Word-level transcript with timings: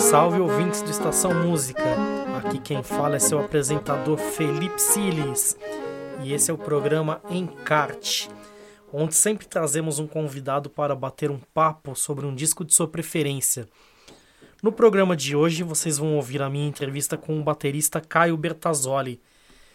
Salve 0.00 0.40
ouvintes 0.40 0.82
do 0.82 0.90
Estação 0.90 1.32
Música. 1.32 1.82
Aqui 2.38 2.58
quem 2.58 2.82
fala 2.82 3.14
é 3.14 3.18
seu 3.20 3.38
apresentador 3.38 4.18
Felipe 4.18 4.80
Siles. 4.82 5.56
E 6.24 6.32
esse 6.32 6.50
é 6.50 6.54
o 6.54 6.58
programa 6.58 7.20
Encarte, 7.30 8.28
onde 8.92 9.14
sempre 9.14 9.46
trazemos 9.46 10.00
um 10.00 10.08
convidado 10.08 10.68
para 10.68 10.96
bater 10.96 11.30
um 11.30 11.38
papo 11.52 11.94
sobre 11.94 12.26
um 12.26 12.34
disco 12.34 12.64
de 12.64 12.74
sua 12.74 12.88
preferência. 12.88 13.68
No 14.60 14.72
programa 14.72 15.14
de 15.14 15.36
hoje 15.36 15.62
vocês 15.62 15.98
vão 15.98 16.16
ouvir 16.16 16.42
a 16.42 16.50
minha 16.50 16.66
entrevista 16.66 17.16
com 17.16 17.38
o 17.38 17.44
baterista 17.44 18.00
Caio 18.00 18.36
Bertazzoli 18.36 19.20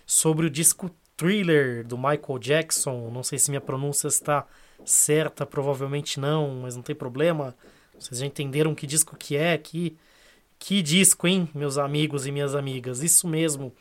sobre 0.06 0.46
o 0.46 0.50
disco 0.50 0.92
Thriller 1.16 1.86
do 1.88 1.98
Michael 1.98 2.40
Jackson. 2.40 3.10
Não 3.12 3.24
sei 3.24 3.40
se 3.40 3.50
minha 3.50 3.62
pronúncia 3.62 4.10
está 4.10 4.46
certa, 4.86 5.46
provavelmente 5.46 6.20
não, 6.20 6.62
mas 6.62 6.76
não 6.76 6.84
tem 6.84 6.96
problema. 6.96 7.56
Vocês 7.98 8.20
já 8.20 8.26
entenderam 8.26 8.74
que 8.74 8.88
disco 8.88 9.16
que 9.16 9.36
é 9.36 9.54
aqui? 9.54 9.98
Que 10.58 10.82
disco, 10.82 11.28
hein, 11.28 11.50
meus 11.54 11.78
amigos 11.78 12.26
e 12.26 12.32
minhas 12.32 12.56
amigas? 12.56 13.02
Isso 13.02 13.28
mesmo. 13.28 13.74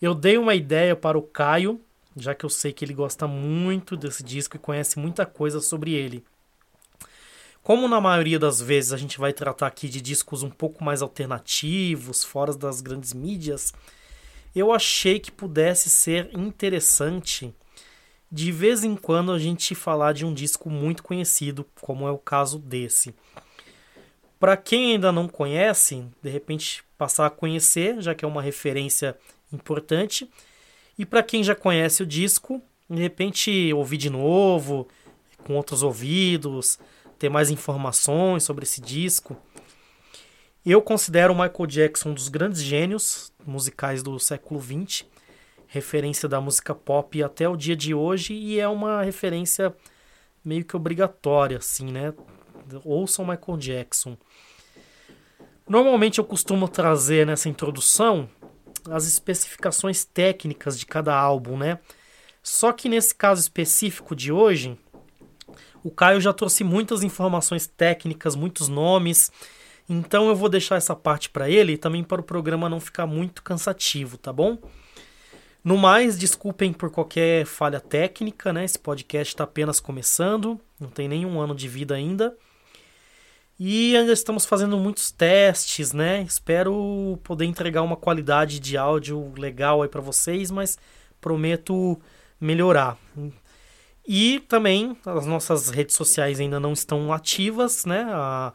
Eu 0.00 0.14
dei 0.14 0.36
uma 0.36 0.54
ideia 0.54 0.96
para 0.96 1.16
o 1.16 1.22
Caio, 1.22 1.80
já 2.16 2.34
que 2.34 2.44
eu 2.44 2.50
sei 2.50 2.72
que 2.72 2.84
ele 2.84 2.94
gosta 2.94 3.26
muito 3.26 3.96
desse 3.96 4.22
disco 4.22 4.56
e 4.56 4.58
conhece 4.58 4.98
muita 4.98 5.24
coisa 5.24 5.60
sobre 5.60 5.92
ele. 5.92 6.24
Como 7.62 7.86
na 7.86 8.00
maioria 8.00 8.38
das 8.38 8.60
vezes 8.60 8.92
a 8.92 8.96
gente 8.96 9.18
vai 9.18 9.32
tratar 9.32 9.68
aqui 9.68 9.88
de 9.88 10.00
discos 10.00 10.42
um 10.42 10.50
pouco 10.50 10.82
mais 10.82 11.00
alternativos, 11.00 12.24
fora 12.24 12.52
das 12.52 12.80
grandes 12.80 13.12
mídias, 13.12 13.72
eu 14.54 14.72
achei 14.72 15.20
que 15.20 15.30
pudesse 15.30 15.88
ser 15.88 16.28
interessante 16.36 17.54
de 18.32 18.50
vez 18.50 18.82
em 18.82 18.96
quando 18.96 19.30
a 19.30 19.38
gente 19.38 19.74
falar 19.74 20.14
de 20.14 20.24
um 20.24 20.32
disco 20.32 20.70
muito 20.70 21.02
conhecido, 21.02 21.66
como 21.82 22.08
é 22.08 22.10
o 22.10 22.16
caso 22.16 22.58
desse. 22.58 23.14
Para 24.40 24.56
quem 24.56 24.92
ainda 24.92 25.12
não 25.12 25.28
conhece, 25.28 26.02
de 26.22 26.30
repente 26.30 26.82
passar 26.96 27.26
a 27.26 27.30
conhecer, 27.30 28.00
já 28.00 28.14
que 28.14 28.24
é 28.24 28.28
uma 28.28 28.40
referência 28.40 29.14
importante. 29.52 30.28
E 30.98 31.04
para 31.04 31.22
quem 31.22 31.44
já 31.44 31.54
conhece 31.54 32.02
o 32.02 32.06
disco, 32.06 32.62
de 32.88 33.02
repente 33.02 33.70
ouvir 33.74 33.98
de 33.98 34.08
novo, 34.08 34.88
com 35.44 35.54
outros 35.54 35.82
ouvidos, 35.82 36.78
ter 37.18 37.28
mais 37.28 37.50
informações 37.50 38.44
sobre 38.44 38.64
esse 38.64 38.80
disco. 38.80 39.36
Eu 40.64 40.80
considero 40.80 41.34
o 41.34 41.36
Michael 41.36 41.66
Jackson 41.66 42.10
um 42.10 42.14
dos 42.14 42.28
grandes 42.28 42.62
gênios 42.62 43.30
musicais 43.46 44.02
do 44.02 44.18
século 44.18 44.60
XX, 44.60 45.04
referência 45.72 46.28
da 46.28 46.38
música 46.38 46.74
pop 46.74 47.22
até 47.22 47.48
o 47.48 47.56
dia 47.56 47.74
de 47.74 47.94
hoje, 47.94 48.34
e 48.34 48.60
é 48.60 48.68
uma 48.68 49.02
referência 49.02 49.74
meio 50.44 50.66
que 50.66 50.76
obrigatória, 50.76 51.56
assim, 51.56 51.90
né? 51.90 52.12
Ouçam 52.84 53.24
Michael 53.24 53.56
Jackson. 53.56 54.18
Normalmente 55.66 56.18
eu 56.18 56.24
costumo 56.24 56.68
trazer 56.68 57.26
nessa 57.26 57.48
introdução 57.48 58.28
as 58.90 59.06
especificações 59.06 60.04
técnicas 60.04 60.78
de 60.78 60.84
cada 60.84 61.16
álbum, 61.16 61.56
né? 61.56 61.78
Só 62.42 62.70
que 62.70 62.86
nesse 62.86 63.14
caso 63.14 63.40
específico 63.40 64.14
de 64.14 64.30
hoje, 64.30 64.76
o 65.82 65.90
Caio 65.90 66.20
já 66.20 66.34
trouxe 66.34 66.62
muitas 66.62 67.02
informações 67.02 67.66
técnicas, 67.66 68.36
muitos 68.36 68.68
nomes. 68.68 69.32
Então 69.88 70.28
eu 70.28 70.36
vou 70.36 70.50
deixar 70.50 70.76
essa 70.76 70.94
parte 70.94 71.30
para 71.30 71.48
ele 71.48 71.72
e 71.72 71.78
também 71.78 72.04
para 72.04 72.20
o 72.20 72.24
programa 72.24 72.68
não 72.68 72.78
ficar 72.78 73.06
muito 73.06 73.42
cansativo, 73.42 74.18
tá 74.18 74.32
bom? 74.34 74.58
No 75.64 75.76
mais, 75.76 76.18
desculpem 76.18 76.72
por 76.72 76.90
qualquer 76.90 77.46
falha 77.46 77.78
técnica, 77.78 78.52
né? 78.52 78.64
Esse 78.64 78.78
podcast 78.78 79.32
está 79.32 79.44
apenas 79.44 79.78
começando, 79.78 80.60
não 80.78 80.88
tem 80.88 81.06
nenhum 81.06 81.40
ano 81.40 81.54
de 81.54 81.68
vida 81.68 81.94
ainda. 81.94 82.36
E 83.58 83.96
ainda 83.96 84.12
estamos 84.12 84.44
fazendo 84.44 84.76
muitos 84.76 85.12
testes, 85.12 85.92
né? 85.92 86.22
Espero 86.22 87.16
poder 87.22 87.44
entregar 87.44 87.82
uma 87.82 87.96
qualidade 87.96 88.58
de 88.58 88.76
áudio 88.76 89.32
legal 89.38 89.82
aí 89.82 89.88
para 89.88 90.00
vocês, 90.00 90.50
mas 90.50 90.76
prometo 91.20 92.00
melhorar. 92.40 92.98
E 94.04 94.40
também 94.48 94.96
as 95.06 95.26
nossas 95.26 95.68
redes 95.68 95.94
sociais 95.94 96.40
ainda 96.40 96.58
não 96.58 96.72
estão 96.72 97.12
ativas, 97.12 97.84
né? 97.84 98.04
A, 98.10 98.52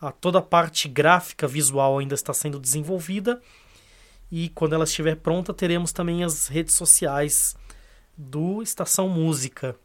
a 0.00 0.10
toda 0.10 0.38
a 0.38 0.42
parte 0.42 0.88
gráfica, 0.88 1.46
visual 1.46 1.98
ainda 1.98 2.14
está 2.14 2.32
sendo 2.32 2.58
desenvolvida. 2.58 3.42
E 4.30 4.48
quando 4.50 4.74
ela 4.74 4.84
estiver 4.84 5.16
pronta, 5.16 5.54
teremos 5.54 5.92
também 5.92 6.24
as 6.24 6.48
redes 6.48 6.74
sociais 6.74 7.56
do 8.16 8.62
Estação 8.62 9.08
Música. 9.08 9.76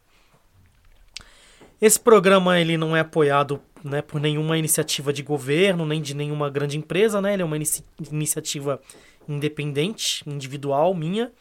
Esse 1.80 1.98
programa 1.98 2.60
ele 2.60 2.76
não 2.76 2.96
é 2.96 3.00
apoiado 3.00 3.60
né, 3.82 4.00
por 4.00 4.20
nenhuma 4.20 4.56
iniciativa 4.56 5.12
de 5.12 5.22
governo, 5.22 5.84
nem 5.84 6.00
de 6.00 6.14
nenhuma 6.14 6.48
grande 6.48 6.78
empresa, 6.78 7.20
né? 7.20 7.34
Ele 7.34 7.42
é 7.42 7.44
uma 7.44 7.56
inici 7.56 7.84
iniciativa 8.10 8.80
independente, 9.28 10.22
individual, 10.28 10.94
minha. 10.94 11.32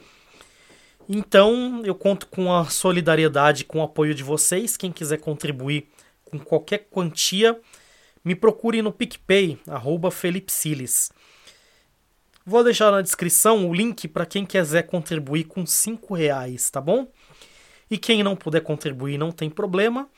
Então, 1.07 1.81
eu 1.83 1.93
conto 1.93 2.27
com 2.27 2.53
a 2.53 2.65
solidariedade, 2.65 3.65
com 3.65 3.79
o 3.79 3.83
apoio 3.83 4.15
de 4.15 4.23
vocês. 4.23 4.77
Quem 4.77 4.91
quiser 4.91 5.17
contribuir 5.17 5.87
com 6.25 6.39
qualquer 6.39 6.87
quantia, 6.89 7.59
me 8.23 8.35
procure 8.35 8.81
no 8.81 8.91
PicPay, 8.91 9.59
arroba 9.67 10.09
Felipe 10.09 10.51
Siles. 10.51 11.11
Vou 12.51 12.65
deixar 12.65 12.91
na 12.91 13.01
descrição 13.01 13.65
o 13.65 13.73
link 13.73 14.09
para 14.09 14.25
quem 14.25 14.45
quiser 14.45 14.83
contribuir 14.83 15.45
com 15.45 15.65
5 15.65 16.13
reais, 16.13 16.69
tá 16.69 16.81
bom? 16.81 17.07
E 17.89 17.97
quem 17.97 18.21
não 18.21 18.35
puder 18.35 18.59
contribuir 18.59 19.17
não 19.17 19.31
tem 19.31 19.49
problema. 19.49 20.09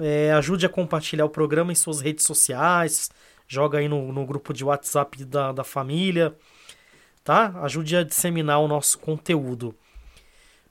É, 0.00 0.30
ajude 0.34 0.64
a 0.64 0.68
compartilhar 0.68 1.24
o 1.24 1.28
programa 1.28 1.72
em 1.72 1.74
suas 1.74 2.00
redes 2.00 2.24
sociais. 2.24 3.10
Joga 3.48 3.78
aí 3.78 3.88
no, 3.88 4.12
no 4.12 4.24
grupo 4.24 4.52
de 4.52 4.64
WhatsApp 4.64 5.24
da, 5.24 5.50
da 5.50 5.64
família. 5.64 6.32
Tá? 7.24 7.52
Ajude 7.60 7.96
a 7.96 8.04
disseminar 8.04 8.60
o 8.60 8.68
nosso 8.68 8.96
conteúdo. 9.00 9.74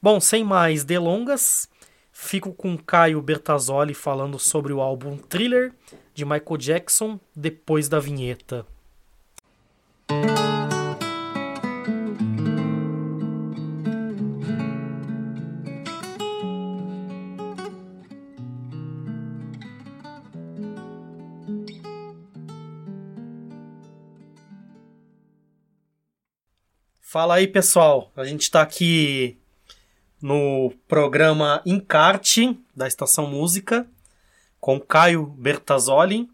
Bom, 0.02 0.22
sem 0.22 0.42
mais 0.42 0.86
delongas, 0.86 1.68
fico 2.14 2.54
com 2.54 2.78
Caio 2.78 3.22
Bertazzoli 3.22 3.94
falando 3.94 4.40
sobre 4.40 4.72
o 4.72 4.80
álbum 4.80 5.18
Thriller 5.18 5.74
de 6.14 6.24
Michael 6.24 6.58
Jackson 6.58 7.20
depois 7.36 7.90
da 7.90 8.00
vinheta. 8.00 8.66
Fala 27.14 27.36
aí, 27.36 27.46
pessoal. 27.46 28.12
A 28.18 28.26
gente 28.26 28.42
está 28.42 28.64
aqui 28.64 29.38
no 30.20 30.74
programa 30.88 31.62
Encarte 31.64 32.58
da 32.76 32.88
Estação 32.88 33.28
Música 33.28 33.86
com 34.60 34.80
Caio 34.80 35.28
Bertazzoli. 35.28 36.28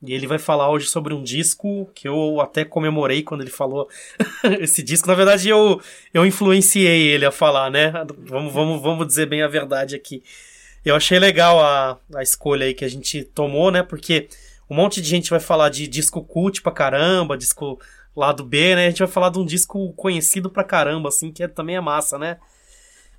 E 0.00 0.14
ele 0.14 0.28
vai 0.28 0.38
falar 0.38 0.70
hoje 0.70 0.86
sobre 0.86 1.12
um 1.12 1.24
disco 1.24 1.90
que 1.96 2.06
eu 2.06 2.40
até 2.40 2.64
comemorei 2.64 3.24
quando 3.24 3.40
ele 3.40 3.50
falou 3.50 3.88
esse 4.60 4.84
disco. 4.84 5.08
Na 5.08 5.14
verdade, 5.14 5.48
eu, 5.48 5.82
eu 6.14 6.24
influenciei 6.24 7.08
ele 7.08 7.26
a 7.26 7.32
falar, 7.32 7.68
né? 7.68 7.90
Vamos, 8.16 8.52
vamos, 8.52 8.80
vamos 8.80 9.08
dizer 9.08 9.26
bem 9.26 9.42
a 9.42 9.48
verdade 9.48 9.96
aqui. 9.96 10.22
Eu 10.84 10.94
achei 10.94 11.18
legal 11.18 11.58
a, 11.58 11.98
a 12.14 12.22
escolha 12.22 12.66
aí 12.66 12.72
que 12.72 12.84
a 12.84 12.88
gente 12.88 13.24
tomou, 13.24 13.72
né? 13.72 13.82
Porque 13.82 14.28
um 14.70 14.76
monte 14.76 15.02
de 15.02 15.08
gente 15.08 15.28
vai 15.28 15.40
falar 15.40 15.70
de 15.70 15.88
disco 15.88 16.22
cult 16.22 16.62
pra 16.62 16.70
caramba, 16.70 17.36
disco 17.36 17.80
lado 18.14 18.44
B, 18.44 18.74
né? 18.74 18.86
A 18.86 18.90
gente 18.90 18.98
vai 18.98 19.08
falar 19.08 19.30
de 19.30 19.38
um 19.38 19.44
disco 19.44 19.92
conhecido 19.94 20.50
pra 20.50 20.64
caramba, 20.64 21.08
assim, 21.08 21.32
que 21.32 21.42
é, 21.42 21.48
também 21.48 21.76
é 21.76 21.80
massa, 21.80 22.18
né? 22.18 22.38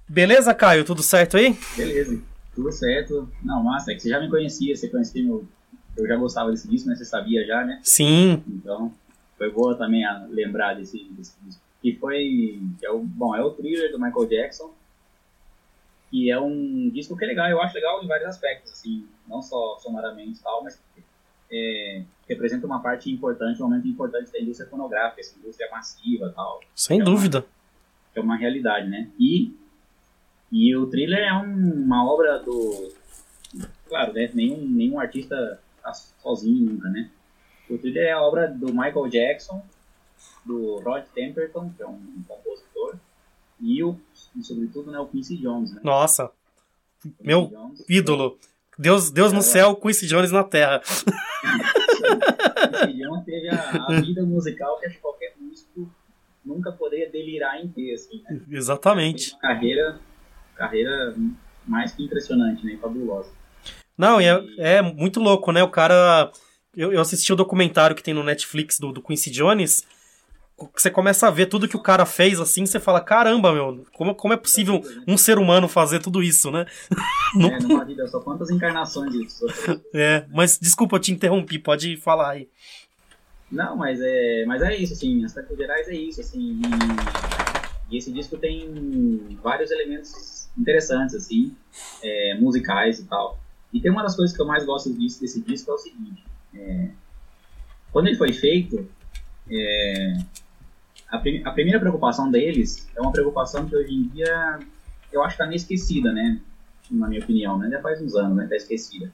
Beleza, 0.07 0.53
Caio? 0.53 0.84
Tudo 0.84 1.02
certo 1.02 1.38
aí? 1.38 1.56
Beleza, 1.75 2.22
tudo 2.53 2.72
certo. 2.72 3.30
Não, 3.44 3.63
massa, 3.63 3.92
é 3.92 3.95
que 3.95 4.01
você 4.01 4.10
já 4.10 4.19
me 4.19 4.30
conhecia, 4.30 4.75
você 4.75 4.89
conhecia 4.89 5.24
meu. 5.24 5.48
Eu 5.95 6.07
já 6.07 6.16
gostava 6.16 6.51
desse 6.51 6.68
disco, 6.68 6.89
né? 6.89 6.95
Você 6.95 7.06
sabia 7.06 7.45
já, 7.45 7.63
né? 7.63 7.80
Sim. 7.83 8.44
Então, 8.48 8.94
foi 9.38 9.51
boa 9.51 9.75
também 9.75 10.06
a 10.06 10.25
lembrar 10.30 10.74
desse, 10.75 11.04
desse 11.12 11.33
disco. 11.44 11.62
Que 11.81 11.95
foi. 11.95 12.62
É 12.83 12.92
o, 12.92 13.00
bom, 13.00 13.36
é 13.36 13.42
o 13.42 13.51
thriller 13.51 13.92
do 13.92 14.00
Michael 14.00 14.27
Jackson. 14.27 14.74
E 16.12 16.30
é 16.30 16.39
um 16.39 16.89
disco 16.89 17.16
que 17.16 17.24
é 17.24 17.27
legal, 17.27 17.50
eu 17.50 17.62
acho 17.62 17.74
legal 17.74 18.04
em 18.04 18.07
vários 18.07 18.27
aspectos, 18.27 18.74
assim, 18.74 19.07
não 19.27 19.42
só 19.42 19.80
sonoramente 19.80 20.39
e 20.39 20.44
tal, 20.44 20.62
mas 20.62 20.77
é, 21.50 22.04
representa 22.33 22.66
uma 22.66 22.81
parte 22.81 23.12
importante, 23.12 23.62
um 23.62 23.68
momento 23.68 23.88
importante 23.88 24.31
da 24.31 24.39
indústria 24.39 24.69
fonográfica, 24.69 25.22
essa 25.22 25.38
indústria 25.38 25.69
massiva 25.72 26.28
e 26.28 26.33
tal. 26.33 26.60
Sem 26.75 27.01
é 27.01 27.04
dúvida. 27.04 27.39
Uma, 27.39 27.45
é 28.16 28.19
uma 28.22 28.36
realidade, 28.38 28.89
né? 28.89 29.10
E 29.19 29.56
e 30.51 30.75
o 30.75 30.86
thriller 30.88 31.19
é 31.19 31.33
um, 31.33 31.86
uma 31.86 32.06
obra 32.06 32.39
do. 32.39 32.94
Claro, 33.88 34.13
né? 34.13 34.30
nenhum, 34.33 34.68
nenhum 34.68 35.00
artista 35.00 35.60
tá 35.81 35.94
sozinho 35.94 36.72
nunca, 36.72 36.89
né? 36.89 37.10
O 37.69 37.78
thriller 37.78 38.04
é 38.04 38.12
a 38.12 38.22
obra 38.22 38.48
do 38.48 38.68
Michael 38.68 39.07
Jackson, 39.07 39.63
do 40.45 40.80
Rod 40.80 41.06
Temperton, 41.16 41.72
que 41.75 41.81
é 41.81 41.88
um 41.88 42.24
compositor, 42.28 42.95
e, 43.62 43.81
o, 43.81 43.98
e 44.36 44.44
sobretudo 44.44 44.92
né, 44.92 45.00
o 45.00 45.07
Quincy 45.07 45.38
Jones, 45.38 45.74
né? 45.74 45.80
Nossa, 45.83 46.30
meu 47.22 47.48
Jones, 47.48 47.86
ídolo. 47.89 48.38
Deus, 48.78 49.10
Deus 49.12 49.31
no 49.31 49.42
céu, 49.42 49.75
Quincy 49.75 50.07
Jones 50.07 50.31
na 50.31 50.44
terra. 50.44 50.81
Quincy 52.16 53.00
Jones 53.00 53.25
teve 53.25 53.50
a, 53.50 53.86
a, 53.88 54.00
vida 54.02 54.24
musical 54.24 54.80
que 54.80 54.86
acho 54.86 54.96
que 54.96 55.02
qualquer 55.02 55.34
músico 55.40 55.90
nunca 56.44 56.72
poderia 56.72 57.10
delirar 57.10 57.63
em 57.63 57.68
ter, 57.68 57.94
assim, 57.94 58.22
né? 58.24 58.42
Exatamente. 58.50 59.31
Uma 59.34 59.40
carreira, 59.40 60.00
carreira 60.56 61.16
mais 61.66 61.92
que 61.92 62.04
impressionante, 62.04 62.66
né? 62.66 62.78
Fabulosa. 62.81 63.31
Não, 63.98 64.19
e 64.19 64.25
é, 64.25 64.44
é 64.58 64.81
muito 64.81 65.19
louco, 65.19 65.52
né? 65.52 65.62
O 65.63 65.69
cara. 65.69 66.31
Eu, 66.75 66.94
eu 66.94 67.02
assisti 67.02 67.31
o 67.34 67.36
documentário 67.36 67.96
que 67.96 68.02
tem 68.02 68.14
no 68.14 68.24
Netflix 68.24 68.80
do, 68.80 68.94
do 68.94 69.02
Quincy 69.02 69.30
Jones 69.30 69.86
você 70.75 70.90
começa 70.90 71.28
a 71.28 71.31
ver 71.31 71.48
tudo 71.48 71.68
que 71.68 71.75
o 71.75 71.81
cara 71.81 72.06
fez 72.06 72.40
assim, 72.40 72.66
você 72.66 72.80
fala, 72.80 73.02
caramba, 73.02 73.54
meu, 73.54 73.86
como, 73.94 74.13
como 74.13 74.34
é 74.34 74.38
possível 74.38 74.81
um 75.08 75.18
ser 75.18 75.38
humano 75.38 75.68
fazer 75.68 76.00
tudo 76.00 76.22
isso, 76.22 76.52
né? 76.52 76.66
É, 77.40 77.60
numa 77.60 77.86
vida 77.86 78.06
só 78.08 78.19
quantas 78.19 78.50
encarnações 78.50 79.13
disso. 79.13 79.46
É, 79.94 80.25
mas 80.30 80.60
desculpa, 80.60 80.98
eu 80.98 81.00
te 81.00 81.13
interrompi, 81.13 81.58
pode 81.58 81.96
falar 81.98 82.31
aí. 82.31 82.50
Não, 83.50 83.75
mas 83.75 84.00
é, 84.02 84.46
mas 84.46 84.62
é 84.62 84.75
isso, 84.75 84.94
assim, 84.94 85.24
as 85.25 85.34
Tecos 85.34 85.58
Gerais 85.58 85.88
é 85.88 85.96
isso, 85.96 86.22
assim, 86.22 86.62
e, 87.90 87.94
e, 87.94 87.98
esse 87.98 88.12
disco 88.12 88.38
tem 88.38 89.38
vários 89.42 89.72
elementos 89.72 90.50
interessantes, 90.57 91.16
assim, 91.16 91.56
é, 92.02 92.36
musicais 92.40 93.00
e 93.00 93.06
tal. 93.06 93.40
E 93.74 93.80
tem 93.81 93.92
uma 93.92 94.04
das 94.04 94.16
coisas 94.16 94.36
que 94.36 94.42
eu 94.42 94.46
mais 94.46 94.66
gosto 94.66 94.94
disso, 94.94 95.19
desse 95.22 95.42
disco 95.42 95.72
é 95.72 95.74
o 95.74 95.78
seguinte, 95.78 96.24
é, 96.54 96.90
quando 97.92 98.07
ele 98.07 98.18
foi 98.18 98.31
feito, 98.31 98.88
é, 99.50 100.14
a, 101.12 101.19
prim 101.19 101.42
a, 101.44 101.52
primeira 101.52 101.80
preocupação 101.80 102.31
deles 102.31 102.90
é 102.96 103.02
uma 103.02 103.12
preocupação 103.12 103.68
que 103.68 103.75
hoje 103.75 103.94
em 103.94 104.08
dia 104.08 104.60
eu 105.12 105.22
acho 105.22 105.36
que 105.36 105.44
está 105.44 105.46
meio 105.46 105.58
esquecida, 105.58 106.12
né? 106.13 106.40
Na 106.90 107.08
minha 107.08 107.22
opinião, 107.22 107.58
né? 107.58 107.69
Já 107.69 107.81
faz 107.81 108.02
uns 108.02 108.16
anos, 108.16 108.38
né? 108.38 108.46
Está 108.46 108.56
esquecida. 108.56 109.12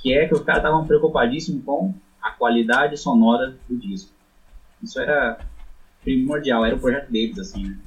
Que 0.00 0.14
é 0.14 0.28
que 0.28 0.34
os 0.34 0.42
caras 0.42 0.62
estavam 0.62 0.86
preocupadíssimos 0.86 1.64
com 1.64 1.92
a 2.22 2.30
qualidade 2.30 2.96
sonora 2.96 3.56
do 3.68 3.76
disco. 3.76 4.12
Isso 4.82 5.00
era 5.00 5.38
primordial, 6.02 6.64
era 6.64 6.76
o 6.76 6.78
projeto 6.78 7.10
deles, 7.10 7.38
assim, 7.38 7.68
né? 7.68 7.78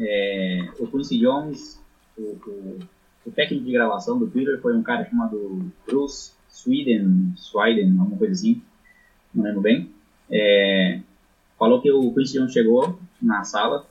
É, 0.00 0.68
o 0.78 0.86
Quincy 0.86 1.18
Jones, 1.18 1.82
o, 2.16 2.22
o, 2.22 2.78
o, 3.26 3.30
técnico 3.32 3.64
de 3.64 3.72
gravação 3.72 4.16
do 4.16 4.28
Twitter 4.28 4.60
foi 4.60 4.76
um 4.76 4.82
cara 4.82 5.04
chamado 5.04 5.72
Bruce 5.84 6.32
Sweden, 6.48 7.32
Sweden, 7.36 7.96
alguma 7.98 8.16
coisa 8.16 8.32
assim, 8.32 8.62
não 9.34 9.44
lembro 9.44 9.60
bem. 9.60 9.92
É, 10.30 11.00
falou 11.58 11.80
que 11.80 11.90
o 11.90 12.14
Quincy 12.14 12.34
Jones 12.34 12.52
chegou 12.52 12.98
na 13.20 13.44
sala, 13.44 13.86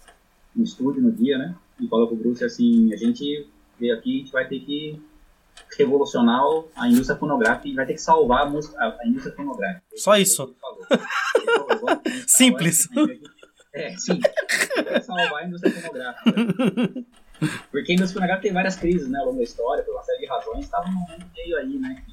no 0.56 0.64
estúdio 0.64 1.02
no 1.02 1.12
dia, 1.12 1.38
né? 1.38 1.56
E 1.80 1.88
falou 1.88 2.08
pro 2.08 2.16
Bruce 2.16 2.44
assim, 2.44 2.94
a 2.94 2.98
gente 2.98 3.48
veio 3.80 3.96
aqui, 3.96 4.16
a 4.16 4.20
gente 4.20 4.32
vai 4.32 4.48
ter 4.48 4.60
que 4.62 5.02
revolucionar 5.78 6.42
a 6.76 6.88
indústria 6.88 7.18
fonográfica 7.18 7.68
e 7.68 7.74
vai 7.74 7.86
ter 7.86 7.94
que 7.94 8.02
salvar 8.02 8.44
a, 8.44 8.50
música, 8.50 8.78
a, 8.80 9.08
indústria 9.08 9.36
fonográfica. 9.36 9.84
Só 9.96 10.16
isso. 10.16 10.56
Simples. 12.28 12.88
É, 13.74 13.96
sim. 13.98 14.20
Vai 14.84 15.02
salvar 15.02 15.44
a 15.44 15.48
indústria 15.48 15.74
fonográfica. 15.74 16.34
Porque 17.72 17.92
a 17.92 17.96
indústria 17.96 18.14
fonográfica 18.14 18.42
tem 18.42 18.54
várias 18.54 18.76
crises, 18.76 19.08
né, 19.08 19.20
ao 19.20 19.28
longo 19.28 19.38
da 19.38 19.44
história, 19.44 19.84
por 19.84 19.94
uma 19.94 20.04
série 20.04 20.20
de 20.20 20.26
razões, 20.26 20.66
estava 20.66 20.88
num 20.88 21.00
momento 21.00 21.26
meio 21.36 21.58
aí, 21.58 21.78
né? 21.78 22.04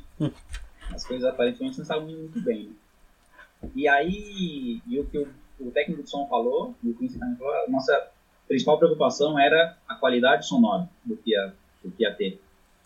As 0.92 1.06
coisas 1.06 1.26
aparentemente 1.26 1.78
não 1.78 1.82
estavam 1.82 2.08
indo 2.08 2.18
muito 2.18 2.40
bem. 2.42 2.66
Né? 2.66 3.70
E 3.74 3.88
aí, 3.88 4.82
e 4.86 5.00
o 5.00 5.06
que 5.06 5.18
o, 5.18 5.28
o, 5.58 5.70
técnico 5.70 6.02
de 6.02 6.10
som 6.10 6.26
falou, 6.28 6.74
e 6.82 6.90
o 6.90 6.94
Quincy 6.94 7.18
também 7.18 7.36
falou, 7.36 7.52
a 7.52 7.70
nossa 7.70 8.10
principal 8.46 8.78
preocupação 8.78 9.38
era 9.38 9.76
a 9.88 9.94
qualidade 9.94 10.46
sonora 10.46 10.88
do 11.04 11.16
que 11.16 11.30
ia, 11.30 11.54
do 11.82 11.90
que 11.90 12.02
ia 12.02 12.14
ter. 12.14 12.40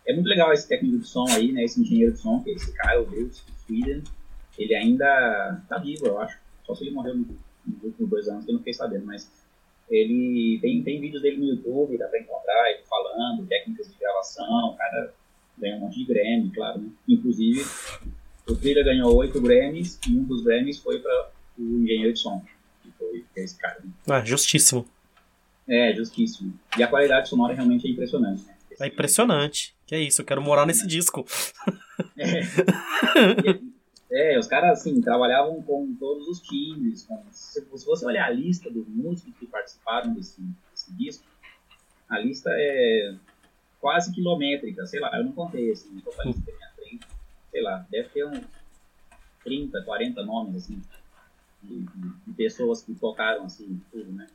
É 0.07 0.15
muito 0.15 0.27
legal 0.27 0.53
esse 0.53 0.69
técnico 0.69 0.99
de 0.99 1.07
som 1.07 1.27
aí, 1.29 1.53
né, 1.53 1.65
esse 1.65 1.81
engenheiro 1.81 2.13
de 2.13 2.19
som, 2.19 2.43
que 2.43 2.51
é 2.51 2.55
esse 2.55 2.73
cara, 2.73 3.03
o 3.03 3.07
Deus, 3.07 3.45
Sweden, 3.67 4.03
ele 4.59 4.75
ainda 4.75 5.63
tá 5.69 5.79
vivo, 5.79 6.07
eu 6.07 6.19
acho. 6.19 6.39
Só 6.65 6.75
se 6.75 6.85
ele 6.85 6.95
morreu 6.95 7.15
nos 7.15 7.83
últimos 7.83 8.11
dois 8.11 8.29
anos, 8.29 8.45
que 8.45 8.51
eu 8.51 8.55
não 8.55 8.61
fiquei 8.61 8.75
sabendo, 8.75 9.07
mas 9.07 9.31
ele 9.91 10.59
tem, 10.61 10.83
tem 10.83 11.01
vídeos 11.01 11.23
dele 11.23 11.39
no 11.39 11.47
YouTube, 11.47 11.97
dá 11.97 12.09
pra 12.09 12.21
encontrar 12.21 12.71
ele 12.71 12.83
falando, 12.89 13.47
técnicas 13.47 13.89
de 13.89 13.99
gravação, 13.99 14.71
o 14.71 14.77
cara 14.77 15.15
ganha 15.57 15.77
um 15.77 15.81
monte 15.81 15.99
de 15.99 16.05
Grammy, 16.05 16.51
claro, 16.51 16.81
né? 16.81 16.91
Inclusive, 17.07 17.65
o 18.49 18.57
Thriller 18.57 18.85
ganhou 18.85 19.15
oito 19.17 19.41
Grammys 19.41 19.99
e 20.09 20.17
um 20.17 20.25
dos 20.25 20.43
Grammys 20.43 20.79
foi 20.79 21.01
para 21.01 21.31
o 21.59 21.63
engenheiro 21.63 22.13
de 22.13 22.19
som, 22.19 22.43
que 23.33 23.41
é 23.41 23.45
esse 23.45 23.59
cara. 23.59 23.83
Ah, 24.09 24.25
justíssimo. 24.25 24.87
É, 25.69 25.95
justíssimo. 25.95 26.59
E 26.77 26.83
a 26.83 26.89
qualidade 26.89 27.29
sonora 27.29 27.55
realmente 27.55 27.87
é 27.87 27.91
impressionante. 27.91 28.45
Né? 28.45 28.55
É 28.81 28.87
impressionante. 28.87 29.75
Que 29.87 29.95
é 29.95 30.01
isso, 30.01 30.21
eu 30.21 30.25
quero 30.25 30.43
morar 30.43 30.67
nesse 30.67 30.87
disco. 30.87 31.25
É. 32.17 34.35
é, 34.35 34.39
os 34.39 34.47
caras, 34.47 34.81
assim, 34.81 35.01
trabalhavam 35.01 35.63
com 35.63 35.95
todos 35.99 36.27
os 36.29 36.41
times. 36.41 37.05
Com... 37.05 37.23
Se, 37.31 37.65
você 37.71 38.07
olhar 38.07 38.27
a 38.27 38.31
lista 38.31 38.71
dos 38.71 38.87
músicos 38.89 39.35
que 39.39 39.47
participaram 39.47 40.15
desse, 40.15 40.41
desse 40.71 40.93
disco, 40.95 41.25
a 42.09 42.19
lista 42.19 42.51
é 42.53 43.15
quase 43.81 44.13
quilométrica, 44.13 44.85
sei 44.87 45.01
lá, 45.01 45.17
eu 45.17 45.25
não 45.25 45.33
contei, 45.33 45.71
assim, 45.71 45.89
não 45.93 46.01
tô 46.01 46.11
com 46.11 46.23
a 46.23 46.25
lista 46.25 46.53
sei 47.51 47.63
lá, 47.63 47.87
deve 47.91 48.09
ter 48.11 48.25
uns 48.25 48.45
30, 49.45 49.83
40 49.83 50.25
nomes, 50.25 50.57
assim, 50.57 50.83
de, 51.63 51.87
de 52.27 52.33
pessoas 52.37 52.83
que 52.83 52.95
tocaram, 52.95 53.45
assim, 53.45 53.81
tudo, 53.91 54.13
né? 54.13 54.27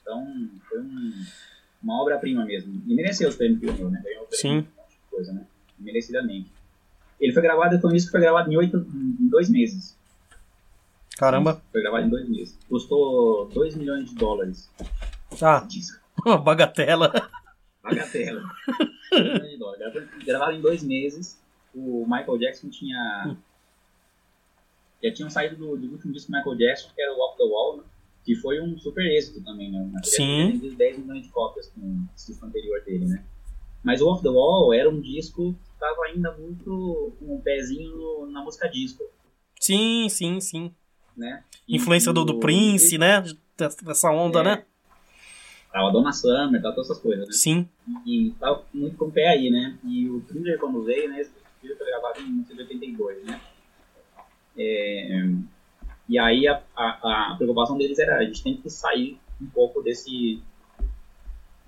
Então, 0.00 0.48
foi 0.68 0.80
um, 0.80 1.12
uma 1.82 2.02
obra-prima 2.02 2.44
mesmo. 2.44 2.82
E 2.86 2.94
mereceu 2.94 3.28
os 3.28 3.36
prêmios 3.36 3.60
que 3.60 3.66
ganhou, 3.66 3.90
né? 3.90 4.00
Ganhou 4.02 4.26
Sim. 4.30 4.66
Coisa, 5.10 5.32
né? 5.32 5.46
Merecidamente. 5.78 6.50
Ele 7.20 7.32
foi 7.32 7.42
gravado, 7.42 7.80
foi 7.80 7.96
isso 7.96 8.10
foi 8.10 8.20
gravado 8.20 8.52
em, 8.52 8.56
oito, 8.56 8.76
em 8.76 9.28
dois 9.28 9.48
meses. 9.48 9.96
Caramba. 11.16 11.60
Foi 11.72 11.80
gravado 11.80 12.06
em 12.06 12.10
dois 12.10 12.28
meses. 12.28 12.58
Custou 12.68 13.48
2 13.48 13.74
milhões 13.74 14.10
de 14.10 14.14
dólares. 14.14 14.70
Ah, 15.42 15.66
uma 16.24 16.38
bagatela. 16.38 17.12
Bagatela. 17.82 18.42
2 19.10 19.24
milhões 19.24 19.50
de 19.50 19.58
dólares. 19.58 20.08
Gravado 20.24 20.52
em 20.52 20.60
dois 20.60 20.84
meses 20.84 21.38
o 21.74 22.04
Michael 22.06 22.38
Jackson 22.38 22.68
tinha. 22.68 23.36
Já 25.02 25.12
tinham 25.12 25.30
saído 25.30 25.56
do, 25.56 25.76
do, 25.76 25.92
último 25.92 26.12
disco 26.12 26.30
do 26.30 26.36
Michael 26.36 26.56
Jackson, 26.56 26.90
que 26.94 27.00
era 27.00 27.12
o 27.12 27.20
Off 27.20 27.36
the 27.36 27.44
Wall, 27.44 27.76
né? 27.78 27.82
que 28.24 28.34
foi 28.34 28.60
um 28.60 28.76
super 28.78 29.04
êxito 29.06 29.42
também, 29.42 29.70
né? 29.70 29.90
Sim. 30.02 30.52
Vendido 30.52 30.76
10 30.76 30.98
milhões 30.98 31.22
de 31.22 31.28
cópias 31.30 31.68
com 31.68 31.80
o 31.80 32.08
disco 32.14 32.44
anterior 32.44 32.82
dele, 32.84 33.06
né? 33.06 33.24
Mas 33.82 34.02
o 34.02 34.08
Off 34.08 34.22
the 34.22 34.28
Wall 34.28 34.74
era 34.74 34.90
um 34.90 35.00
disco 35.00 35.54
que 35.64 35.72
estava 35.72 36.04
ainda 36.06 36.36
muito 36.36 37.14
com 37.18 37.36
um 37.36 37.40
pezinho 37.40 38.26
na 38.26 38.42
música 38.42 38.68
disco. 38.68 39.04
Sim, 39.58 40.08
sim, 40.10 40.40
sim. 40.40 40.74
Né? 41.16 41.42
Influência 41.68 42.12
do, 42.12 42.24
do 42.24 42.38
Prince, 42.38 42.96
e, 42.96 42.98
né? 42.98 43.24
Dessa 43.56 44.10
onda, 44.10 44.40
é, 44.40 44.44
né? 44.44 44.64
Tava 45.72 45.90
Donna 45.90 46.12
Summer, 46.12 46.60
tava 46.60 46.74
todas 46.74 46.90
essas 46.90 47.02
coisas, 47.02 47.26
né? 47.26 47.32
Sim. 47.32 47.68
E, 48.04 48.28
e 48.28 48.30
tava 48.32 48.62
muito 48.74 48.96
com 48.96 49.06
o 49.06 49.10
pé 49.10 49.28
aí, 49.28 49.50
né? 49.50 49.78
E 49.84 50.08
o 50.08 50.20
Thriller, 50.20 50.58
quando 50.58 50.82
veio, 50.82 51.08
né? 51.08 51.24
Filho 51.60 51.76
foi 51.76 51.86
gravado 51.86 52.20
em 52.20 52.24
1982, 52.24 53.24
né? 53.24 53.40
É, 54.58 55.24
e 56.08 56.18
aí 56.18 56.48
a, 56.48 56.60
a, 56.76 57.32
a, 57.32 57.34
preocupação 57.36 57.78
deles 57.78 57.98
era 57.98 58.16
a 58.16 58.24
gente 58.24 58.42
tem 58.42 58.56
que 58.56 58.68
sair 58.68 59.18
um 59.40 59.46
pouco 59.46 59.82
desse 59.82 60.42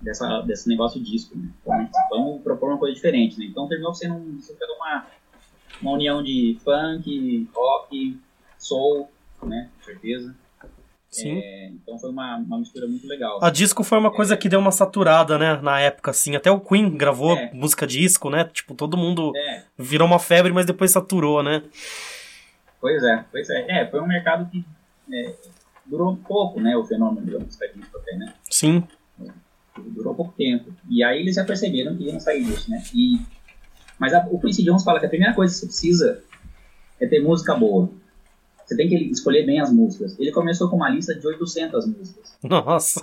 dessa, 0.01 0.41
desse 0.41 0.67
negócio 0.67 1.01
disco, 1.01 1.37
né? 1.37 1.49
Então, 1.63 1.87
vamos 2.09 2.41
propor 2.41 2.69
uma 2.69 2.77
coisa 2.77 2.95
diferente, 2.95 3.37
né? 3.39 3.45
Então 3.45 3.67
terminou 3.67 3.93
sendo 3.93 4.15
um, 4.15 4.39
uma, 4.77 5.05
uma 5.81 5.91
união 5.91 6.23
de 6.23 6.57
funk, 6.63 7.47
rock, 7.53 8.19
soul, 8.57 9.09
né? 9.43 9.69
Com 9.77 9.83
certeza. 9.85 10.35
Sim. 11.11 11.39
É, 11.39 11.67
então 11.67 11.99
foi 11.99 12.09
uma, 12.09 12.37
uma 12.37 12.57
mistura 12.57 12.87
muito 12.87 13.05
legal. 13.05 13.43
A 13.43 13.49
disco 13.49 13.83
foi 13.83 13.97
uma 13.97 14.09
coisa 14.09 14.33
é. 14.33 14.37
que 14.37 14.47
deu 14.47 14.59
uma 14.59 14.71
saturada, 14.71 15.37
né, 15.37 15.59
na 15.61 15.77
época, 15.79 16.11
assim. 16.11 16.35
Até 16.37 16.49
o 16.49 16.59
Queen 16.59 16.89
gravou 16.97 17.35
é. 17.35 17.51
música 17.53 17.85
disco, 17.85 18.29
né? 18.29 18.45
Tipo, 18.45 18.73
todo 18.73 18.95
mundo 18.95 19.33
é. 19.35 19.63
virou 19.77 20.07
uma 20.07 20.19
febre, 20.19 20.53
mas 20.53 20.65
depois 20.65 20.89
saturou, 20.89 21.43
né? 21.43 21.63
Pois 22.81 23.03
é, 23.03 23.23
pois 23.31 23.49
é. 23.49 23.81
É, 23.81 23.87
foi 23.87 24.01
um 24.01 24.07
mercado 24.07 24.49
que 24.49 24.65
é, 25.13 25.35
durou 25.85 26.17
pouco, 26.17 26.59
né, 26.59 26.75
o 26.75 26.83
fenômeno 26.83 27.39
música 27.39 27.67
disco 27.73 27.97
até, 27.99 28.17
né? 28.17 28.33
Sim. 28.49 28.83
Durou 29.77 30.15
pouco 30.15 30.33
tempo. 30.35 30.73
E 30.89 31.03
aí 31.03 31.21
eles 31.21 31.35
já 31.35 31.45
perceberam 31.45 31.95
que 31.95 32.03
iam 32.03 32.19
sair 32.19 32.43
disso, 32.43 32.69
né? 32.69 32.83
E, 32.93 33.21
mas 33.99 34.13
a, 34.13 34.27
o 34.29 34.39
Quincy 34.39 34.63
Jones 34.63 34.83
fala 34.83 34.99
que 34.99 35.05
a 35.05 35.09
primeira 35.09 35.35
coisa 35.35 35.53
que 35.53 35.59
você 35.59 35.67
precisa 35.67 36.23
é 36.99 37.07
ter 37.07 37.21
música 37.21 37.55
boa. 37.55 37.89
Você 38.65 38.75
tem 38.75 38.89
que 38.89 38.95
escolher 38.95 39.45
bem 39.45 39.59
as 39.59 39.71
músicas. 39.71 40.17
Ele 40.19 40.31
começou 40.31 40.69
com 40.69 40.75
uma 40.75 40.89
lista 40.89 41.13
de 41.13 41.25
800 41.25 41.87
músicas. 41.87 42.37
Nossa. 42.43 43.01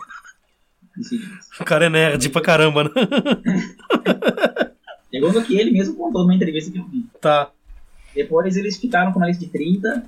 O 1.61 1.65
cara 1.65 1.87
é 1.87 1.91
nerd 1.91 2.29
pra 2.31 2.43
caramba, 2.43 2.85
né? 2.85 2.91
Segundo 5.11 5.45
que 5.45 5.59
ele 5.59 5.71
mesmo 5.71 5.95
contou 5.95 6.23
numa 6.23 6.35
entrevista 6.35 6.71
que 6.71 6.79
eu 6.79 6.89
vi. 6.89 7.07
Tá. 7.21 7.51
Depois 8.19 8.57
eles 8.57 8.77
ficaram 8.77 9.13
com 9.13 9.21
uma 9.21 9.29
lista 9.29 9.45
de 9.45 9.53
30. 9.53 10.05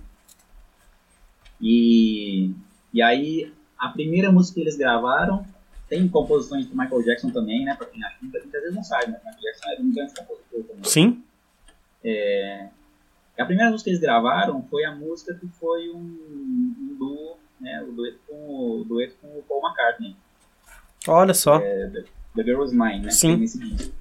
E, 1.61 2.53
e 2.93 3.01
aí, 3.01 3.53
a 3.79 3.89
primeira 3.89 4.33
música 4.33 4.57
que 4.57 4.63
eles 4.63 4.77
gravaram 4.77 5.47
tem 5.89 6.09
composições 6.09 6.67
do 6.67 6.77
Michael 6.77 7.05
Jackson 7.05 7.31
também, 7.31 7.65
né? 7.65 7.77
Pra 7.77 7.87
quem 7.87 8.03
acha, 8.03 8.17
muita 8.21 8.41
gente 8.41 8.75
não 8.75 8.83
sabe, 8.83 9.13
né? 9.13 9.21
Michael 9.25 9.41
Jackson 9.41 9.71
era 9.71 9.81
um 9.81 9.93
grande 9.93 10.15
compositor 10.15 10.63
também. 10.65 10.83
Sim. 10.83 11.23
É, 12.03 12.69
a 13.39 13.45
primeira 13.45 13.71
música 13.71 13.85
que 13.85 13.91
eles 13.91 14.01
gravaram 14.01 14.61
foi 14.69 14.85
a 14.85 14.93
música 14.93 15.33
que 15.33 15.47
foi 15.47 15.91
um, 15.91 16.01
um 16.01 16.97
duo, 16.99 17.37
né, 17.61 17.81
o 17.89 17.93
dueto 17.93 18.19
com 18.27 18.35
o, 18.35 18.85
dueto 18.85 19.15
com 19.23 19.29
o 19.29 19.43
Paul 19.49 19.63
McCartney. 19.69 20.17
Olha 21.07 21.33
só. 21.33 21.61
É, 21.61 21.87
The, 21.87 22.05
The 22.35 22.43
Girl 22.43 22.59
Was 22.59 22.73
Mine, 22.73 23.03
né? 23.03 23.11
Sim. 23.13 23.35
Que, 23.35 23.41
nesse 23.43 23.59
disco. 23.61 24.00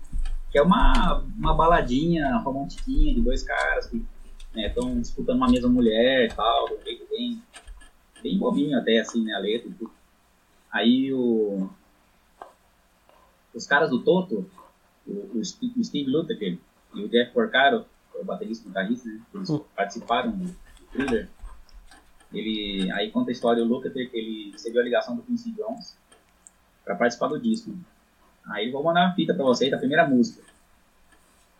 Que 0.51 0.57
é 0.57 0.61
uma, 0.61 1.23
uma 1.37 1.53
baladinha 1.53 2.37
romantiquinha 2.37 3.13
de 3.13 3.21
dois 3.21 3.43
caras 3.43 3.87
que 3.87 4.05
estão 4.55 4.95
né, 4.95 5.01
disputando 5.01 5.37
uma 5.37 5.49
mesma 5.49 5.69
mulher 5.69 6.25
e 6.25 6.33
tal, 6.33 6.65
um 6.65 6.83
jeito 6.83 7.07
bem, 7.09 7.41
bem 8.21 8.37
bobinho 8.37 8.77
até, 8.77 8.99
assim, 8.99 9.23
né, 9.23 9.33
a 9.33 9.39
letra. 9.39 9.69
Aí 10.71 11.13
o... 11.13 11.69
Os 13.53 13.65
caras 13.65 13.89
do 13.89 14.03
Toto, 14.03 14.49
o, 15.07 15.39
o 15.39 15.45
Steve 15.45 16.09
Lukather 16.09 16.57
e 16.93 17.03
o 17.03 17.09
Jeff 17.09 17.31
Porcaro, 17.31 17.85
o 18.15 18.23
baterista 18.23 18.65
e 18.65 18.67
guitarrista, 18.67 19.07
né, 19.07 19.21
eles 19.33 19.49
Hum. 19.49 19.63
participaram 19.75 20.31
do, 20.31 20.45
do 20.45 20.87
thriller. 20.91 21.29
Ele, 22.33 22.91
aí 22.91 23.11
conta 23.11 23.31
a 23.31 23.33
história 23.33 23.63
o 23.63 23.67
Lukather 23.67 24.09
que 24.09 24.17
ele 24.17 24.51
recebeu 24.51 24.81
a 24.81 24.85
ligação 24.85 25.15
do 25.15 25.23
Quincy 25.23 25.51
Jones 25.51 25.97
para 26.85 26.95
participar 26.95 27.27
do 27.27 27.39
disco. 27.39 27.75
Aí 28.51 28.71
vou 28.71 28.83
mandar 28.83 29.05
uma 29.05 29.15
fita 29.15 29.33
pra 29.33 29.43
vocês 29.43 29.71
da 29.71 29.77
primeira 29.77 30.07
música. 30.07 30.41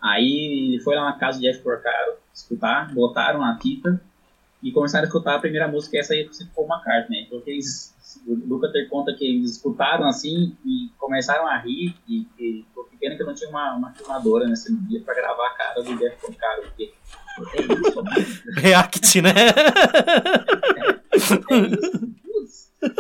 Aí 0.02 0.74
ele 0.74 0.80
foi 0.82 0.96
lá 0.96 1.06
na 1.06 1.14
casa 1.14 1.40
de 1.40 1.46
Jeff 1.46 1.62
Porcaro 1.62 2.14
escutar, 2.34 2.94
botaram 2.94 3.44
a 3.44 3.58
fita 3.58 4.02
e 4.64 4.72
começaram 4.72 5.04
a 5.04 5.08
escutar 5.08 5.36
a 5.36 5.40
primeira 5.40 5.68
música, 5.68 5.98
essa 5.98 6.14
aí 6.14 6.28
que 6.28 6.38
ficou 6.38 6.66
uma 6.66 6.82
carta, 6.82 7.10
né? 7.10 7.26
Porque 7.30 7.52
eles, 7.52 7.94
o 8.26 8.34
Lucas 8.34 8.72
ter 8.72 8.88
conta 8.88 9.14
que 9.14 9.26
eles 9.26 9.52
escutaram 9.52 10.06
assim 10.08 10.56
e 10.66 10.90
começaram 10.98 11.48
a 11.48 11.58
rir 11.58 11.96
e, 12.08 12.28
e 12.40 12.64
ficou 12.68 12.90
pena 13.00 13.16
que 13.16 13.22
eu 13.22 13.28
não 13.28 13.34
tinha 13.34 13.50
uma, 13.50 13.74
uma 13.74 13.92
filmadora 13.94 14.48
nesse 14.48 14.76
dia 14.76 15.02
pra 15.02 15.16
gravar 15.16 15.48
a 15.48 15.52
cara 15.52 15.82
do 15.82 15.98
Jeff 15.98 16.18
Porcaro, 16.20 16.64
porque 16.64 16.94
é 17.54 17.62
isso, 17.62 17.96
mano. 17.96 18.10
React, 18.60 19.22
né? 19.22 19.32
É 21.12 21.18
isso, 21.18 21.40
putz, 21.42 21.80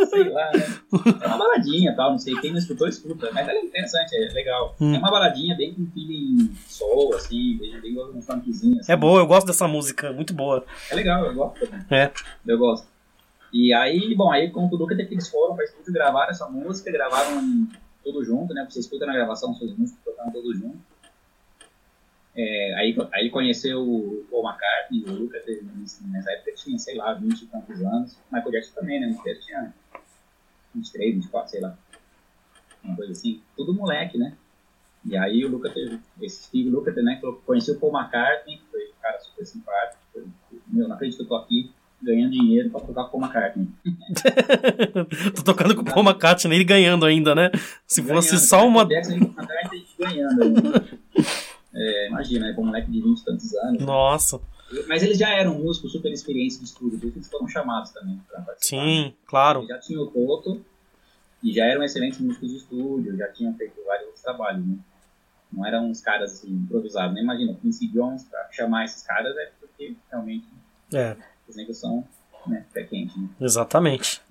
sei 0.10 0.30
lá, 0.30 0.52
né? 0.52 0.80
É 1.22 1.28
uma 1.28 1.38
baladinha 1.38 1.96
tal, 1.96 2.12
não 2.12 2.18
sei, 2.18 2.36
quem 2.40 2.52
não 2.52 2.60
escutou, 2.60 2.88
escuta. 2.88 3.30
Mas 3.34 3.48
é 3.48 3.60
interessante, 3.60 4.16
é 4.16 4.34
legal. 4.34 4.76
Hum. 4.80 4.94
É 4.94 4.98
uma 4.98 5.12
baladinha 5.12 5.56
bem 5.56 5.74
com 5.74 5.86
feeling 5.88 6.54
soul, 6.68 7.16
assim, 7.16 7.58
bem, 7.58 7.80
bem 7.80 7.98
um 7.98 8.22
funkzinho. 8.22 8.80
Assim. 8.80 8.92
É 8.92 8.96
boa, 8.96 9.20
eu 9.20 9.28
gosto 9.28 9.48
dessa 9.48 9.68
música, 9.68 10.12
muito 10.12 10.34
boa. 10.34 10.66
É 10.90 10.96
legal, 10.96 11.26
eu 11.26 11.34
gosto 11.34 11.66
também. 11.66 11.86
É. 11.90 12.12
Eu 12.46 12.58
gosto. 12.58 12.88
E 13.52 13.74
aí, 13.74 14.14
bom, 14.16 14.32
aí 14.32 14.52
com 14.52 14.68
o 14.68 14.78
Duca 14.78 14.96
que 14.96 15.02
eles 15.02 15.28
foram 15.28 15.56
pra 15.56 15.66
estúdio 15.66 15.92
gravaram 15.92 16.30
essa 16.30 16.48
música, 16.48 16.92
gravaram 16.92 17.68
tudo 18.04 18.24
junto, 18.24 18.54
né? 18.54 18.66
Você 18.70 18.80
escuta 18.80 19.06
na 19.06 19.14
gravação 19.14 19.54
suas 19.54 19.76
músicas, 19.76 20.04
tocaram 20.04 20.32
tudo 20.32 20.54
junto. 20.54 20.78
É, 22.42 22.74
aí, 22.76 22.96
aí 23.12 23.24
ele 23.24 23.30
conheceu 23.32 23.82
o 23.82 24.26
Paul 24.32 24.48
McCartney, 24.48 25.04
o 25.06 25.12
Lucas, 25.12 25.44
nessa 26.06 26.32
época 26.32 26.54
tinha, 26.56 26.80
sei 26.80 26.96
lá, 26.96 27.14
20 27.14 27.42
e 27.42 27.46
tantos 27.48 27.82
anos. 27.82 28.14
O 28.14 28.34
Michael 28.34 28.52
Jackson 28.54 28.76
também, 28.76 29.02
né? 29.02 29.08
O 29.08 29.10
Michael 29.10 29.40
tinha 29.42 29.74
23, 30.74 31.16
24, 31.16 31.52
sei 31.52 31.60
lá. 31.60 31.78
Uma 32.82 32.96
coisa 32.96 33.12
assim. 33.12 33.42
Tudo 33.58 33.74
moleque, 33.74 34.18
né? 34.18 34.38
E 35.04 35.18
aí 35.18 35.44
o 35.44 35.50
Lucas, 35.50 35.74
esse 36.22 36.44
Steve 36.44 36.70
Lucas, 36.70 36.96
né? 37.04 37.20
Conheceu 37.46 37.76
o 37.76 37.78
Paul 37.78 38.00
McCartney, 38.00 38.62
foi 38.72 38.86
um 38.86 39.02
cara 39.02 39.20
super 39.20 39.46
simpático. 39.46 40.02
Foi, 40.14 40.26
meu, 40.68 40.88
não 40.88 40.96
acredito 40.96 41.18
que 41.18 41.24
eu 41.24 41.28
tô 41.28 41.36
aqui 41.36 41.70
ganhando 42.02 42.32
dinheiro 42.32 42.70
pra 42.70 42.80
tocar 42.80 43.04
com 43.06 43.18
o 43.18 43.20
Paul 43.20 43.24
McCartney. 43.24 43.68
Tô 45.36 45.44
tocando 45.44 45.76
com 45.76 45.82
o 45.82 45.86
Paul 45.86 46.06
McCartney 46.06 46.56
ele 46.56 46.64
ganhando 46.64 47.06
ainda, 47.06 47.36
né? 47.36 47.52
Se 47.86 48.02
Ganhando, 48.02 48.16
fosse 48.16 48.38
só 48.40 48.66
uma. 48.66 48.86
Michael 48.86 49.04
Jackson, 49.04 49.36
ganhando 50.00 50.44
ainda. 50.44 50.89
Imagina, 52.30 52.52
é 52.52 52.60
um 52.60 52.66
moleque 52.66 52.92
de 52.92 53.02
20 53.02 53.20
e 53.20 53.26
tantos 53.26 53.54
anos. 53.56 53.82
Nossa. 53.84 54.40
Mas 54.88 55.02
eles 55.02 55.18
já 55.18 55.30
eram 55.30 55.58
músicos 55.58 55.92
super 55.92 56.12
experientes 56.12 56.60
de 56.60 56.66
estúdio, 56.66 57.00
eles 57.04 57.28
foram 57.28 57.48
chamados 57.48 57.90
também 57.92 58.20
pra 58.28 58.42
participar. 58.42 58.84
Sim, 58.84 59.14
claro. 59.26 59.60
Eles 59.62 59.70
já 59.70 59.80
tinham 59.80 60.04
o 60.04 60.08
Toto 60.08 60.64
e 61.42 61.52
já 61.54 61.66
eram 61.66 61.84
excelentes 61.84 62.20
músicos 62.20 62.50
de 62.52 62.58
estúdio, 62.58 63.18
já 63.18 63.28
tinham 63.32 63.54
feito 63.56 63.84
vários 63.86 64.22
trabalhos, 64.22 64.66
né? 64.66 64.78
Não 65.52 65.66
eram 65.66 65.90
uns 65.90 66.00
caras 66.02 66.34
assim, 66.34 66.52
improvisados, 66.52 67.16
né? 67.16 67.22
Imagina, 67.22 67.56
Quincy 67.56 67.88
Jones, 67.88 68.24
pra 68.26 68.48
chamar 68.52 68.86
esses 68.86 69.02
caras 69.02 69.36
é 69.36 69.52
porque 69.60 69.96
realmente 70.12 70.46
É, 70.94 71.18
os 71.48 71.56
negros 71.56 71.78
são 71.78 72.08
né, 72.46 72.64
pé 72.72 72.84
quente, 72.84 73.20
né? 73.20 73.28
exatamente. 73.42 74.22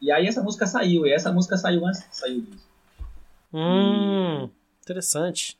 E 0.00 0.12
aí 0.12 0.28
essa 0.28 0.40
música 0.40 0.64
saiu, 0.64 1.04
e 1.06 1.12
essa 1.12 1.32
música 1.32 1.56
saiu 1.56 1.84
antes 1.84 2.04
que 2.04 2.16
saiu 2.16 2.40
disso. 2.40 2.68
Hum, 3.52 4.48
interessante. 4.80 5.58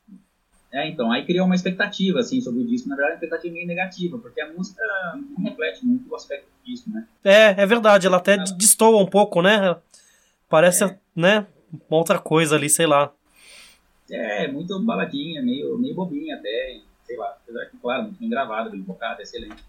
É, 0.71 0.87
então, 0.87 1.11
aí 1.11 1.25
criou 1.25 1.47
uma 1.47 1.55
expectativa, 1.55 2.19
assim, 2.21 2.41
sobre 2.41 2.61
o 2.61 2.67
disco. 2.67 2.89
Na 2.89 2.97
verdade, 2.97 3.15
uma 3.15 3.25
expectativa 3.25 3.55
meio 3.55 3.67
negativa, 3.67 4.19
porque 4.19 4.41
a 4.41 4.53
música 4.53 4.83
não 5.37 5.45
reflete 5.45 5.85
muito 5.85 6.11
o 6.11 6.15
aspecto 6.15 6.45
do 6.47 6.71
disco, 6.71 6.91
né? 6.91 7.07
É, 7.25 7.63
é 7.63 7.67
verdade, 7.67 8.07
ela 8.07 8.19
até 8.19 8.37
destoa 8.37 9.01
um 9.03 9.07
pouco, 9.07 9.41
né? 9.41 9.77
Parece, 10.49 10.85
É. 10.85 10.99
né? 11.17 11.47
Uma 11.89 11.99
outra 11.99 12.19
coisa 12.19 12.57
ali, 12.57 12.69
sei 12.69 12.87
lá. 12.87 13.13
É, 14.11 14.47
muito 14.49 14.79
baladinha, 14.81 15.43
meio, 15.43 15.79
meio 15.79 15.95
bobinha 15.95 16.37
até, 16.37 16.81
sei 17.05 17.17
lá. 17.17 17.37
Apesar 17.43 17.67
que, 17.67 17.77
claro, 17.79 18.03
muito 18.05 18.19
bem 18.19 18.29
gravado, 18.29 18.71
bem 18.71 18.83
focado, 18.85 19.23
excelente. 19.23 19.63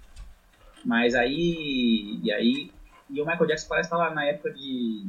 Mas 0.84 1.16
aí, 1.16 2.20
e 2.24 2.32
aí, 2.32 2.72
e 3.10 3.22
o 3.22 3.26
Michael 3.26 3.48
Jackson 3.48 3.68
parece 3.68 3.88
estar 3.88 3.98
lá 3.98 4.14
na 4.14 4.26
época 4.26 4.52
de... 4.52 5.06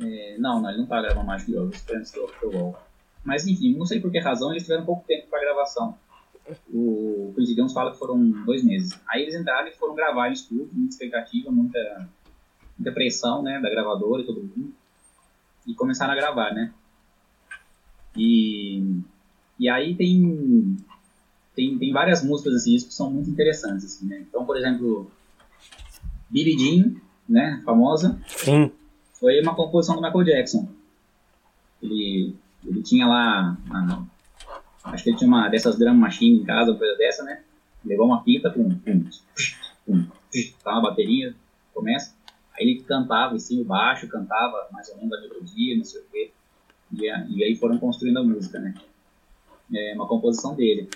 é, 0.00 0.36
não, 0.38 0.60
não, 0.60 0.68
ele 0.70 0.78
não 0.78 0.86
tá 0.86 1.00
gravando 1.02 1.26
mais 1.26 1.44
de 1.44 1.54
Elvis, 1.56 1.82
foi 1.82 1.96
antes 1.96 2.12
do 2.12 2.28
Wall. 2.44 2.78
Mas 3.24 3.46
enfim, 3.46 3.76
não 3.76 3.86
sei 3.86 4.00
por 4.00 4.10
que 4.10 4.18
razão, 4.18 4.50
eles 4.50 4.62
tiveram 4.64 4.84
pouco 4.84 5.04
tempo 5.06 5.28
para 5.28 5.40
gravação. 5.40 5.96
O 6.72 7.32
Quincy 7.36 7.54
Jones 7.54 7.72
fala 7.72 7.92
que 7.92 7.98
foram 7.98 8.18
dois 8.44 8.64
meses. 8.64 8.98
Aí 9.08 9.22
eles 9.22 9.34
entraram 9.34 9.68
e 9.68 9.72
foram 9.72 9.94
gravar 9.94 10.28
em 10.28 10.32
estúdio, 10.32 10.70
muita 10.72 10.94
expectativa, 10.94 11.50
muita, 11.50 12.08
muita 12.76 12.92
pressão, 12.92 13.42
né, 13.42 13.60
da 13.60 13.70
gravadora 13.70 14.22
e 14.22 14.26
todo 14.26 14.42
mundo. 14.42 14.74
E 15.66 15.74
começaram 15.74 16.12
a 16.12 16.16
gravar, 16.16 16.52
né. 16.52 16.72
E, 18.16 19.00
e 19.58 19.68
aí 19.68 19.94
tem, 19.94 20.76
tem, 21.54 21.78
tem 21.78 21.92
várias 21.92 22.24
músicas 22.24 22.54
assim, 22.56 22.74
que 22.74 22.92
são 22.92 23.10
muito 23.10 23.30
interessantes, 23.30 23.84
assim, 23.84 24.06
né. 24.06 24.24
Então, 24.28 24.44
por 24.44 24.56
exemplo, 24.56 25.10
Billie 26.28 26.58
Jean, 26.58 26.94
né, 27.28 27.62
famosa, 27.64 28.20
Sim. 28.26 28.72
foi 29.14 29.40
uma 29.40 29.54
composição 29.54 29.94
do 29.94 30.02
Michael 30.02 30.24
Jackson. 30.24 30.68
Ele, 31.80 32.34
ele 32.64 32.82
tinha 32.82 33.06
lá, 33.06 33.56
uma- 33.66 34.06
acho 34.84 35.04
que 35.04 35.10
ele 35.10 35.16
tinha 35.18 35.28
uma 35.28 35.48
dessas 35.48 35.78
drum 35.78 35.94
machine 35.94 36.38
em 36.40 36.44
casa, 36.44 36.70
uma 36.72 36.78
coisa 36.78 36.96
dessa, 36.96 37.22
né? 37.24 37.42
Levou 37.84 38.06
uma 38.06 38.22
fita, 38.22 38.50
pum, 38.50 38.68
pum, 38.78 39.04
pum, 39.86 40.06
tá 40.62 40.72
uma 40.72 40.82
bateria, 40.90 41.34
começa. 41.74 42.14
Aí 42.54 42.66
ele 42.68 42.82
cantava 42.82 43.34
em 43.34 43.38
cima 43.38 43.62
e 43.62 43.64
baixo, 43.64 44.06
cantava 44.08 44.68
mais 44.72 44.88
ou 44.90 44.96
menos 44.98 45.12
a 45.12 45.20
melodia, 45.20 45.76
não 45.76 45.84
sei 45.84 46.00
o 46.00 46.04
quê. 46.12 46.30
E, 46.92 47.04
e 47.06 47.44
aí 47.44 47.56
foram 47.56 47.78
construindo 47.78 48.18
a 48.18 48.22
música, 48.22 48.58
né? 48.60 48.74
É 49.74 49.94
uma 49.94 50.06
composição 50.06 50.54
dele. 50.54 50.88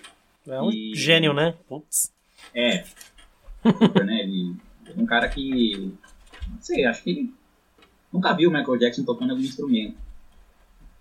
É 0.47 0.61
um 0.61 0.71
E- 0.71 0.95
gênio, 0.95 1.33
né? 1.33 1.55
Putz. 1.69 2.13
É. 2.55 2.85
Né? 4.05 4.21
Ele 4.21 4.55
é 4.87 4.93
um 5.01 5.07
cara 5.07 5.29
que. 5.29 5.93
Não 6.49 6.61
sei, 6.61 6.85
acho 6.85 7.03
que 7.03 7.11
ele 7.11 7.35
nunca 8.13 8.33
viu 8.35 8.49
o 8.49 8.53
Michael 8.53 8.79
Jackson 8.79 9.03
tocando 9.05 9.31
algum 9.31 9.43
instrumento. 9.43 9.97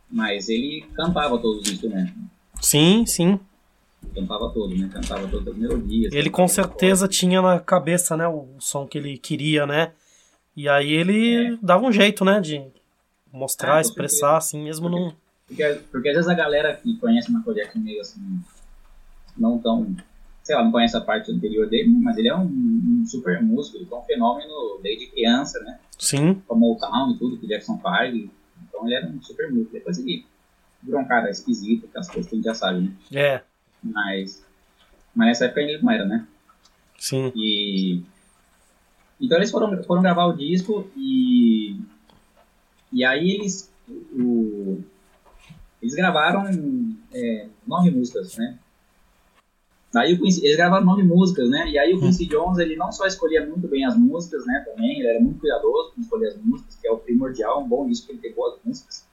Mas 0.10 0.50
ele 0.50 0.86
cantava 0.96 1.38
todos 1.38 1.64
os 1.64 1.74
instrumentos. 1.74 2.14
Sim, 2.62 3.06
sim. 3.06 3.40
Cantava 4.14 4.50
todos, 4.50 4.80
né? 4.80 4.90
Cantava 4.94 5.28
todas 5.28 5.48
as 5.48 5.60
melodias. 5.60 6.14
Ele 6.14 6.30
com 6.30 6.48
certeza 6.48 7.08
tinha 7.08 7.42
na 7.42 7.60
cabeça, 7.60 8.16
né, 8.16 8.28
o 8.28 8.48
som 8.60 8.86
que 8.88 8.98
ele 8.98 9.18
queria, 9.18 9.66
né? 9.66 9.92
E 10.56 10.70
aí 10.70 10.92
ele 10.92 11.58
dava 11.62 11.86
um 11.86 11.92
jeito, 11.92 12.24
né, 12.24 12.40
de 12.40 12.64
mostrar, 13.34 13.78
Ah, 13.78 13.82
expressar, 13.82 14.38
assim, 14.38 14.64
mesmo 14.64 14.88
num... 14.88 15.12
Porque, 15.48 15.64
porque 15.92 16.10
às 16.10 16.16
vezes 16.16 16.30
a 16.30 16.34
galera 16.34 16.76
que 16.76 16.96
conhece 16.98 17.30
o 17.30 17.34
Michael 17.34 17.56
Jackson 17.56 17.80
meio 17.80 18.02
assim, 18.02 18.22
não 19.38 19.60
tão. 19.60 19.96
Sei 20.42 20.56
lá, 20.56 20.64
não 20.64 20.72
conhece 20.72 20.96
a 20.96 21.02
parte 21.02 21.32
anterior 21.32 21.68
dele, 21.68 21.90
mas 21.90 22.18
ele 22.18 22.30
é 22.30 22.36
um, 22.36 22.46
um 22.46 23.04
super 23.06 23.42
músico, 23.44 23.78
ele 23.78 23.88
é 23.92 23.96
um 23.96 24.02
fenômeno 24.02 24.80
desde 24.82 25.08
criança, 25.08 25.60
né? 25.60 25.80
Sim, 26.00 26.42
com 26.48 26.56
Motown 26.56 27.12
e 27.12 27.18
tudo 27.18 27.38
que 27.38 27.46
o 27.46 27.50
Jackson 27.50 27.78
faz. 27.80 28.14
Então 28.76 28.86
ele 28.86 28.96
era 28.96 29.08
um 29.08 29.22
super 29.22 29.50
músico. 29.52 29.72
Depois 29.72 29.98
ele 29.98 30.26
virou 30.84 31.00
um 31.02 31.06
cara 31.08 31.30
esquisito, 31.30 31.86
aquelas 31.86 32.10
coisas 32.10 32.30
que 32.30 32.36
a 32.36 32.38
gente 32.38 32.46
já 32.46 32.54
sabe, 32.54 32.82
né? 32.82 32.92
é, 33.14 33.42
Mas, 33.82 34.44
mas 35.16 35.28
nessa 35.30 35.46
época 35.46 35.62
ele 35.62 35.82
não 35.82 35.92
era, 35.92 36.06
né? 36.06 36.28
sim. 37.00 37.32
E 37.36 38.02
então 39.20 39.38
eles 39.38 39.50
foram, 39.50 39.82
foram 39.84 40.02
gravar 40.02 40.26
o 40.26 40.34
disco 40.36 40.90
e 40.96 41.80
e 42.92 43.04
aí 43.06 43.32
eles 43.32 43.72
o, 43.88 44.84
eles 45.82 45.96
gravaram 45.96 46.46
é, 47.14 47.48
nove 47.66 47.92
músicas, 47.92 48.36
né? 48.38 48.60
Daí 49.96 50.18
Quincy, 50.18 50.46
eles 50.46 50.58
gravaram 50.58 50.86
nove 50.86 51.04
músicas, 51.04 51.50
né? 51.50 51.70
E 51.70 51.80
aí 51.80 51.94
o 51.94 52.00
Quincy 52.02 52.26
Jones 52.26 52.58
ele 52.58 52.76
não 52.76 52.92
só 52.92 53.08
escolhia 53.08 53.46
muito 53.46 53.66
bem 53.66 53.86
as 53.86 53.96
músicas, 53.98 54.46
né? 54.46 54.62
Também 54.68 55.00
ele 55.00 55.08
era 55.08 55.22
muito 55.22 55.40
cuidadoso 55.40 55.94
com 55.96 56.02
escolher 56.02 56.28
as 56.28 56.38
músicas, 56.44 56.76
que 56.76 56.86
é 56.86 56.92
o 56.92 56.98
primordial, 56.98 57.64
um 57.64 57.68
bom 57.68 57.88
disco 57.88 58.08
que 58.08 58.12
ele 58.12 58.20
tem 58.20 58.34
boas 58.34 58.60
músicas. 58.66 59.08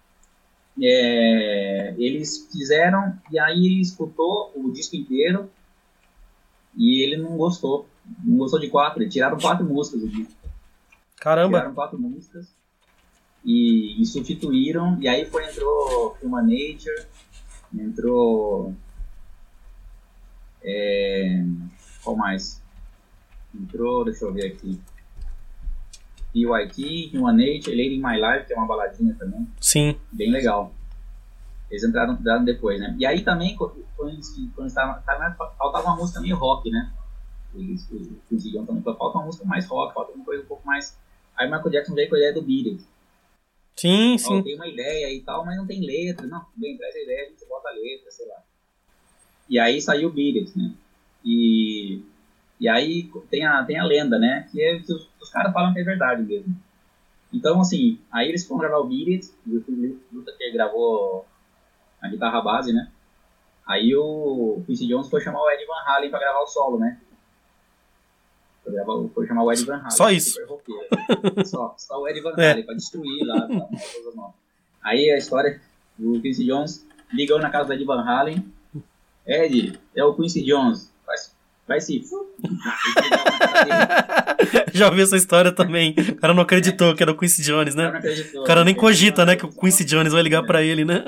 É, 0.82 1.94
eles 1.96 2.48
fizeram 2.50 3.16
e 3.30 3.38
aí 3.38 3.64
ele 3.64 3.80
escutou 3.80 4.50
o 4.56 4.72
disco 4.72 4.96
inteiro 4.96 5.48
E 6.76 7.04
ele 7.04 7.16
não 7.16 7.36
gostou. 7.36 7.86
Não 8.24 8.38
gostou 8.38 8.58
de 8.58 8.68
quatro. 8.68 9.04
Eles 9.04 9.12
tiraram 9.12 9.38
quatro 9.38 9.64
músicas 9.64 10.00
do 10.00 10.08
disco. 10.08 10.34
Caramba! 11.16 11.58
Tiraram 11.58 11.74
quatro 11.76 11.96
músicas. 11.96 12.48
E, 13.44 14.02
e 14.02 14.04
substituíram. 14.04 14.98
E 15.00 15.06
aí 15.06 15.26
foi, 15.26 15.48
entrou 15.48 16.16
Human 16.20 16.42
Nature. 16.42 17.06
Entrou. 17.72 18.74
É, 20.64 21.44
qual 22.02 22.16
mais? 22.16 22.62
Entrou, 23.54 24.04
deixa 24.04 24.24
eu 24.24 24.32
ver 24.32 24.46
aqui. 24.46 24.80
PYT, 26.32 27.10
Human 27.14 27.36
Nature, 27.36 27.76
Lady 27.76 27.96
in 27.96 28.02
My 28.02 28.16
Life, 28.16 28.46
que 28.46 28.54
é 28.54 28.56
uma 28.56 28.66
baladinha 28.66 29.14
também. 29.18 29.46
Sim. 29.60 29.98
Bem 30.10 30.30
legal. 30.30 30.72
Eles 31.70 31.84
entraram, 31.84 32.14
entraram 32.14 32.44
depois, 32.44 32.80
né? 32.80 32.96
E 32.98 33.04
aí 33.04 33.22
também, 33.22 33.56
quando 33.56 33.84
eles, 34.08 34.28
quando 34.54 34.66
eles 34.66 34.74
tavam, 34.74 35.02
faltava 35.58 35.88
uma 35.88 35.96
música 35.96 36.20
meio 36.20 36.36
rock, 36.36 36.70
né? 36.70 36.92
Eles, 37.54 37.86
conseguiam 38.28 38.64
também, 38.64 38.82
falta 38.82 39.18
uma 39.18 39.26
música 39.26 39.44
mais 39.44 39.66
rock, 39.66 39.92
falta 39.92 40.12
uma 40.12 40.24
coisa 40.24 40.42
um 40.42 40.46
pouco 40.46 40.66
mais... 40.66 40.98
Aí 41.36 41.46
o 41.46 41.50
Michael 41.50 41.70
Jackson 41.70 41.94
veio 41.94 42.08
com 42.08 42.14
a 42.14 42.18
ideia 42.18 42.32
do 42.32 42.42
Beatles. 42.42 42.86
Sim, 43.76 44.16
sim. 44.18 44.38
Ó, 44.38 44.42
tem 44.42 44.54
uma 44.54 44.68
ideia 44.68 45.12
e 45.12 45.20
tal, 45.22 45.44
mas 45.44 45.56
não 45.56 45.66
tem 45.66 45.80
letra. 45.84 46.26
Não, 46.26 46.44
bem, 46.56 46.76
traz 46.76 46.94
a 46.94 47.00
ideia, 47.00 47.26
a 47.26 47.30
gente 47.30 47.46
bota 47.46 47.68
a 47.68 47.72
letra, 47.72 48.10
sei 48.10 48.26
lá. 48.28 48.42
E 49.52 49.58
aí 49.58 49.82
saiu 49.82 50.08
o 50.08 50.10
Beatles, 50.10 50.54
né? 50.56 50.72
E, 51.22 52.00
e 52.58 52.66
aí 52.66 53.10
tem 53.30 53.44
a, 53.44 53.62
tem 53.62 53.78
a 53.78 53.84
lenda, 53.84 54.18
né? 54.18 54.48
Que, 54.50 54.62
é, 54.62 54.78
que 54.78 54.90
os, 54.90 55.06
os 55.20 55.28
caras 55.28 55.52
falam 55.52 55.74
que 55.74 55.80
é 55.80 55.84
verdade 55.84 56.22
mesmo. 56.22 56.56
Então, 57.30 57.60
assim, 57.60 58.00
aí 58.10 58.30
eles 58.30 58.46
foram 58.46 58.62
gravar 58.62 58.78
o 58.78 58.86
Beatles, 58.86 59.36
o 59.46 59.50
Luther 60.10 60.52
gravou 60.54 61.26
a 62.00 62.08
guitarra 62.08 62.40
base, 62.40 62.72
né? 62.72 62.90
Aí 63.66 63.94
o 63.94 64.62
Quincy 64.66 64.88
Jones 64.88 65.10
foi 65.10 65.20
chamar 65.20 65.42
o 65.42 65.50
Ed 65.50 65.66
Van 65.66 65.84
Halen 65.86 66.08
pra 66.08 66.18
gravar 66.18 66.40
o 66.40 66.46
solo, 66.46 66.78
né? 66.78 66.98
Foi, 68.64 68.72
gravar, 68.72 69.08
foi 69.14 69.26
chamar 69.26 69.42
o 69.42 69.52
Ed 69.52 69.66
Van 69.66 69.76
Halen. 69.76 69.90
Só 69.90 70.10
isso. 70.10 70.40
só, 71.44 71.74
só 71.76 72.00
o 72.00 72.08
Ed 72.08 72.22
Van 72.22 72.32
é. 72.38 72.52
Halen, 72.52 72.62
é. 72.62 72.66
pra 72.66 72.74
destruir 72.74 73.26
lá. 73.26 73.46
Pra, 73.46 74.30
Aí 74.82 75.10
a 75.10 75.18
história, 75.18 75.60
o 76.00 76.18
Quincy 76.22 76.46
Jones 76.46 76.88
ligou 77.12 77.38
na 77.38 77.50
casa 77.50 77.66
do 77.66 77.74
Ed 77.74 77.84
Van 77.84 78.02
Halen. 78.02 78.50
Ed, 79.26 79.78
é 79.94 80.04
o 80.04 80.14
Quincy 80.14 80.44
Jones. 80.44 80.92
Vai, 81.06 81.16
vai 81.68 81.80
se... 81.80 82.02
Já 84.72 84.88
ouvi 84.88 85.02
essa 85.02 85.16
história 85.16 85.52
também. 85.52 85.94
O 86.10 86.16
cara 86.16 86.34
não 86.34 86.42
acreditou 86.42 86.90
é. 86.90 86.94
que 86.94 87.02
era 87.02 87.12
o 87.12 87.16
Quincy 87.16 87.42
Jones, 87.42 87.74
né? 87.74 87.92
O 88.34 88.44
cara 88.44 88.64
nem 88.64 88.74
cogita, 88.74 89.24
né? 89.24 89.36
Que 89.36 89.46
o 89.46 89.52
Quincy 89.52 89.84
Jones 89.84 90.12
vai 90.12 90.22
ligar 90.22 90.42
pra 90.44 90.62
ele, 90.62 90.84
né? 90.84 91.04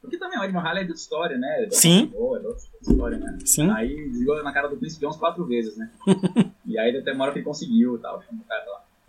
Porque 0.00 0.18
também 0.18 0.38
o 0.38 0.44
Ed 0.44 0.52
Mahal 0.52 0.76
é 0.76 0.84
de 0.84 0.92
história, 0.92 1.38
né? 1.38 1.68
Sim. 1.70 2.06
Boa, 2.06 2.38
é 2.38 2.42
história, 2.82 3.18
né? 3.18 3.38
Sim. 3.44 3.70
Aí 3.70 3.94
desligou 4.10 4.42
na 4.42 4.52
cara 4.52 4.68
do 4.68 4.76
Quincy 4.76 5.00
Jones 5.00 5.16
quatro 5.16 5.46
vezes, 5.46 5.76
né? 5.76 5.90
e 6.66 6.78
aí 6.78 6.96
até 6.96 7.12
uma 7.12 7.24
hora 7.24 7.32
que 7.32 7.38
ele 7.38 7.46
conseguiu 7.46 7.96
e 7.96 7.98
tal. 7.98 8.22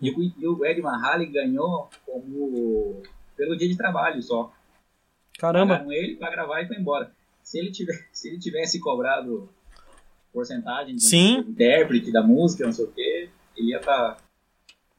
E 0.01 0.09
o, 0.09 0.21
e 0.21 0.47
o 0.47 0.65
Ed 0.65 0.81
Mahal 0.81 1.25
ganhou 1.27 1.89
como 2.05 3.01
pelo 3.35 3.57
dia 3.57 3.67
de 3.67 3.77
trabalho 3.77 4.21
só. 4.21 4.51
Caramba. 5.37 5.75
Pagaram 5.75 5.91
ele 5.91 6.15
pra 6.15 6.31
gravar 6.31 6.61
e 6.61 6.67
foi 6.67 6.77
embora. 6.77 7.11
Se 7.45 7.59
ele, 7.59 7.71
tiver, 7.71 7.93
se 8.11 8.27
ele 8.27 8.39
tivesse 8.39 8.79
cobrado 8.79 9.47
porcentagem 10.33 10.95
de 10.95 11.03
Sim. 11.03 11.37
intérprete 11.37 12.11
da 12.11 12.21
música, 12.21 12.65
não 12.65 12.73
sei 12.73 12.85
o 12.85 12.91
quê, 12.91 13.29
ele 13.55 13.69
ia 13.69 13.77
estar. 13.77 14.15
Tá 14.15 14.17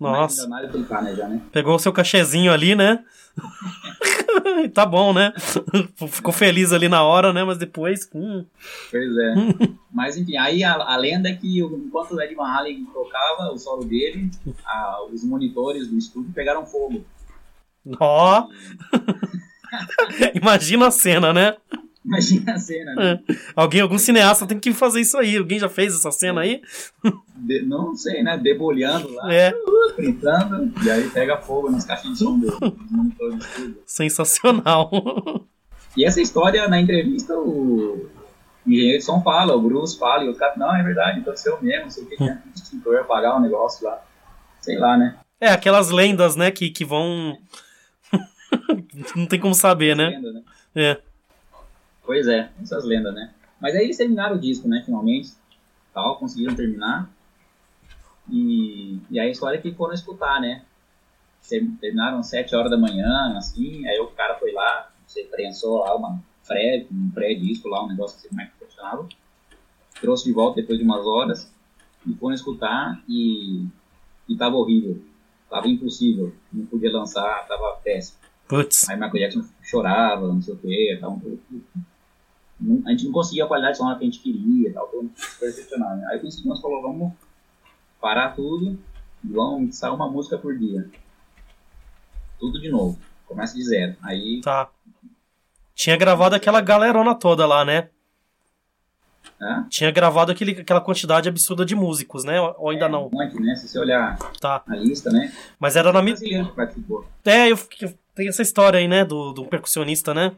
Nossa. 0.01 0.47
né, 0.49 1.15
já, 1.15 1.29
né? 1.29 1.43
Pegou 1.53 1.75
o 1.75 1.79
seu 1.79 1.93
cachezinho 1.93 2.53
ali, 2.53 2.75
né? 2.75 3.05
tá 4.73 4.87
bom, 4.87 5.13
né? 5.13 5.33
Ficou 6.09 6.33
feliz 6.33 6.73
ali 6.73 6.89
na 6.89 7.03
hora, 7.03 7.33
né? 7.33 7.43
Mas 7.45 7.59
depois. 7.59 8.09
Hum. 8.15 8.45
Pois 8.91 9.17
é. 9.17 9.35
Mas 9.93 10.17
enfim, 10.17 10.37
aí 10.37 10.63
a, 10.63 10.75
a, 10.75 10.97
lenda 10.97 11.29
é 11.29 11.35
que 11.35 11.61
enquanto 11.61 12.13
o 12.13 12.21
Ed 12.21 12.35
Van 12.35 12.47
Halen 12.47 12.85
tocava 12.87 13.53
o 13.53 13.59
solo 13.59 13.85
dele, 13.85 14.31
a, 14.65 15.03
os 15.11 15.25
monitores 15.25 15.89
do 15.89 15.99
estúdio 15.99 16.33
pegaram 16.33 16.65
fogo. 16.65 17.05
Ó! 17.99 18.49
Imagina 20.35 20.89
a 20.89 20.91
cena, 20.91 21.33
né? 21.33 21.57
Imagina 22.07 22.53
a 22.53 22.59
cena, 22.59 22.95
né? 22.95 23.21
É. 23.29 23.35
Alguém, 23.57 23.81
algum 23.81 23.99
cineasta 23.99 24.47
tem 24.47 24.61
que 24.61 24.73
fazer 24.73 25.01
isso 25.01 25.19
aí. 25.19 25.37
Alguém 25.37 25.59
já 25.59 25.69
fez 25.69 25.93
essa 25.93 26.13
cena 26.13 26.43
aí? 26.43 26.63
De, 27.35 27.63
não 27.63 27.97
sei, 27.97 28.23
né? 28.23 28.39
Debolhando 28.39 29.13
lá, 29.13 29.33
é. 29.33 29.53
gritando, 29.97 30.73
e 30.85 30.91
aí 30.91 31.11
pega 31.11 31.37
fogo 31.39 31.69
nas 31.69 31.85
caixinhas 31.85 32.19
de 32.19 32.25
som 32.25 32.41
Sensacional. 33.85 34.91
E 35.97 36.05
essa 36.05 36.21
história, 36.21 36.69
na 36.69 36.81
entrevista, 36.81 37.37
o 37.37 38.09
engenheiro 38.65 38.99
de 38.99 39.05
som 39.05 39.21
fala, 39.23 39.57
o 39.57 39.61
Bruce 39.61 39.99
fala, 39.99 40.25
e 40.25 40.29
o 40.29 40.35
cara, 40.35 40.55
não, 40.57 40.77
é 40.77 40.83
verdade, 40.85 41.21
aconteceu 41.21 41.61
mesmo, 41.61 41.85
não 41.85 41.91
sei 41.91 42.05
o 42.05 42.07
que, 42.07 42.17
que 42.17 42.23
é 42.23 42.33
um 42.35 42.53
extintor 42.55 42.97
apagar 42.99 43.35
o 43.35 43.39
um 43.39 43.43
negócio 43.43 43.85
lá. 43.85 44.01
Sei 44.61 44.79
lá, 44.79 44.97
né? 44.97 45.17
É, 45.41 45.49
aquelas 45.49 45.91
lendas, 45.91 46.37
né, 46.37 46.53
que, 46.53 46.71
que 46.71 46.85
vão. 46.85 47.37
não 49.17 49.27
tem 49.27 49.41
como 49.41 49.55
saber, 49.55 49.97
né? 49.97 50.11
Lenda, 50.11 50.33
né? 50.33 50.43
É. 50.75 51.06
Pois 52.07 52.29
é, 52.29 52.51
essas 52.63 52.85
lendas, 52.85 53.13
né? 53.13 53.35
Mas 53.61 53.75
aí 53.75 53.85
eles 53.85 53.97
terminaram 53.97 54.37
o 54.37 54.41
disco, 54.41 54.69
né, 54.69 54.83
finalmente. 54.85 55.33
Tal, 55.93 56.17
conseguiram 56.19 56.55
terminar. 56.55 57.11
E, 58.31 59.01
e 59.11 59.19
aí 59.19 59.29
a 59.29 59.31
história 59.31 59.59
é 59.59 59.61
que 59.61 59.73
foram 59.73 59.93
escutar, 59.93 60.41
né? 60.41 60.63
Terminaram 61.81 62.19
às 62.19 62.29
7 62.29 62.55
horas 62.55 62.71
da 62.71 62.79
manhã, 62.79 63.37
assim, 63.37 63.87
aí 63.87 63.99
o 64.01 64.09
cara 64.09 64.37
foi 64.37 64.53
lá, 64.53 64.91
você 65.07 65.25
prensou 65.25 65.79
lá 65.79 65.97
uma 65.97 66.21
pré, 66.47 66.87
um 66.91 67.11
pré-disco 67.11 67.69
lá, 67.69 67.85
um 67.85 67.89
negócio 67.89 68.17
que 68.17 68.29
você 68.29 68.45
que 68.45 68.65
funcionava. 68.65 69.09
Trouxe 70.01 70.25
de 70.25 70.33
volta 70.33 70.61
depois 70.61 70.79
de 70.79 70.85
umas 70.85 71.07
horas 71.07 71.53
e 72.07 72.15
foram 72.15 72.35
escutar 72.35 73.03
e, 73.09 73.67
e 74.29 74.37
tava 74.37 74.57
horrível. 74.57 75.03
Tava 75.49 75.69
impossível, 75.69 76.33
não 76.53 76.67
podia 76.67 76.93
lançar, 76.93 77.47
tava 77.47 77.79
péssimo. 77.83 78.19
Putz. 78.49 78.89
Aí 78.89 78.97
Michael 78.97 79.31
Jackson 79.31 79.45
chorava, 79.63 80.27
não 80.27 80.43
sei 80.43 80.55
o 80.55 80.59
que, 80.59 80.99
tava 81.01 81.15
um 81.15 81.21
pouco 81.21 81.39
a 82.87 82.91
gente 82.91 83.05
não 83.05 83.13
conseguia 83.13 83.45
a 83.45 83.49
qualidade 83.49 83.77
sonora 83.77 83.99
que 83.99 84.05
a 84.05 84.07
gente 84.07 84.21
queria, 84.21 84.73
tal, 84.73 84.89
todo 84.89 85.11
decepcionado. 85.41 86.01
Né? 86.01 86.09
Aí 86.11 86.19
o 86.19 86.23
Jones 86.23 86.61
falou, 86.61 86.83
vamos 86.83 87.13
parar 88.01 88.35
tudo 88.35 88.79
e 89.25 89.29
vamos 89.29 89.61
mixar 89.61 89.95
uma 89.95 90.09
música 90.09 90.39
por 90.39 90.57
dia. 90.57 90.89
Tudo 92.39 92.61
de 92.61 92.71
novo, 92.71 92.99
começa 93.27 93.55
de 93.55 93.65
zero. 93.65 93.97
Aí... 94.03 94.41
Tá. 94.43 94.71
Tinha 95.75 95.97
gravado 95.97 96.35
aquela 96.35 96.63
galerona 96.63 97.15
toda 97.15 97.47
lá, 97.47 97.63
né? 97.63 97.91
Hã? 99.41 99.67
Tinha 99.69 99.91
gravado 99.91 100.33
aquele, 100.33 100.53
aquela 100.53 100.81
quantidade 100.81 101.29
absurda 101.29 101.65
de 101.65 101.75
músicos, 101.75 102.25
né? 102.25 102.41
Ou 102.41 102.71
ainda 102.71 102.87
é, 102.87 102.89
não? 102.89 103.09
Um 103.09 103.11
monte, 103.11 103.39
né? 103.39 103.55
Se 103.57 103.69
você 103.69 103.79
olhar 103.79 104.17
tá. 104.41 104.63
a 104.67 104.77
lista, 104.77 105.11
né? 105.11 105.31
Mas 105.59 105.77
era 105.77 105.93
na... 105.93 106.01
Participou. 106.55 107.07
É, 107.23 107.53
eu, 107.53 107.59
eu, 107.83 107.95
tem 108.15 108.29
essa 108.29 108.41
história 108.41 108.79
aí, 108.79 108.89
né? 108.89 109.05
Do, 109.05 109.33
do 109.33 109.45
percussionista, 109.45 110.15
né? 110.15 110.35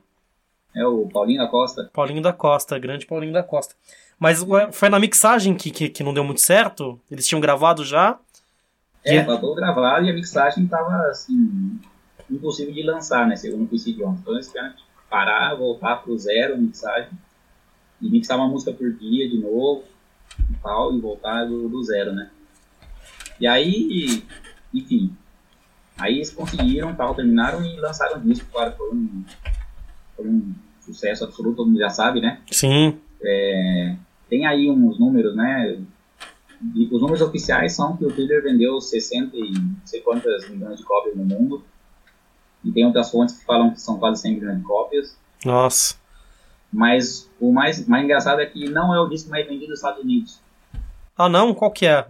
É 0.79 0.87
o 0.87 1.09
Paulinho 1.09 1.41
da 1.41 1.49
Costa. 1.49 1.91
Paulinho 1.93 2.23
da 2.23 2.33
Costa, 2.33 2.79
grande 2.79 3.05
Paulinho 3.05 3.33
da 3.33 3.43
Costa. 3.43 3.75
Mas 4.17 4.45
foi 4.71 4.89
na 4.89 5.01
mixagem 5.01 5.57
que, 5.57 5.73
que, 5.73 5.89
que 5.89 6.05
não 6.05 6.15
deu 6.15 6.23
muito 6.23 6.41
certo? 6.41 7.01
Eles 7.11 7.27
tinham 7.27 7.41
gravado 7.41 7.85
já? 7.85 8.17
É, 9.05 9.25
faltou 9.25 9.57
gravado 9.57 10.07
e 10.07 10.11
a 10.11 10.15
mixagem 10.15 10.67
tava 10.69 11.09
assim, 11.09 11.81
impossível 12.31 12.73
de 12.73 12.83
lançar, 12.83 13.27
né? 13.27 13.35
Segundo 13.35 13.65
o 13.65 13.69
Quincy 13.69 13.93
Jones. 13.95 14.21
Então 14.21 14.35
eles 14.35 14.47
tiveram 14.47 14.71
que 14.71 14.83
parar, 15.11 15.57
voltar 15.57 15.97
pro 15.97 16.17
zero 16.17 16.55
a 16.55 16.57
mixagem 16.57 17.11
e 18.01 18.09
mixar 18.09 18.37
uma 18.37 18.47
música 18.47 18.73
por 18.73 18.93
dia 18.93 19.29
de 19.29 19.39
novo 19.39 19.83
e 20.49 20.55
tal, 20.63 20.95
e 20.95 21.01
voltar 21.01 21.45
do, 21.45 21.69
do 21.69 21.83
zero, 21.83 22.13
né? 22.13 22.31
E 23.41 23.47
aí, 23.47 24.25
enfim, 24.73 25.17
aí 25.97 26.17
eles 26.17 26.31
conseguiram, 26.31 26.95
tal, 26.95 27.15
terminaram 27.15 27.65
e 27.65 27.77
lançaram 27.81 28.19
o 28.19 28.21
disco, 28.21 28.49
claro, 28.53 28.77
foi 28.77 28.91
um, 28.91 29.25
foi 30.17 30.27
um 30.27 30.55
sucesso 30.95 31.25
absoluto, 31.25 31.57
todo 31.57 31.67
mundo 31.69 31.79
já 31.79 31.91
sabe, 31.91 32.21
né? 32.21 32.41
Sim. 32.51 32.99
É, 33.23 33.97
tem 34.29 34.47
aí 34.47 34.71
uns 34.71 34.99
números, 34.99 35.35
né? 35.35 35.79
E 36.75 36.89
os 36.91 37.01
números 37.01 37.21
oficiais 37.21 37.73
são 37.73 37.97
que 37.97 38.05
o 38.05 38.11
Thriller 38.11 38.43
vendeu 38.43 38.81
60 38.81 39.37
e 39.37 39.53
não 39.53 39.77
sei 39.85 40.01
quantas 40.01 40.49
milhões 40.49 40.79
de 40.79 40.85
cópias 40.85 41.17
no 41.17 41.25
mundo. 41.25 41.63
E 42.65 42.73
tem 42.73 42.85
outras 42.85 43.11
fontes 43.11 43.39
que 43.39 43.45
falam 43.45 43.71
que 43.71 43.81
são 43.81 43.99
quase 43.99 44.23
100 44.23 44.35
milhões 44.35 44.59
de 44.59 44.65
cópias. 44.65 45.17
Nossa. 45.45 45.97
Mas 46.73 47.31
o 47.41 47.53
mais, 47.53 47.87
mais 47.87 48.05
engraçado 48.05 48.41
é 48.41 48.47
que 48.47 48.69
não 48.69 48.95
é 48.95 49.01
o 49.01 49.09
disco 49.09 49.31
mais 49.31 49.47
vendido 49.47 49.69
dos 49.69 49.79
Estados 49.79 50.03
Unidos. 50.03 50.41
Ah, 51.17 51.29
não? 51.29 51.55
Qual 51.55 51.71
que 51.71 51.87
é? 51.87 52.07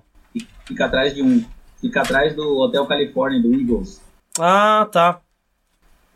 Fica 0.65 0.87
atrás 0.87 1.15
de 1.15 1.23
um. 1.23 1.45
Fica 1.81 2.01
atrás 2.01 2.35
do 2.35 2.59
Hotel 2.59 2.87
California, 2.87 3.41
do 3.41 3.55
Eagles. 3.55 4.03
Ah, 4.39 4.89
tá. 4.91 5.21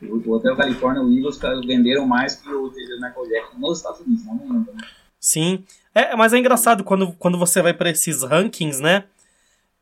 O 0.09 0.33
Hotel 0.33 0.57
California, 0.57 1.03
o 1.03 1.13
Eagles 1.13 1.39
venderam 1.67 2.07
mais 2.07 2.35
que 2.35 2.49
o 2.49 2.71
Michael 2.71 3.29
Jackson 3.29 3.59
nos 3.59 3.79
Estados 3.79 4.01
Unidos, 4.01 4.25
não 4.25 4.35
no 4.35 4.47
mundo, 4.47 4.73
né? 4.73 4.83
Sim. 5.21 5.65
É, 5.95 6.17
mas 6.17 6.33
é 6.33 6.39
engraçado 6.39 6.83
quando, 6.83 7.13
quando 7.13 7.39
você 7.39 7.63
vai 7.63 7.73
para 7.73 7.91
esses 7.91 8.23
rankings, 8.23 8.81
né? 8.81 9.05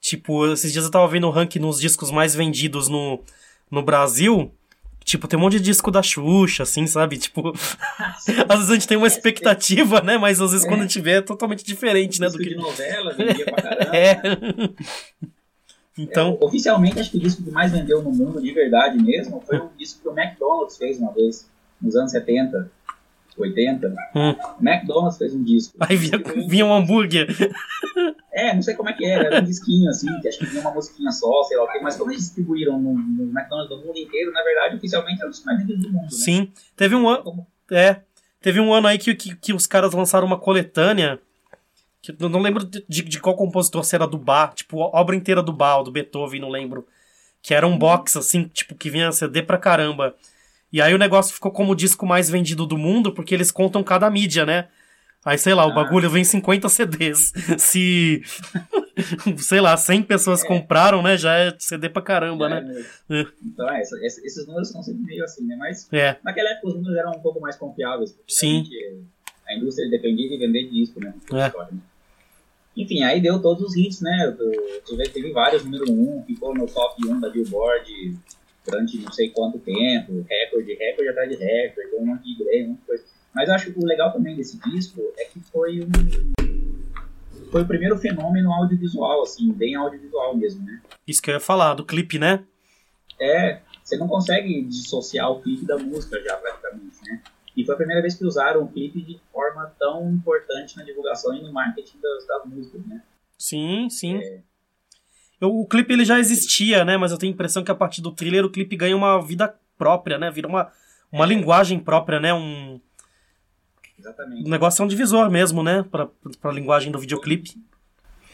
Tipo, 0.01 0.53
esses 0.53 0.73
dias 0.73 0.85
eu 0.85 0.91
tava 0.91 1.09
vendo 1.09 1.27
o 1.27 1.31
ranking 1.31 1.59
nos 1.59 1.81
discos 1.81 2.11
mais 2.11 2.35
vendidos 2.35 2.89
no, 2.89 3.21
no 3.71 3.83
Brasil. 3.83 4.53
Tipo, 5.05 5.27
tem 5.27 5.39
um 5.39 5.43
monte 5.43 5.55
de 5.55 5.65
disco 5.65 5.91
da 5.91 6.03
Xuxa, 6.03 6.63
assim, 6.63 6.87
sabe? 6.87 7.17
Tipo, 7.17 7.53
às 8.49 8.57
vezes 8.59 8.71
a 8.71 8.75
gente 8.75 8.89
tem 8.89 8.97
uma 8.97 9.07
expectativa, 9.07 10.01
né? 10.01 10.19
Mas 10.19 10.41
às 10.41 10.53
vezes 10.53 10.67
é. 10.67 10.69
quando 10.69 10.81
a 10.81 10.85
gente 10.85 11.01
vê 11.01 11.13
é 11.13 11.23
totalmente 11.23 11.65
diferente, 11.65 12.21
né? 12.21 12.29
do 12.29 12.39
que... 12.39 12.51
de 12.51 12.57
novela, 12.57 13.15
vendia 13.15 13.45
pra 13.45 13.55
caramba. 13.63 13.97
É. 13.97 14.21
Então... 15.99 16.39
É, 16.41 16.45
oficialmente, 16.45 17.01
acho 17.01 17.11
que 17.11 17.17
o 17.19 17.21
disco 17.21 17.43
que 17.43 17.51
mais 17.51 17.73
vendeu 17.73 18.03
no 18.03 18.11
mundo, 18.11 18.41
de 18.41 18.53
verdade 18.53 18.97
mesmo, 19.03 19.41
foi 19.41 19.59
um 19.61 19.69
disco 19.77 20.01
que 20.03 20.09
o 20.09 20.19
McDonald's 20.19 20.77
fez 20.77 20.99
uma 20.99 21.13
vez, 21.13 21.49
nos 21.81 21.97
anos 21.97 22.13
70. 22.13 22.71
80, 23.39 23.95
hum. 24.15 24.35
McDonald's 24.61 25.17
fez 25.17 25.35
um 25.35 25.43
disco. 25.43 25.77
Aí 25.81 25.97
vinha, 25.97 26.23
vinha 26.49 26.67
um 26.67 26.75
hambúrguer. 26.75 27.29
É, 28.33 28.55
não 28.55 28.63
sei 28.63 28.75
como 28.75 28.89
é 28.89 28.93
que 28.93 29.05
era, 29.05 29.27
era 29.27 29.41
um 29.41 29.45
disquinho 29.45 29.91
assim, 29.91 30.07
que 30.21 30.29
acho 30.29 30.39
que 30.39 30.47
vinha 30.47 30.61
uma 30.61 30.73
musiquinha 30.73 31.11
só, 31.11 31.43
sei 31.43 31.59
lá 31.59 31.65
o 31.65 31.83
mas 31.83 31.97
como 31.97 32.11
eles 32.11 32.23
distribuíram 32.23 32.79
no, 32.79 32.95
no, 32.95 33.25
McDonald's 33.25 33.69
do 33.69 33.85
mundo 33.85 33.99
inteiro, 33.99 34.33
na 34.33 34.43
verdade, 34.43 34.77
oficialmente 34.77 35.23
é 35.23 35.27
o 35.27 35.31
disco 35.31 35.47
mais 35.47 35.59
vendido 35.59 35.83
do 35.83 35.93
mundo. 35.93 36.03
Né? 36.05 36.09
Sim, 36.11 36.53
teve 36.77 36.95
um 36.95 37.09
ano. 37.09 37.47
É, 37.71 38.01
teve 38.41 38.61
um 38.61 38.73
ano 38.73 38.87
aí 38.87 38.99
que, 38.99 39.15
que, 39.15 39.35
que 39.35 39.53
os 39.53 39.67
caras 39.67 39.93
lançaram 39.93 40.27
uma 40.27 40.39
coletânea. 40.39 41.21
Que 42.03 42.17
eu 42.19 42.29
não 42.29 42.41
lembro 42.41 42.65
de, 42.65 42.83
de, 42.89 43.21
qual 43.21 43.37
compositor, 43.37 43.85
se 43.85 43.95
era 43.95 44.07
do 44.07 44.17
Bar, 44.17 44.55
tipo, 44.55 44.83
a 44.83 45.01
obra 45.01 45.15
inteira 45.15 45.43
do 45.43 45.53
Bar, 45.53 45.83
do 45.83 45.91
Beethoven, 45.91 46.41
não 46.41 46.49
lembro. 46.49 46.87
Que 47.43 47.55
era 47.55 47.67
um 47.67 47.77
box, 47.77 48.17
assim, 48.17 48.45
tipo, 48.49 48.75
que 48.75 48.91
vinha 48.91 49.13
CD 49.13 49.43
pra 49.43 49.59
caramba. 49.59 50.15
E 50.73 50.81
aí 50.81 50.95
o 50.95 50.99
negócio 50.99 51.35
ficou 51.35 51.51
como 51.51 51.73
o 51.73 51.77
disco 51.77 52.07
mais 52.07 52.31
vendido 52.31 52.65
do 52.65 52.79
mundo, 52.79 53.13
porque 53.13 53.35
eles 53.35 53.51
contam 53.51 53.83
cada 53.83 54.11
mídia, 54.11 54.47
né? 54.47 54.69
Aí, 55.23 55.37
sei 55.37 55.53
lá, 55.53 55.67
o 55.67 55.71
ah. 55.71 55.75
bagulho 55.75 56.09
vem 56.09 56.25
50 56.25 56.69
CDs. 56.69 57.33
Se, 57.59 58.23
sei 59.39 59.61
lá, 59.61 59.77
100 59.77 60.03
pessoas 60.05 60.43
é. 60.43 60.47
compraram, 60.47 61.03
né? 61.03 61.19
Já 61.19 61.35
é 61.35 61.55
CD 61.59 61.91
pra 61.91 62.01
caramba, 62.01 62.47
é, 62.47 62.49
né? 62.49 62.85
É. 63.11 63.27
Então, 63.45 63.69
é, 63.69 63.83
esses 63.83 64.47
números 64.47 64.71
são 64.71 64.83
sempre 64.83 65.03
meio 65.03 65.23
assim, 65.25 65.45
né? 65.47 65.57
Mas 65.57 65.87
é. 65.93 66.17
naquela 66.25 66.51
época 66.51 66.69
os 66.69 66.75
números 66.77 66.97
eram 66.97 67.11
um 67.11 67.21
pouco 67.21 67.41
mais 67.41 67.57
confiáveis. 67.57 68.17
Sim. 68.27 68.65
A 69.47 69.55
indústria 69.55 69.91
dependia 69.91 70.29
de 70.29 70.39
vender 70.39 70.71
disco, 70.71 71.01
né? 71.01 71.13
É. 71.33 71.47
História, 71.47 71.73
né? 71.73 71.81
Enfim, 72.77 73.03
aí 73.03 73.21
deu 73.21 73.41
todos 73.41 73.71
os 73.71 73.77
hits, 73.77 74.01
né? 74.01 74.37
Teve 75.13 75.33
vários 75.33 75.65
número 75.65 75.91
1, 75.91 76.19
um, 76.19 76.25
ficou 76.25 76.55
no 76.55 76.67
top 76.67 77.07
1 77.07 77.21
da 77.21 77.29
Billboard 77.29 78.17
durante 78.65 78.99
não 78.99 79.13
sei 79.13 79.31
quanto 79.31 79.59
tempo, 79.59 80.25
recorde, 80.29 80.75
recorde 80.75 81.09
atrás 81.09 81.29
de 81.29 81.37
recorde, 81.37 81.97
um 81.99 82.07
monte 82.07 82.25
de 82.25 82.45
greve, 82.45 82.65
um 82.65 82.69
monte 82.69 82.81
de 82.81 82.87
coisa. 82.87 83.05
Mas 83.35 83.49
eu 83.49 83.55
acho 83.55 83.73
que 83.73 83.79
o 83.79 83.87
legal 83.87 84.13
também 84.13 84.37
desse 84.37 84.59
disco 84.59 85.01
é 85.19 85.25
que 85.25 85.41
foi 85.41 85.81
um 85.81 85.91
foi 87.51 87.63
o 87.63 87.67
primeiro 87.67 87.99
fenômeno 87.99 88.53
audiovisual, 88.53 89.23
assim, 89.23 89.53
bem 89.53 89.75
audiovisual 89.75 90.37
mesmo, 90.37 90.65
né? 90.65 90.81
Isso 91.07 91.21
que 91.21 91.31
eu 91.31 91.35
ia 91.35 91.41
falar, 91.41 91.75
do 91.75 91.85
clipe, 91.85 92.19
né? 92.19 92.45
É, 93.21 93.61
você 93.83 93.97
não 93.97 94.07
consegue 94.07 94.63
dissociar 94.63 95.31
o 95.31 95.43
clipe 95.43 95.65
da 95.67 95.77
música 95.77 96.23
já, 96.23 96.37
praticamente, 96.37 96.97
né? 97.05 97.21
E 97.57 97.65
foi 97.65 97.75
a 97.75 97.79
primeira 97.79 98.01
vez 98.01 98.15
que 98.15 98.25
usaram 98.25 98.63
o 98.63 98.69
clipe 98.69 99.03
de 99.03 99.21
forma 99.33 99.73
tão 99.79 100.11
importante 100.13 100.77
na 100.77 100.85
divulgação 100.85 101.35
e 101.35 101.43
no 101.43 101.53
marketing 101.53 101.99
das, 102.01 102.27
das 102.27 102.47
músicas, 102.47 102.87
né? 102.87 103.03
Sim, 103.37 103.89
sim. 103.91 104.17
É, 104.17 104.41
eu, 105.41 105.59
o 105.59 105.67
clipe 105.67 105.93
ele 105.93 106.05
já 106.05 106.19
existia, 106.19 106.85
né? 106.85 106.97
Mas 106.97 107.11
eu 107.11 107.19
tenho 107.19 107.33
a 107.33 107.35
impressão 107.35 107.65
que 107.65 107.71
a 107.71 107.75
partir 107.75 108.03
do 108.03 108.13
thriller 108.13 108.45
o 108.45 108.51
clipe 108.51 108.77
ganha 108.77 108.97
uma 108.97 109.21
vida 109.21 109.55
própria, 109.79 110.19
né? 110.19 110.31
Vira 110.31 110.47
uma, 110.47 110.71
uma 111.11 111.25
é. 111.25 111.29
linguagem 111.29 111.79
própria, 111.79 112.21
né? 112.21 112.35
Um, 112.35 112.81
Exatamente. 113.99 114.47
O 114.47 114.51
negócio 114.51 114.83
é 114.83 114.85
um 114.85 114.89
divisor 114.89 115.31
mesmo, 115.31 115.63
né? 115.63 115.83
Pra, 115.83 116.09
pra 116.41 116.53
linguagem 116.53 116.93
do 116.93 116.99
videoclipe. 116.99 117.55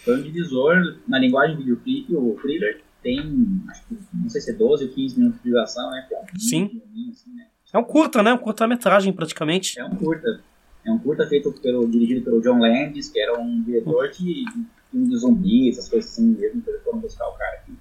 Foi 0.05 0.19
um 0.19 0.23
divisor 0.23 0.99
na 1.09 1.19
linguagem 1.19 1.57
do 1.57 1.61
videoclipe. 1.61 2.15
O 2.15 2.37
thriller 2.41 2.83
tem, 3.03 3.21
acho 3.69 3.87
que, 3.87 3.99
não 4.13 4.29
sei 4.29 4.41
se 4.41 4.51
é 4.51 4.55
12 4.55 4.85
ou 4.85 4.91
15 4.91 5.19
minutos 5.19 5.43
de 5.43 5.51
duração, 5.51 5.91
né? 5.91 6.07
É 6.11 6.19
um 6.19 6.39
Sim. 6.39 6.83
Assim, 7.11 7.35
né? 7.35 7.47
É 7.77 7.79
um 7.79 7.85
curta, 7.85 8.23
né? 8.23 8.33
Um 8.33 8.39
curta-metragem 8.39 9.13
praticamente. 9.13 9.79
É 9.79 9.85
um 9.85 9.95
curta. 9.95 10.41
É 10.83 10.91
um 10.91 10.99
curta 10.99 11.27
feito 11.27 11.53
pelo, 11.53 11.87
dirigido 11.87 12.23
pelo 12.23 12.41
John 12.41 12.59
Landis, 12.59 13.11
que 13.11 13.21
era 13.21 13.39
um 13.39 13.63
diretor 13.63 14.09
de 14.09 14.45
filme 14.91 15.09
de 15.11 15.17
zumbi, 15.19 15.69
essas 15.69 15.87
coisas 15.87 16.11
assim 16.11 16.29
mesmo, 16.29 16.63
que 16.63 16.71
eles 16.71 16.83
foram 16.83 17.01
buscar 17.01 17.29
o 17.29 17.33
cara 17.33 17.59
que 17.67 17.73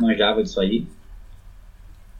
manjava 0.00 0.40
disso 0.40 0.60
aí. 0.60 0.86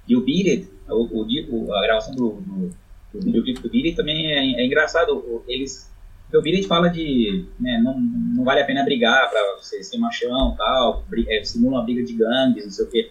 E 0.09 0.17
o 0.17 0.23
Beat 0.23 0.67
o, 0.89 1.23
o, 1.23 1.75
a 1.75 1.83
gravação 1.83 2.17
do, 2.17 2.31
do, 2.41 2.71
do 3.13 3.21
videoclipe 3.21 3.61
do 3.61 3.71
Beat 3.71 3.95
também 3.95 4.33
é, 4.33 4.61
é 4.61 4.67
engraçado. 4.67 5.45
Eles, 5.47 5.89
o 6.35 6.43
Beat 6.43 6.67
fala 6.67 6.89
de, 6.89 7.45
né, 7.61 7.81
não, 7.81 8.01
não 8.01 8.43
vale 8.43 8.63
a 8.63 8.65
pena 8.65 8.83
brigar 8.83 9.31
pra 9.31 9.41
você 9.61 9.85
ser 9.85 9.99
machão 9.99 10.57
tal, 10.57 11.05
é, 11.29 11.45
simula 11.45 11.77
uma 11.77 11.85
briga 11.85 12.03
de 12.03 12.15
gangues, 12.15 12.65
não 12.65 12.73
sei 12.73 12.85
o 12.85 12.91
quê 12.91 13.11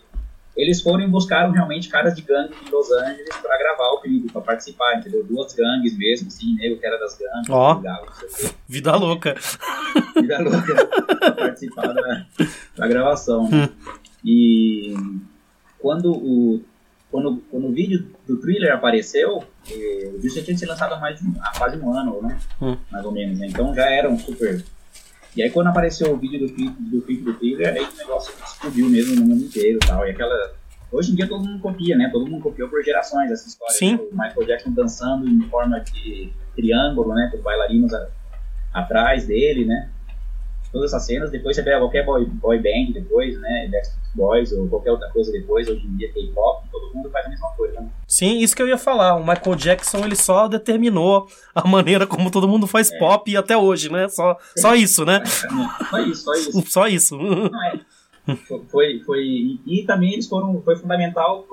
eles 0.57 0.81
foram 0.81 1.03
e 1.03 1.07
buscaram 1.07 1.51
realmente 1.51 1.87
caras 1.87 2.15
de 2.15 2.23
gangue 2.23 2.53
de 2.65 2.71
Los 2.71 2.91
Angeles 2.91 3.37
para 3.41 3.57
gravar 3.59 3.91
o 3.91 4.01
clipe, 4.01 4.31
para 4.31 4.41
participar, 4.41 4.97
entendeu? 4.97 5.23
Duas 5.23 5.53
gangues 5.53 5.95
mesmo, 5.95 6.27
assim, 6.27 6.55
nego 6.55 6.77
que 6.77 6.85
era 6.85 6.97
das 6.97 7.15
gangues. 7.15 7.49
Ó, 7.49 7.73
oh, 7.73 7.81
vida 8.67 8.95
louca. 8.95 9.35
Vida 10.15 10.39
louca, 10.39 10.85
pra 11.15 11.31
participar 11.31 11.93
da, 11.93 12.25
da 12.75 12.87
gravação. 12.87 13.45
Hum. 13.45 13.69
E 14.25 14.95
quando 15.77 16.11
o, 16.11 16.63
quando, 17.11 17.37
quando 17.51 17.67
o 17.67 17.71
vídeo 17.71 18.11
do 18.27 18.37
thriller 18.37 18.73
apareceu, 18.73 19.43
eh, 19.69 20.11
o 20.13 20.17
vídeo 20.17 20.35
já 20.35 20.43
tinha 20.43 20.57
sido 20.57 20.69
lançado 20.69 20.95
há, 20.95 20.99
mais 20.99 21.19
de, 21.19 21.39
há 21.39 21.57
quase 21.57 21.77
um 21.77 21.93
ano, 21.93 22.21
né? 22.21 22.37
Hum. 22.61 22.75
Mais 22.91 23.05
ou 23.05 23.11
menos, 23.11 23.37
né? 23.37 23.47
Então 23.47 23.73
já 23.75 23.85
era 23.89 24.09
um 24.09 24.17
super 24.17 24.63
e 25.35 25.43
aí 25.43 25.49
quando 25.49 25.67
apareceu 25.67 26.11
o 26.11 26.17
vídeo 26.17 26.39
do 26.39 26.53
clipe 26.53 26.81
do, 26.81 27.01
clipe 27.01 27.23
do 27.23 27.33
Thriller, 27.33 27.73
aí 27.73 27.83
o 27.83 27.97
negócio 27.97 28.33
explodiu 28.45 28.89
mesmo 28.89 29.15
no 29.15 29.25
mundo 29.27 29.45
inteiro 29.45 29.79
e 29.81 29.87
tal. 29.87 30.05
E 30.07 30.11
aquela. 30.11 30.55
Hoje 30.91 31.11
em 31.11 31.15
dia 31.15 31.27
todo 31.27 31.43
mundo 31.43 31.59
copia, 31.59 31.97
né? 31.97 32.09
Todo 32.11 32.27
mundo 32.27 32.41
copiou 32.41 32.69
por 32.69 32.83
gerações 32.83 33.29
essa 33.29 33.47
história. 33.47 33.75
Sim. 33.75 33.95
O 33.95 34.09
Michael 34.11 34.47
Jackson 34.47 34.71
dançando 34.71 35.27
em 35.27 35.41
forma 35.49 35.79
de 35.81 36.31
triângulo, 36.55 37.13
né? 37.13 37.29
Com 37.31 37.41
bailarinos 37.41 37.93
a, 37.93 38.07
atrás 38.73 39.27
dele, 39.27 39.65
né? 39.65 39.89
Todas 40.71 40.93
essas 40.93 41.05
cenas, 41.05 41.31
depois 41.31 41.55
você 41.55 41.63
pega 41.63 41.79
qualquer 41.79 42.05
boy, 42.05 42.25
boy 42.25 42.57
band 42.57 42.93
depois, 42.93 43.39
né, 43.39 43.69
Backstreet 43.71 44.15
Boys 44.15 44.51
ou 44.51 44.67
qualquer 44.67 44.91
outra 44.91 45.09
coisa 45.11 45.31
depois, 45.31 45.67
hoje 45.67 45.85
em 45.85 45.95
dia 45.97 46.11
K-pop, 46.11 46.67
todo 46.71 46.93
mundo 46.93 47.09
faz 47.09 47.25
a 47.25 47.29
mesma 47.29 47.49
coisa, 47.51 47.81
né? 47.81 47.89
Sim, 48.07 48.39
isso 48.39 48.55
que 48.55 48.61
eu 48.61 48.67
ia 48.67 48.77
falar, 48.77 49.15
o 49.15 49.25
Michael 49.25 49.55
Jackson 49.55 49.99
ele 49.99 50.15
só 50.15 50.47
determinou 50.47 51.27
a 51.53 51.67
maneira 51.67 52.05
como 52.05 52.31
todo 52.31 52.47
mundo 52.47 52.67
faz 52.67 52.91
é. 52.91 52.97
pop 52.97 53.35
até 53.35 53.55
hoje, 53.57 53.91
né, 53.91 54.07
só, 54.09 54.37
só 54.57 54.75
isso, 54.75 55.05
né? 55.05 55.23
Só 55.89 55.99
isso, 55.99 56.23
só 56.23 56.33
isso. 56.33 56.71
Só 56.71 56.87
isso. 56.87 57.17
Não, 57.17 57.63
é. 57.63 57.79
Foi, 58.69 58.99
foi, 59.05 59.23
e, 59.65 59.85
também 59.87 60.11
eles 60.13 60.27
foram, 60.27 60.61
foi 60.61 60.75
fundamental 60.75 61.47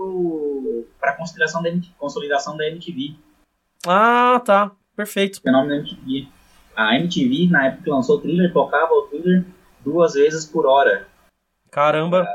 para 0.99 1.13
a 1.13 1.17
consolidação 1.17 1.63
da, 1.63 1.71
consolidação 1.97 2.57
da 2.57 2.67
MTV. 2.67 3.15
Ah, 3.87 4.43
tá. 4.45 4.73
Perfeito. 4.97 5.39
O 5.39 5.43
fenômeno 5.43 5.69
da 5.69 5.77
MTV 5.77 6.29
a 6.77 6.97
MTV, 6.97 7.49
na 7.51 7.67
época 7.67 7.85
que 7.85 7.91
lançou 7.91 8.17
o 8.17 8.21
thriller, 8.21 8.53
tocava 8.53 8.93
o 8.93 9.03
thriller 9.03 9.45
duas 9.85 10.15
vezes 10.15 10.45
por 10.45 10.67
hora. 10.67 11.07
Caramba! 11.71 12.27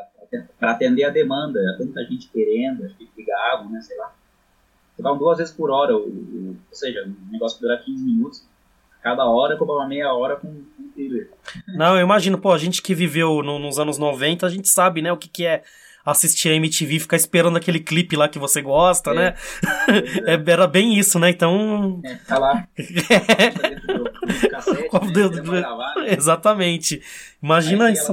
Para 0.59 0.71
atender 0.71 1.05
a 1.05 1.09
demanda, 1.09 1.59
tanta 1.77 2.03
gente 2.05 2.29
querendo, 2.29 2.85
acho 2.85 2.95
que 2.95 3.09
ligavam, 3.17 3.71
né, 3.71 3.81
sei 3.81 3.97
lá. 3.97 4.13
Tocavam 4.95 5.17
duas 5.17 5.37
vezes 5.37 5.53
por 5.53 5.71
hora, 5.71 5.95
o, 5.95 6.07
o, 6.07 6.49
ou 6.69 6.75
seja, 6.75 7.03
um 7.05 7.31
negócio 7.31 7.57
que 7.57 7.63
dura 7.63 7.77
15 7.77 8.03
minutos. 8.03 8.47
Cada 9.01 9.25
hora 9.25 9.57
comprava 9.57 9.87
meia 9.87 10.13
hora 10.13 10.35
com, 10.35 10.47
um 10.47 10.91
thriller. 10.93 11.31
Não, 11.67 11.95
eu 11.95 12.03
imagino, 12.03 12.37
pô, 12.37 12.51
a 12.51 12.57
gente 12.57 12.81
que 12.81 12.93
viveu 12.93 13.41
no, 13.41 13.57
nos 13.57 13.79
anos 13.79 13.97
90, 13.97 14.45
a 14.45 14.49
gente 14.49 14.69
sabe, 14.69 15.01
né, 15.01 15.11
o 15.11 15.17
que, 15.17 15.29
que 15.29 15.45
é 15.45 15.63
assistir 16.05 16.49
a 16.49 16.55
MTV 16.55 16.95
e 16.95 16.99
ficar 16.99 17.17
esperando 17.17 17.57
aquele 17.57 17.79
clipe 17.79 18.15
lá 18.15 18.27
que 18.27 18.39
você 18.39 18.61
gosta, 18.61 19.11
é. 19.11 19.13
né? 19.13 19.35
É. 20.25 20.33
é. 20.35 20.51
Era 20.51 20.67
bem 20.67 20.97
isso, 20.97 21.19
né? 21.19 21.29
Então. 21.29 22.01
É, 22.03 22.15
tá 22.15 22.37
lá. 22.37 22.67
Cassete, 24.49 24.89
né? 25.51 25.61
gravar, 25.61 25.95
né? 25.95 26.13
Exatamente. 26.13 27.01
Imagina 27.41 27.85
aí, 27.85 27.93
isso. 27.93 28.11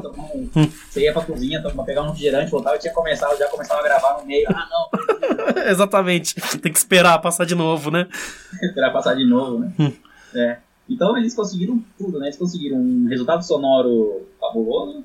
Um, 0.54 0.66
você 0.88 1.02
ia 1.02 1.12
pra 1.12 1.22
cozinha 1.22 1.60
pra 1.60 1.84
pegar 1.84 2.02
um 2.02 2.06
refrigerante, 2.06 2.50
voltava 2.50 2.76
e 2.76 2.78
tinha 2.78 2.92
começado, 2.92 3.36
já 3.38 3.48
começava 3.48 3.80
a 3.80 3.84
gravar 3.84 4.18
no 4.18 4.26
meio. 4.26 4.46
Ah, 4.48 4.68
não. 4.70 5.62
Exatamente. 5.68 6.34
Tem 6.58 6.72
que 6.72 6.78
esperar 6.78 7.18
passar 7.20 7.44
de 7.44 7.54
novo, 7.54 7.90
né? 7.90 8.08
esperar 8.62 8.92
passar 8.92 9.14
de 9.14 9.24
novo, 9.24 9.58
né? 9.58 9.72
Hum. 9.78 9.92
É. 10.34 10.58
Então 10.88 11.16
eles 11.16 11.34
conseguiram 11.34 11.82
tudo, 11.98 12.18
né? 12.18 12.26
Eles 12.26 12.36
conseguiram 12.36 12.78
um 12.78 13.06
resultado 13.08 13.42
sonoro 13.44 14.28
fabuloso, 14.40 15.04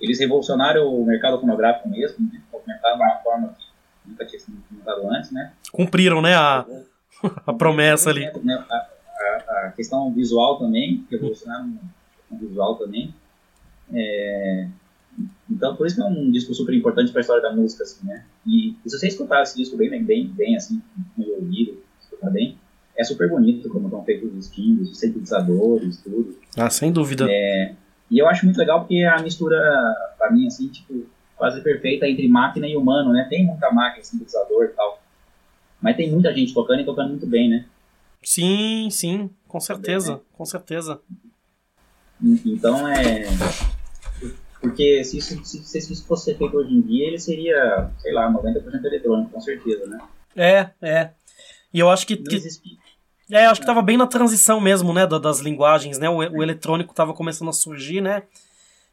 eles 0.00 0.18
revolucionaram 0.18 0.86
o 0.88 1.04
mercado 1.06 1.38
fonográfico 1.38 1.88
mesmo, 1.88 2.16
né? 2.32 2.40
movimentaram 2.52 2.96
de 2.96 3.02
uma 3.02 3.16
forma 3.22 3.48
que 3.58 4.10
nunca 4.10 4.26
tinha 4.26 4.40
sido 4.40 4.56
movimentado 4.56 5.08
antes, 5.10 5.30
né? 5.30 5.52
Cumpriram, 5.70 6.20
né, 6.20 6.34
a, 6.34 6.64
a 7.46 7.52
promessa 7.52 8.10
ali. 8.10 8.30
Né? 8.42 8.64
A, 8.68 8.86
a, 9.22 9.66
a, 9.66 9.72
questão 9.72 10.12
visual 10.12 10.58
também, 10.58 11.06
revolucionaram 11.10 11.72
o 12.30 12.36
visual 12.36 12.76
também. 12.76 13.14
É, 13.92 14.68
então, 15.50 15.76
por 15.76 15.86
isso 15.86 15.96
que 15.96 16.02
é 16.02 16.06
um 16.06 16.30
disco 16.30 16.54
super 16.54 16.74
importante 16.74 17.12
para 17.12 17.20
a 17.20 17.22
história 17.22 17.42
da 17.42 17.52
música, 17.52 17.82
assim, 17.82 18.06
né? 18.06 18.24
E, 18.46 18.70
e, 18.84 18.90
se 18.90 18.98
você 18.98 19.08
escutar 19.08 19.42
esse 19.42 19.56
disco 19.56 19.76
bem, 19.76 20.02
bem, 20.02 20.26
bem 20.28 20.56
assim, 20.56 20.80
no 21.16 21.28
ouvido, 21.34 21.82
escutar 22.00 22.30
bem, 22.30 22.56
é 22.96 23.04
super 23.04 23.28
bonito 23.28 23.68
como 23.68 23.86
estão 23.86 24.04
feitos 24.04 24.34
os 24.34 24.48
timbres, 24.48 24.90
os 24.90 24.98
sintetizadores, 24.98 25.98
tudo. 25.98 26.36
Ah, 26.56 26.70
sem 26.70 26.92
dúvida. 26.92 27.26
É, 27.28 27.74
e 28.10 28.18
eu 28.18 28.28
acho 28.28 28.44
muito 28.44 28.58
legal 28.58 28.80
porque 28.80 29.02
a 29.04 29.20
mistura, 29.22 29.56
pra 30.18 30.30
mim, 30.30 30.46
assim, 30.46 30.68
tipo, 30.68 31.06
quase 31.36 31.60
perfeita 31.60 32.06
entre 32.06 32.28
máquina 32.28 32.68
e 32.68 32.76
humano, 32.76 33.12
né? 33.12 33.26
Tem 33.28 33.44
muita 33.44 33.70
máquina, 33.72 34.04
sintetizador 34.04 34.64
e 34.64 34.68
tal. 34.68 35.02
Mas 35.80 35.96
tem 35.96 36.10
muita 36.10 36.32
gente 36.32 36.54
tocando 36.54 36.82
e 36.82 36.84
tocando 36.84 37.10
muito 37.10 37.26
bem, 37.26 37.48
né? 37.48 37.64
Sim, 38.22 38.88
sim, 38.90 39.30
com 39.48 39.60
certeza, 39.60 40.20
com 40.32 40.44
certeza. 40.44 41.00
Então 42.44 42.86
é. 42.88 43.26
Porque 44.60 45.02
se 45.02 45.18
isso, 45.18 45.44
se, 45.44 45.62
se 45.64 45.92
isso 45.92 46.06
fosse 46.06 46.32
feito 46.34 46.56
hoje 46.56 46.72
em 46.72 46.80
dia, 46.80 47.08
ele 47.08 47.18
seria, 47.18 47.90
sei 47.98 48.12
lá, 48.12 48.32
90% 48.32 48.84
eletrônico, 48.84 49.30
com 49.30 49.40
certeza, 49.40 49.86
né? 49.86 49.98
É, 50.36 50.70
é. 50.80 51.10
E 51.74 51.80
eu 51.80 51.90
acho 51.90 52.06
que. 52.06 52.16
que... 52.16 52.40
É, 53.30 53.46
acho 53.46 53.60
que 53.60 53.66
tava 53.66 53.82
bem 53.82 53.96
na 53.96 54.06
transição 54.06 54.60
mesmo, 54.60 54.92
né, 54.92 55.06
das 55.06 55.40
linguagens, 55.40 55.98
né? 55.98 56.08
O, 56.08 56.18
o 56.18 56.42
eletrônico 56.42 56.94
tava 56.94 57.12
começando 57.12 57.48
a 57.48 57.52
surgir, 57.52 58.00
né? 58.00 58.22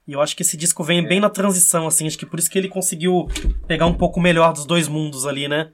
E 0.08 0.14
eu 0.14 0.22
acho 0.22 0.36
que 0.36 0.42
esse 0.42 0.58
disco 0.58 0.84
vem 0.84 1.06
é. 1.06 1.08
bem 1.08 1.20
na 1.20 1.30
transição, 1.30 1.86
assim, 1.86 2.08
acho 2.08 2.18
que 2.18 2.26
por 2.26 2.40
isso 2.40 2.50
que 2.50 2.58
ele 2.58 2.68
conseguiu 2.68 3.28
pegar 3.68 3.86
um 3.86 3.94
pouco 3.94 4.20
melhor 4.20 4.54
dos 4.54 4.66
dois 4.66 4.88
mundos 4.88 5.28
ali, 5.28 5.48
né? 5.48 5.70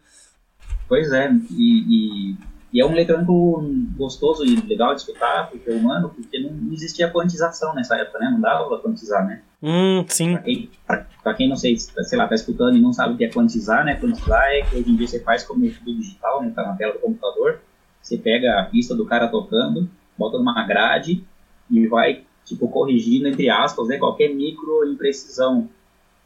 Pois 0.89 1.09
é, 1.13 1.31
e, 1.51 2.33
e, 2.33 2.37
e 2.75 2.81
é 2.81 2.85
um 2.85 2.91
eletrônico 2.91 3.63
gostoso 3.95 4.43
e 4.43 4.53
legal 4.67 4.93
de 4.93 4.99
escutar, 4.99 5.49
porque 5.49 5.69
é 5.69 5.73
humano, 5.73 6.09
porque 6.09 6.37
não 6.37 6.73
existia 6.73 7.09
quantização 7.09 7.73
nessa 7.73 7.95
época, 7.95 8.19
né? 8.19 8.29
Não 8.29 8.41
dava 8.41 8.67
pra 8.67 8.79
quantizar, 8.79 9.25
né? 9.25 9.41
Hum, 9.63 10.03
sim. 10.09 10.33
Pra 10.33 10.41
quem, 10.41 10.69
pra, 10.85 11.07
pra 11.23 11.33
quem 11.35 11.47
não 11.47 11.55
sei, 11.55 11.77
sei 11.77 12.17
lá, 12.17 12.27
tá 12.27 12.35
escutando 12.35 12.75
e 12.75 12.81
não 12.81 12.91
sabe 12.91 13.13
o 13.13 13.17
que 13.17 13.23
é 13.23 13.31
quantizar, 13.31 13.85
né? 13.85 13.95
Quantizar 13.95 14.43
é 14.49 14.63
que 14.63 14.75
hoje 14.75 14.91
em 14.91 14.95
dia 14.97 15.07
você 15.07 15.21
faz 15.21 15.41
como 15.45 15.65
tudo 15.71 15.95
digital, 15.95 16.41
né? 16.41 16.51
Tá 16.53 16.63
na 16.63 16.75
tela 16.75 16.91
do 16.91 16.99
computador, 16.99 17.61
você 18.01 18.17
pega 18.17 18.59
a 18.59 18.65
pista 18.65 18.93
do 18.93 19.05
cara 19.05 19.29
tocando, 19.29 19.89
bota 20.17 20.37
numa 20.37 20.67
grade 20.67 21.23
e 21.71 21.87
vai 21.87 22.25
tipo, 22.43 22.67
corrigindo, 22.67 23.29
entre 23.29 23.49
aspas, 23.49 23.87
né, 23.87 23.97
qualquer 23.97 24.35
micro 24.35 24.85
imprecisão. 24.91 25.69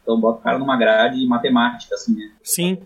Então, 0.02 0.20
bota 0.20 0.40
o 0.40 0.42
cara 0.42 0.58
numa 0.58 0.76
grade 0.76 1.24
matemática, 1.28 1.94
assim, 1.94 2.16
né? 2.16 2.32
Sim. 2.42 2.76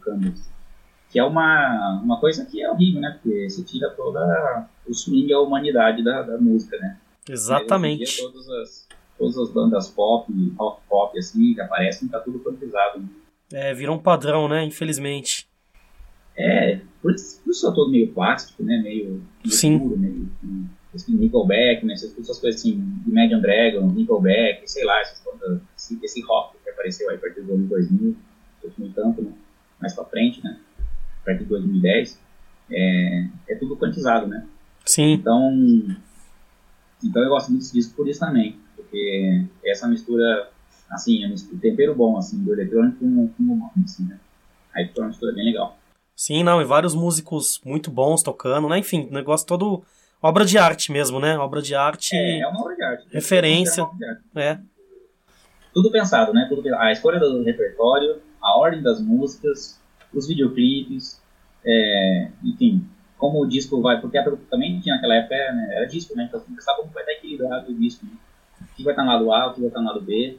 Que 1.14 1.20
é 1.20 1.22
uma, 1.22 2.00
uma 2.02 2.18
coisa 2.18 2.44
que 2.44 2.60
é 2.60 2.68
horrível, 2.68 3.00
né? 3.00 3.12
Porque 3.12 3.48
você 3.48 3.62
tira 3.62 3.88
toda 3.90 4.68
o 4.84 4.92
swing 4.92 5.32
a 5.32 5.38
humanidade 5.38 6.02
da, 6.02 6.22
da 6.22 6.36
música, 6.38 6.76
né? 6.76 6.96
Exatamente. 7.28 8.16
Dia, 8.16 8.24
todas, 8.24 8.48
as, 8.50 8.88
todas 9.16 9.38
as 9.38 9.50
bandas 9.52 9.88
pop, 9.90 10.28
rock 10.58 10.80
pop, 10.88 11.16
assim, 11.16 11.54
que 11.54 11.60
aparecem, 11.60 12.08
tá 12.08 12.18
tudo 12.18 12.40
quantizado. 12.40 12.98
Né? 12.98 13.06
É, 13.52 13.72
virou 13.72 13.94
um 13.94 14.02
padrão, 14.02 14.48
né? 14.48 14.64
Infelizmente. 14.64 15.46
É, 16.36 16.80
por 17.00 17.14
isso, 17.14 17.40
por 17.44 17.52
isso 17.52 17.64
eu 17.64 17.72
tô 17.72 17.88
meio 17.88 18.12
plástico, 18.12 18.64
né? 18.64 18.80
Meio, 18.82 19.22
meio 19.44 19.54
Sim. 19.54 19.78
Puro, 19.78 19.96
meio, 19.96 20.28
assim, 20.92 21.14
Nickelback, 21.14 21.86
né, 21.86 21.94
essas, 21.94 22.18
essas 22.18 22.40
coisas 22.40 22.60
assim, 22.60 22.72
Imagine 23.06 23.40
Dragon, 23.40 23.86
Nickelback, 23.86 24.68
sei 24.68 24.84
lá, 24.84 25.00
essas 25.00 25.20
coisas, 25.20 25.60
esse, 25.76 25.96
esse 26.02 26.20
rock 26.22 26.56
que 26.62 26.70
apareceu 26.70 27.08
aí 27.08 27.16
a 27.16 27.20
partir 27.20 27.42
do 27.42 27.54
ano 27.54 27.68
2000, 27.68 28.16
2000 28.62 28.92
tanto, 28.94 29.22
né, 29.22 29.32
mais 29.80 29.94
pra 29.94 30.04
frente, 30.04 30.42
né, 30.42 30.58
partir 31.24 31.44
de 31.44 31.48
2010, 31.50 32.20
é, 32.70 33.26
é 33.48 33.54
tudo 33.56 33.76
quantizado, 33.76 34.26
né. 34.26 34.46
Sim. 34.84 35.12
Então, 35.12 35.50
então 37.02 37.22
eu 37.22 37.30
gosto 37.30 37.50
muito 37.50 37.70
disso 37.72 37.94
por 37.94 38.08
isso 38.08 38.20
também, 38.20 38.58
porque 38.76 39.44
essa 39.64 39.88
mistura, 39.88 40.50
assim, 40.90 41.24
é 41.24 41.28
um 41.28 41.58
tempero 41.58 41.94
bom, 41.94 42.16
assim, 42.16 42.42
do 42.42 42.52
eletrônico 42.52 42.98
com, 42.98 43.28
com 43.28 43.42
o 43.42 43.52
humano, 43.52 43.72
assim, 43.84 44.04
né, 44.04 44.18
aí 44.74 44.86
fica 44.86 45.00
uma 45.00 45.08
mistura 45.08 45.32
bem 45.32 45.44
legal. 45.44 45.78
Sim, 46.16 46.44
não, 46.44 46.62
e 46.62 46.64
vários 46.64 46.94
músicos 46.94 47.60
muito 47.64 47.90
bons 47.90 48.22
tocando, 48.22 48.68
né? 48.68 48.78
Enfim, 48.78 49.08
negócio 49.10 49.46
todo 49.46 49.82
obra 50.22 50.44
de 50.44 50.56
arte 50.56 50.92
mesmo, 50.92 51.18
né? 51.18 51.36
Obra 51.36 51.60
de 51.60 51.74
arte. 51.74 52.14
É, 52.14 52.40
é 52.40 52.46
uma 52.46 52.60
obra 52.60 52.76
de 52.76 52.82
arte. 52.84 53.06
Referência. 53.10 53.84
De 53.96 54.04
arte. 54.04 54.22
É. 54.36 54.58
Tudo 55.72 55.90
pensado, 55.90 56.32
né? 56.32 56.46
Tudo, 56.48 56.72
a 56.76 56.92
escolha 56.92 57.18
do 57.18 57.42
repertório, 57.42 58.22
a 58.40 58.56
ordem 58.56 58.80
das 58.80 59.00
músicas, 59.00 59.80
os 60.18 60.26
videoclipes, 60.26 61.20
é, 61.64 62.30
enfim, 62.42 62.86
como 63.16 63.42
o 63.42 63.48
disco 63.48 63.80
vai, 63.80 64.00
porque 64.00 64.20
também 64.50 64.80
tinha 64.80 64.94
naquela 64.94 65.14
época, 65.14 65.34
né, 65.34 65.68
era 65.76 65.86
disco, 65.86 66.16
né? 66.16 66.24
Então 66.24 66.40
você 66.40 66.60
sabe 66.60 66.80
como 66.80 66.92
vai 66.92 67.02
estar 67.02 67.12
equilibrado 67.14 67.70
o 67.70 67.74
disco. 67.74 68.04
Né? 68.04 68.12
O 68.60 68.74
que 68.74 68.82
vai 68.82 68.92
estar 68.92 69.04
no 69.04 69.10
lado 69.10 69.32
A, 69.32 69.46
o 69.46 69.54
que 69.54 69.60
vai 69.60 69.68
estar 69.68 69.80
no 69.80 69.86
lado 69.86 70.00
B, 70.00 70.38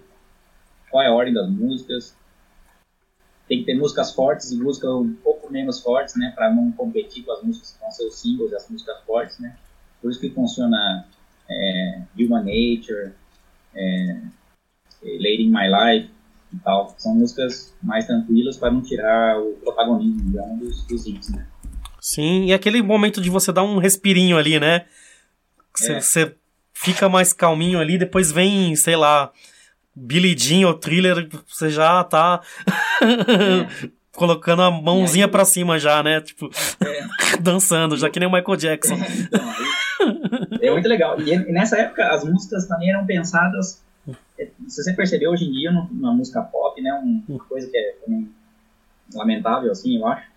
qual 0.89 1.03
é 1.03 1.07
a 1.07 1.13
ordem 1.13 1.33
das 1.33 1.49
músicas. 1.49 2.15
Tem 3.47 3.59
que 3.59 3.65
ter 3.65 3.75
músicas 3.75 4.13
fortes 4.13 4.51
e 4.51 4.57
músicas 4.57 4.89
um 4.91 5.13
pouco 5.15 5.51
menos 5.51 5.79
fortes, 5.79 6.15
né? 6.15 6.31
Para 6.35 6.53
não 6.53 6.71
competir 6.71 7.23
com 7.23 7.31
as 7.31 7.43
músicas 7.43 7.71
que 7.71 7.79
vão 7.79 7.91
ser 7.91 8.05
os 8.05 8.15
singles 8.19 8.51
e 8.51 8.55
as 8.55 8.69
músicas 8.69 9.01
fortes, 9.03 9.39
né? 9.39 9.55
Por 10.01 10.11
isso 10.11 10.19
que 10.19 10.29
funciona 10.29 11.05
é, 11.49 12.01
Human 12.19 12.43
Nature, 12.43 13.13
é, 13.75 14.21
Lady 15.03 15.43
in 15.43 15.49
My 15.49 15.67
Life 15.67 16.14
e 16.53 16.57
tal. 16.57 16.93
São 16.97 17.15
músicas 17.15 17.73
mais 17.81 18.05
tranquilas 18.05 18.57
para 18.57 18.71
não 18.71 18.81
tirar 18.81 19.39
o 19.39 19.53
protagonismo 19.63 20.21
digamos, 20.21 20.59
dos, 20.59 20.87
dos 20.87 21.07
hits, 21.07 21.29
né? 21.29 21.45
Sim, 21.99 22.45
e 22.45 22.53
aquele 22.53 22.81
momento 22.81 23.19
de 23.19 23.29
você 23.29 23.51
dar 23.51 23.63
um 23.63 23.79
respirinho 23.79 24.37
ali, 24.37 24.59
né? 24.59 24.85
Você 25.75 26.21
é. 26.21 26.33
fica 26.73 27.09
mais 27.09 27.33
calminho 27.33 27.79
ali, 27.79 27.97
depois 27.97 28.31
vem, 28.31 28.75
sei 28.75 28.95
lá, 28.95 29.31
Billy 29.95 30.37
Jean 30.37 30.67
ou 30.67 30.73
Thriller, 30.73 31.27
você 31.47 31.69
já 31.69 32.03
tá 32.03 32.41
é. 33.01 33.89
colocando 34.15 34.61
a 34.61 34.71
mãozinha 34.71 35.25
aí, 35.25 35.31
pra 35.31 35.45
cima 35.45 35.79
já, 35.79 36.03
né? 36.03 36.21
Tipo, 36.21 36.49
é. 36.81 37.37
dançando, 37.41 37.97
já 37.97 38.09
que 38.09 38.19
nem 38.19 38.27
o 38.27 38.31
Michael 38.31 38.57
Jackson. 38.57 38.95
então, 38.95 39.49
aí, 40.61 40.67
é 40.67 40.71
muito 40.71 40.87
legal. 40.87 41.19
E 41.19 41.51
nessa 41.51 41.77
época 41.77 42.07
as 42.09 42.23
músicas 42.23 42.67
também 42.67 42.89
eram 42.89 43.05
pensadas. 43.05 43.83
Se 44.67 44.83
você 44.83 44.93
percebeu 44.93 45.31
hoje 45.31 45.45
em 45.45 45.51
dia, 45.51 45.71
uma 45.71 46.13
música 46.13 46.41
pop, 46.41 46.79
né? 46.81 46.93
Uma 47.27 47.39
coisa 47.45 47.69
que 47.69 47.77
é 47.77 47.93
também 48.03 48.29
lamentável, 49.13 49.71
assim, 49.71 49.97
eu 49.97 50.07
acho. 50.07 50.29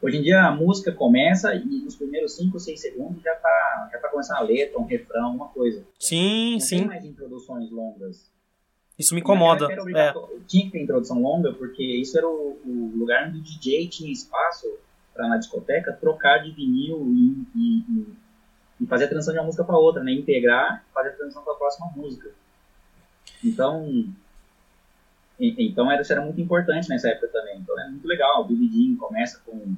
Hoje 0.00 0.18
em 0.18 0.22
dia 0.22 0.44
a 0.44 0.52
música 0.52 0.92
começa 0.92 1.54
e 1.54 1.64
nos 1.64 1.96
primeiros 1.96 2.36
5, 2.36 2.58
6 2.58 2.80
segundos 2.80 3.22
já 3.22 3.34
tá, 3.34 3.88
já 3.92 3.98
tá 3.98 4.08
começando 4.08 4.36
a 4.36 4.42
letra, 4.42 4.78
um 4.78 4.84
refrão, 4.84 5.34
uma 5.34 5.48
coisa. 5.48 5.84
Sim, 5.98 6.52
Não 6.52 6.60
sim. 6.60 6.78
Tem 6.78 6.86
mais 6.86 7.04
introduções 7.04 7.70
longas. 7.70 8.30
Isso 8.96 9.14
me 9.14 9.20
incomoda. 9.20 9.66
É. 9.66 10.12
Tinha 10.46 10.66
que 10.66 10.70
ter 10.70 10.82
introdução 10.82 11.20
longa, 11.20 11.52
porque 11.52 11.82
isso 11.82 12.16
era 12.16 12.28
o, 12.28 12.60
o 12.64 12.92
lugar 12.96 13.28
onde 13.28 13.38
o 13.38 13.42
DJ 13.42 13.88
tinha 13.88 14.12
espaço 14.12 14.66
para 15.12 15.28
na 15.28 15.36
discoteca 15.36 15.92
trocar 15.92 16.38
de 16.38 16.52
vinil 16.52 17.04
e, 17.12 17.46
e, 17.56 17.78
e 17.88 18.06
e 18.80 18.86
fazer 18.86 19.04
a 19.04 19.08
transição 19.08 19.34
de 19.34 19.40
uma 19.40 19.46
música 19.46 19.64
para 19.64 19.76
outra, 19.76 20.02
né? 20.02 20.12
Integrar, 20.12 20.84
fazer 20.94 21.10
a 21.10 21.12
transição 21.12 21.42
para 21.42 21.52
a 21.52 21.56
próxima 21.56 21.90
música. 21.96 22.30
Então, 23.44 24.04
então 25.38 25.90
era, 25.90 26.02
isso 26.02 26.12
era 26.12 26.22
muito 26.22 26.40
importante 26.40 26.88
nessa 26.88 27.08
época 27.08 27.28
também. 27.28 27.58
Então 27.58 27.78
é 27.80 27.88
muito 27.88 28.06
legal. 28.06 28.44
O 28.44 28.48
Jean 28.48 28.96
começa 28.96 29.40
com, 29.44 29.74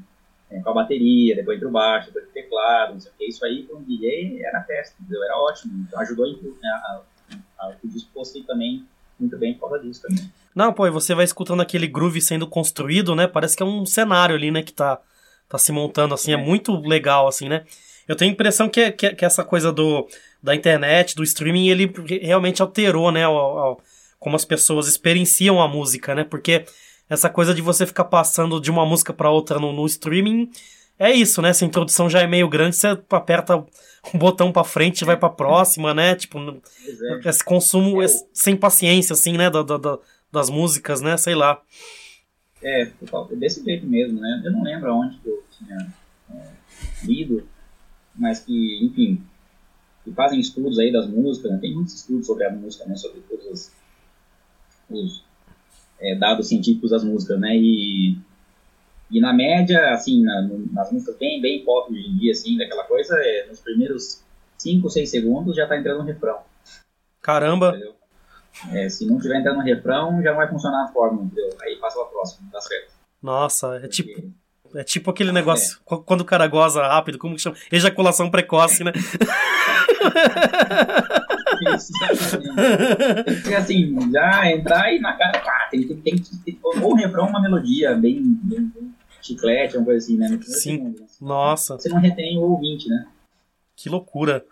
é, 0.50 0.60
com 0.60 0.70
a 0.70 0.74
bateria, 0.74 1.36
depois 1.36 1.56
entra 1.56 1.68
o 1.68 1.72
baixo, 1.72 2.06
depois 2.06 2.26
o 2.26 2.32
teclado, 2.32 2.94
não 2.94 3.00
sei 3.00 3.12
o 3.12 3.14
que. 3.16 3.26
Isso 3.26 3.44
aí 3.44 3.62
para 3.64 3.76
um 3.76 3.82
DJ 3.82 4.42
era 4.42 4.62
festa, 4.62 4.96
entendeu? 5.00 5.22
Era 5.24 5.36
ótimo. 5.36 5.84
Então 5.86 6.00
ajudou 6.00 6.26
né, 6.26 6.68
a, 6.68 7.02
a, 7.58 7.66
a, 7.68 7.72
que 7.74 7.86
o 7.86 7.90
disco 7.90 8.10
fosse 8.12 8.42
também 8.42 8.86
muito 9.18 9.36
bem 9.36 9.54
por 9.54 9.68
causa 9.68 9.84
disso 9.84 10.02
também. 10.02 10.30
Não, 10.54 10.72
pô, 10.72 10.86
e 10.86 10.90
você 10.90 11.14
vai 11.14 11.24
escutando 11.24 11.60
aquele 11.60 11.86
groove 11.86 12.20
sendo 12.20 12.46
construído, 12.46 13.14
né? 13.14 13.26
Parece 13.26 13.56
que 13.56 13.62
é 13.62 13.66
um 13.66 13.84
cenário 13.86 14.34
ali, 14.34 14.50
né? 14.50 14.62
Que 14.62 14.72
tá, 14.72 15.00
tá 15.48 15.58
se 15.58 15.70
montando 15.70 16.14
assim. 16.14 16.32
É, 16.32 16.34
é 16.34 16.36
muito 16.36 16.74
legal, 16.80 17.28
assim, 17.28 17.48
né? 17.48 17.64
Eu 18.08 18.16
tenho 18.16 18.30
a 18.30 18.34
impressão 18.34 18.68
que, 18.68 18.90
que, 18.92 19.14
que, 19.14 19.24
essa 19.24 19.44
coisa 19.44 19.70
do, 19.70 20.08
da 20.42 20.54
internet, 20.54 21.14
do 21.14 21.22
streaming, 21.22 21.68
ele 21.68 21.92
realmente 22.22 22.62
alterou, 22.62 23.12
né, 23.12 23.22
como 24.18 24.36
as 24.36 24.44
pessoas 24.44 24.88
experienciam 24.88 25.60
a 25.60 25.68
música, 25.68 26.14
né? 26.14 26.24
Porque 26.24 26.64
essa 27.08 27.28
coisa 27.28 27.54
de 27.54 27.62
você 27.62 27.86
ficar 27.86 28.04
passando 28.04 28.60
de 28.60 28.70
uma 28.70 28.86
música 28.86 29.12
para 29.12 29.30
outra 29.30 29.58
no, 29.58 29.72
no, 29.72 29.86
streaming 29.86 30.50
é 30.98 31.10
isso, 31.10 31.40
né? 31.40 31.50
Essa 31.50 31.64
introdução 31.64 32.08
já 32.08 32.20
é 32.20 32.26
meio 32.26 32.48
grande, 32.48 32.76
você 32.76 32.88
aperta 33.10 33.56
um 34.14 34.18
botão 34.18 34.52
para 34.52 34.64
frente 34.64 35.00
e 35.00 35.04
vai 35.04 35.16
para 35.16 35.30
próxima, 35.30 35.92
né? 35.94 36.14
Tipo, 36.14 36.38
é. 36.38 37.28
esse 37.28 37.44
consumo 37.44 38.02
é, 38.02 38.06
sem 38.32 38.56
paciência, 38.56 39.14
assim, 39.14 39.36
né? 39.36 39.50
Da, 39.50 39.62
da, 39.62 39.76
da, 39.76 39.98
das 40.30 40.50
músicas, 40.50 41.00
né? 41.00 41.16
Sei 41.16 41.34
lá. 41.34 41.60
É, 42.62 42.90
desse 43.32 43.64
jeito 43.64 43.86
mesmo, 43.86 44.20
né? 44.20 44.42
Eu 44.44 44.52
não 44.52 44.62
lembro 44.62 44.90
aonde 44.90 45.16
que 45.18 45.28
eu 45.28 45.42
tinha 45.50 45.88
é, 46.30 46.48
lido 47.02 47.48
mas 48.14 48.40
que, 48.40 48.84
enfim, 48.84 49.22
que 50.10 50.16
fazem 50.16 50.40
estudos 50.40 50.78
aí 50.78 50.92
das 50.92 51.06
músicas, 51.06 51.52
né? 51.52 51.58
tem 51.60 51.74
muitos 51.74 51.94
estudos 51.94 52.26
sobre 52.26 52.44
a 52.44 52.50
música, 52.50 52.84
né, 52.86 52.96
sobre 52.96 53.20
todos 53.22 53.46
os, 53.46 53.72
os 54.90 55.24
é, 56.00 56.16
dados 56.16 56.48
científicos 56.48 56.90
das 56.90 57.04
músicas, 57.04 57.38
né, 57.38 57.56
e, 57.56 58.18
e 59.10 59.20
na 59.20 59.32
média, 59.32 59.92
assim, 59.92 60.22
na, 60.22 60.42
nas 60.72 60.90
músicas 60.92 61.16
bem, 61.16 61.40
bem 61.40 61.64
pop 61.64 61.92
hoje 61.92 62.08
em 62.08 62.16
dia, 62.16 62.32
assim, 62.32 62.58
daquela 62.58 62.84
coisa, 62.84 63.14
é, 63.16 63.46
nos 63.48 63.60
primeiros 63.60 64.22
5, 64.58 64.90
6 64.90 65.10
segundos 65.10 65.56
já 65.56 65.66
tá 65.66 65.78
entrando 65.78 66.00
um 66.00 66.04
refrão. 66.04 66.38
Caramba! 67.22 67.78
É, 68.72 68.88
se 68.88 69.06
não 69.06 69.18
tiver 69.20 69.38
entrando 69.38 69.58
no 69.58 69.62
refrão, 69.62 70.20
já 70.22 70.30
não 70.30 70.36
vai 70.36 70.48
funcionar 70.48 70.84
a 70.84 70.92
fórmula, 70.92 71.24
entendeu? 71.24 71.56
Aí 71.62 71.76
passa 71.76 71.98
pra 71.98 72.06
próxima, 72.06 72.48
dá 72.52 72.60
certo. 72.60 72.92
Nossa, 73.22 73.76
é 73.76 73.80
Porque... 73.80 73.88
tipo 73.88 74.40
é 74.74 74.84
tipo 74.84 75.10
aquele 75.10 75.32
negócio, 75.32 75.78
é. 75.90 75.96
quando 76.04 76.20
o 76.20 76.24
cara 76.24 76.46
goza 76.46 76.86
rápido, 76.86 77.18
como 77.18 77.34
que 77.34 77.42
chama? 77.42 77.56
Ejaculação 77.72 78.30
precoce, 78.30 78.84
né? 78.84 78.92
tem 81.58 81.72
que 81.76 83.42
ser 83.42 83.54
assim, 83.54 84.12
já 84.12 84.50
entrar 84.50 84.92
e 84.92 85.00
na 85.00 85.12
cara, 85.14 85.38
pá, 85.40 85.68
tem, 85.70 85.86
tem, 85.86 85.96
tem, 85.98 86.18
tem, 86.44 86.58
ou 86.62 86.92
um 86.92 86.94
refrão, 86.94 87.28
uma 87.28 87.40
melodia 87.40 87.94
bem, 87.94 88.22
bem, 88.42 88.72
chiclete, 89.22 89.76
uma 89.76 89.84
coisa 89.84 90.04
assim, 90.04 90.16
né? 90.16 90.38
Sim, 90.42 90.94
assim. 91.04 91.24
nossa. 91.24 91.78
Você 91.78 91.88
não 91.88 91.98
retém 91.98 92.38
o 92.38 92.42
ouvinte, 92.42 92.88
né? 92.88 93.06
Que 93.76 93.88
loucura. 93.88 94.44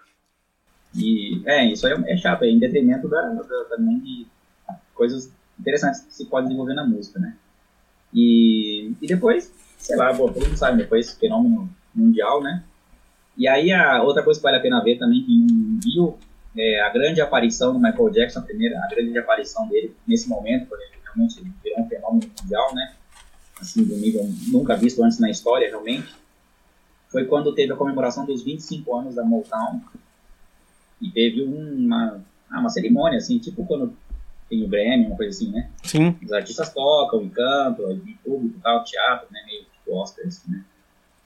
E, 0.94 1.42
é, 1.46 1.66
isso 1.66 1.86
aí 1.86 1.94
é 2.06 2.16
chato, 2.16 2.44
é 2.44 2.48
em 2.48 2.58
detrimento 2.58 3.08
da, 3.08 3.20
da, 3.20 3.64
também 3.70 3.98
de 4.00 4.26
coisas 4.94 5.30
interessantes 5.58 6.00
que 6.00 6.14
se 6.14 6.26
pode 6.26 6.46
desenvolver 6.46 6.74
na 6.74 6.86
música, 6.86 7.18
né? 7.18 7.36
E, 8.12 8.92
e 9.00 9.06
depois, 9.06 9.52
sei 9.76 9.96
lá, 9.96 10.14
todo 10.14 10.32
mundo 10.34 10.56
sabe, 10.56 10.78
depois 10.78 11.12
fenômeno 11.12 11.68
mundial, 11.94 12.42
né? 12.42 12.64
E 13.38 13.46
aí 13.46 13.70
a 13.72 14.02
outra 14.02 14.22
coisa 14.22 14.40
que 14.40 14.42
vale 14.42 14.56
a 14.56 14.60
pena 14.60 14.82
ver 14.82 14.98
também, 14.98 15.22
que 15.24 15.32
um 15.32 15.78
viu 15.80 16.18
é, 16.56 16.82
a 16.82 16.90
grande 16.90 17.20
aparição 17.20 17.72
do 17.72 17.78
Michael 17.78 18.10
Jackson, 18.10 18.40
a 18.40 18.42
primeira, 18.42 18.76
a 18.82 18.88
grande 18.88 19.16
aparição 19.16 19.68
dele 19.68 19.94
nesse 20.04 20.28
momento, 20.28 20.66
quando 20.66 20.80
ele 20.80 20.90
realmente 21.04 21.52
virou 21.62 21.80
um 21.80 21.88
fenômeno 21.88 22.32
mundial, 22.42 22.74
né? 22.74 22.94
Assim, 23.60 23.84
do 23.84 23.94
nível 23.94 24.28
nunca 24.48 24.76
visto 24.76 25.02
antes 25.04 25.20
na 25.20 25.30
história, 25.30 25.68
realmente. 25.68 26.08
Foi 27.08 27.24
quando 27.26 27.54
teve 27.54 27.72
a 27.72 27.76
comemoração 27.76 28.26
dos 28.26 28.42
25 28.42 28.96
anos 28.96 29.14
da 29.14 29.24
Motown. 29.24 29.80
E 31.00 31.08
teve 31.08 31.42
uma, 31.42 32.20
ah, 32.50 32.58
uma 32.58 32.70
cerimônia, 32.70 33.18
assim, 33.18 33.38
tipo 33.38 33.64
quando 33.64 33.96
tem 34.50 34.64
o 34.64 34.68
Grammy, 34.68 35.06
uma 35.06 35.16
coisa 35.16 35.30
assim, 35.30 35.52
né? 35.52 35.70
Sim. 35.84 36.16
Os 36.24 36.32
artistas 36.32 36.72
tocam 36.72 37.22
e 37.22 37.30
cantam, 37.30 37.92
e 37.92 38.14
público 38.24 38.58
tal, 38.60 38.82
teatro, 38.82 39.28
né? 39.30 39.40
Meio 39.46 39.62
tipo 39.62 39.94
Oscar, 39.96 40.26
assim, 40.26 40.50
né? 40.50 40.64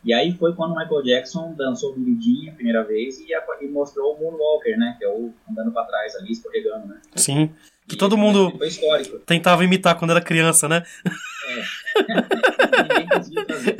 E 0.04 0.12
aí 0.12 0.32
foi 0.36 0.54
quando 0.54 0.72
o 0.72 0.76
Michael 0.76 1.02
Jackson 1.02 1.54
dançou 1.54 1.92
o 1.92 1.94
Billie 1.94 2.50
a 2.50 2.54
primeira 2.54 2.82
vez 2.82 3.20
e, 3.20 3.28
e, 3.60 3.68
mostrou 3.68 4.14
o 4.14 4.20
Moonwalker, 4.20 4.76
né? 4.76 4.96
Que 4.98 5.04
é 5.04 5.08
o 5.08 5.32
andando 5.48 5.70
para 5.72 5.84
trás 5.84 6.16
ali, 6.16 6.32
escorregando, 6.32 6.88
né? 6.88 7.00
Sim. 7.14 7.50
Que 7.86 7.94
e 7.94 7.98
todo 7.98 8.16
mundo 8.16 8.52
tentava 9.26 9.64
imitar 9.64 9.96
quando 9.98 10.10
era 10.10 10.20
criança, 10.20 10.68
né? 10.68 10.82
É. 11.48 11.62
Ninguém 12.82 13.08
fazer. 13.08 13.76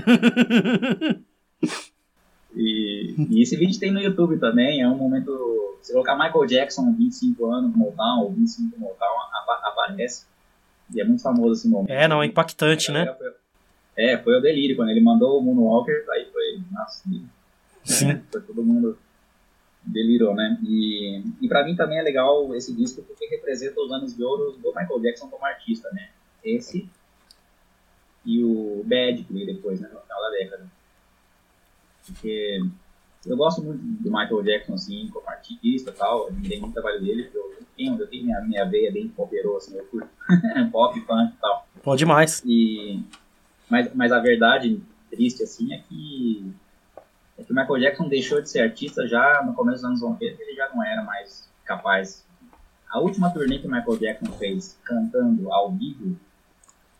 E, 2.54 3.14
e, 3.30 3.42
esse 3.42 3.56
vídeo 3.56 3.80
tem 3.80 3.90
no 3.90 4.00
YouTube 4.00 4.38
também, 4.38 4.82
é 4.82 4.88
um 4.88 4.96
momento. 4.96 5.78
Se 5.80 5.92
colocar 5.92 6.14
Michael 6.14 6.46
Jackson, 6.46 6.94
25 6.96 7.46
anos, 7.46 7.74
Motown, 7.74 8.20
ou 8.20 8.32
25 8.32 8.78
Motown, 8.78 9.22
aparece. 10.02 10.26
E 10.94 11.00
é 11.00 11.04
muito 11.04 11.22
famoso 11.22 11.54
esse 11.54 11.68
momento. 11.68 11.90
É, 11.90 12.06
não, 12.06 12.22
é 12.22 12.26
impactante, 12.26 12.90
né? 12.90 13.06
Foi, 13.18 13.32
é, 13.96 14.18
foi 14.18 14.36
o 14.36 14.40
delírio. 14.40 14.76
Quando 14.76 14.90
ele 14.90 15.00
mandou 15.00 15.38
o 15.38 15.42
Moonwalker, 15.42 16.04
aí 16.10 16.26
foi. 16.32 16.62
Nossa, 16.70 17.02
Sim. 17.84 18.22
foi 18.30 18.40
todo 18.40 18.64
mundo 18.64 18.98
delirou, 19.84 20.34
né? 20.34 20.58
E, 20.62 21.22
e 21.40 21.48
pra 21.48 21.64
mim 21.64 21.74
também 21.74 21.98
é 21.98 22.02
legal 22.02 22.54
esse 22.54 22.72
disco 22.72 23.02
porque 23.02 23.26
representa 23.26 23.80
os 23.80 23.90
anos 23.90 24.16
de 24.16 24.22
ouro 24.22 24.52
do 24.52 24.68
Michael 24.68 25.00
Jackson 25.00 25.28
como 25.28 25.44
artista, 25.44 25.90
né? 25.92 26.10
Esse 26.44 26.88
e 28.24 28.42
o 28.42 28.82
Bad 28.84 29.26
veio 29.28 29.46
depois, 29.46 29.80
né? 29.80 29.88
No 29.92 30.00
final 30.00 30.22
da 30.22 30.30
década. 30.30 30.66
Porque 32.06 32.60
eu 33.26 33.36
gosto 33.36 33.62
muito 33.62 33.80
do 33.80 34.10
Michael 34.10 34.42
Jackson, 34.42 34.74
assim, 34.74 35.08
como 35.12 35.28
artista 35.28 35.90
e 35.90 35.94
tal. 35.94 36.28
Admirei 36.28 36.60
muito 36.60 36.70
o 36.70 36.74
trabalho 36.74 37.00
dele. 37.00 37.30
Eu 37.34 37.52
tenho, 37.76 37.98
eu 37.98 38.06
tenho 38.06 38.24
minha, 38.24 38.40
minha 38.42 38.64
veia 38.64 38.92
bem 38.92 39.08
poperosa, 39.08 39.70
assim, 39.70 39.78
eu 39.78 39.84
curto 39.86 40.08
pop, 40.70 41.00
funk 41.00 41.32
e 41.32 41.40
tal. 41.40 41.66
Pode 41.82 41.98
demais. 41.98 42.42
E 42.46 43.02
mas, 43.72 43.94
mas 43.94 44.12
a 44.12 44.18
verdade 44.18 44.82
triste, 45.10 45.42
assim, 45.42 45.72
é 45.72 45.78
que, 45.78 46.52
é 47.38 47.42
que 47.42 47.50
o 47.50 47.56
Michael 47.56 47.80
Jackson 47.80 48.06
deixou 48.06 48.42
de 48.42 48.50
ser 48.50 48.60
artista 48.60 49.08
já 49.08 49.42
no 49.46 49.54
começo 49.54 49.78
dos 49.78 49.84
anos 49.86 50.02
90, 50.02 50.42
ele 50.42 50.54
já 50.54 50.68
não 50.68 50.84
era 50.84 51.02
mais 51.02 51.50
capaz. 51.64 52.22
A 52.90 53.00
última 53.00 53.30
turnê 53.30 53.58
que 53.58 53.66
o 53.66 53.70
Michael 53.70 53.96
Jackson 53.96 54.30
fez 54.32 54.78
cantando 54.84 55.50
ao 55.50 55.72
vivo, 55.72 56.14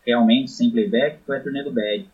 realmente, 0.06 0.50
sem 0.50 0.70
playback, 0.70 1.18
foi 1.26 1.36
a 1.36 1.42
turnê 1.42 1.62
do 1.62 1.70
Bad. 1.70 2.08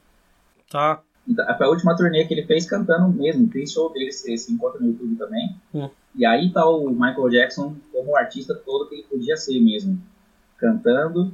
Tá. 0.68 1.02
Então, 1.28 1.46
foi 1.56 1.66
a 1.66 1.70
última 1.70 1.96
turnê 1.96 2.24
que 2.24 2.34
ele 2.34 2.44
fez 2.44 2.68
cantando 2.68 3.08
mesmo. 3.10 3.48
Tem 3.48 3.64
show 3.64 3.92
dele, 3.92 4.10
se, 4.10 4.36
se 4.36 4.52
encontra 4.52 4.80
no 4.80 4.88
YouTube 4.88 5.14
também. 5.14 5.54
Hum. 5.72 5.88
E 6.16 6.26
aí 6.26 6.50
tá 6.50 6.68
o 6.68 6.90
Michael 6.90 7.28
Jackson 7.28 7.76
como 7.92 8.10
o 8.10 8.16
artista 8.16 8.56
todo 8.56 8.88
que 8.88 8.96
ele 8.96 9.04
podia 9.04 9.36
ser 9.36 9.60
mesmo. 9.60 10.02
Cantando, 10.56 11.32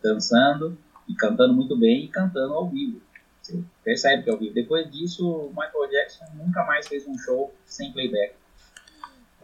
dançando, 0.00 0.78
e 1.10 1.14
cantando 1.14 1.52
muito 1.54 1.76
bem 1.76 2.04
e 2.04 2.08
cantando 2.08 2.54
ao 2.54 2.68
vivo. 2.68 3.00
Você 3.42 3.62
percebe 3.82 4.22
que 4.22 4.30
é 4.30 4.32
ao 4.32 4.38
vivo. 4.38 4.54
Depois 4.54 4.90
disso, 4.90 5.28
o 5.28 5.48
Michael 5.48 5.90
Jackson 5.90 6.24
nunca 6.34 6.64
mais 6.64 6.86
fez 6.86 7.06
um 7.06 7.18
show 7.18 7.52
sem 7.66 7.92
playback. 7.92 8.34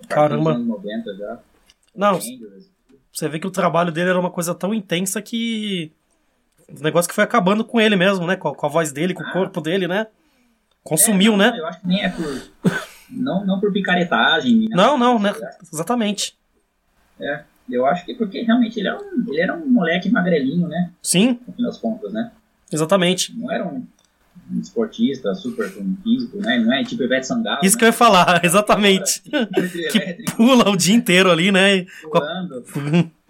Caramba. 0.09 0.53
Anos 0.53 0.67
90 0.67 1.17
já. 1.17 1.39
Não, 1.95 2.21
você 3.13 3.29
vê 3.29 3.39
que 3.39 3.47
o 3.47 3.51
trabalho 3.51 3.91
dele 3.91 4.11
era 4.11 4.21
uma 4.21 4.31
coisa 4.31 4.55
tão 4.55 4.75
intensa 4.75 5.21
que. 5.21 5.91
O 6.69 6.83
negócio 6.83 7.09
que 7.09 7.15
foi 7.15 7.25
acabando 7.25 7.65
com 7.65 7.81
ele 7.81 7.97
mesmo, 7.97 8.27
né? 8.27 8.37
Com 8.37 8.49
a, 8.49 8.55
com 8.55 8.67
a 8.67 8.69
voz 8.69 8.93
dele, 8.93 9.15
com 9.15 9.23
ah. 9.23 9.29
o 9.29 9.33
corpo 9.33 9.61
dele, 9.61 9.89
né? 9.89 10.07
Consumiu, 10.83 11.33
é, 11.33 11.37
não, 11.37 11.51
né? 11.51 11.59
Eu 11.59 11.67
acho 11.67 11.81
que 11.81 11.87
nem 11.87 12.05
é 12.05 12.09
por. 12.11 12.51
não, 13.11 13.45
não 13.47 13.59
por 13.59 13.73
picaretagem. 13.73 14.69
Né? 14.69 14.69
Não, 14.71 14.99
não, 14.99 15.19
né? 15.19 15.33
Exatamente. 15.73 16.37
É. 17.19 17.45
Eu 17.71 17.85
acho 17.87 18.05
que 18.05 18.15
porque 18.15 18.43
realmente 18.43 18.79
ele, 18.79 18.89
é 18.89 18.95
um, 18.95 19.25
ele 19.29 19.41
era 19.41 19.55
um 19.55 19.67
moleque 19.67 20.11
magrelinho, 20.11 20.69
né? 20.69 20.91
Sim. 21.03 21.39
No 21.47 21.53
fim 21.53 21.63
das 21.63 21.79
contas, 21.79 22.13
né? 22.13 22.31
Exatamente. 22.73 23.37
Não 23.37 23.51
era 23.51 23.67
um, 23.67 23.85
um 24.53 24.61
esportista 24.61 25.35
super 25.35 25.69
físico, 26.03 26.39
né? 26.39 26.59
Não 26.59 26.73
é 26.73 26.85
tipo 26.85 27.03
Ivete 27.03 27.27
Sangalo. 27.27 27.61
Isso 27.63 27.77
né? 27.77 27.79
que 27.79 27.85
eu 27.85 27.89
ia 27.89 27.93
falar, 27.93 28.41
exatamente. 28.45 29.23
que 29.23 30.31
pula 30.37 30.71
o 30.71 30.77
dia 30.77 30.95
inteiro 30.95 31.31
ali, 31.31 31.51
né? 31.51 31.87
Pulando. 32.03 32.65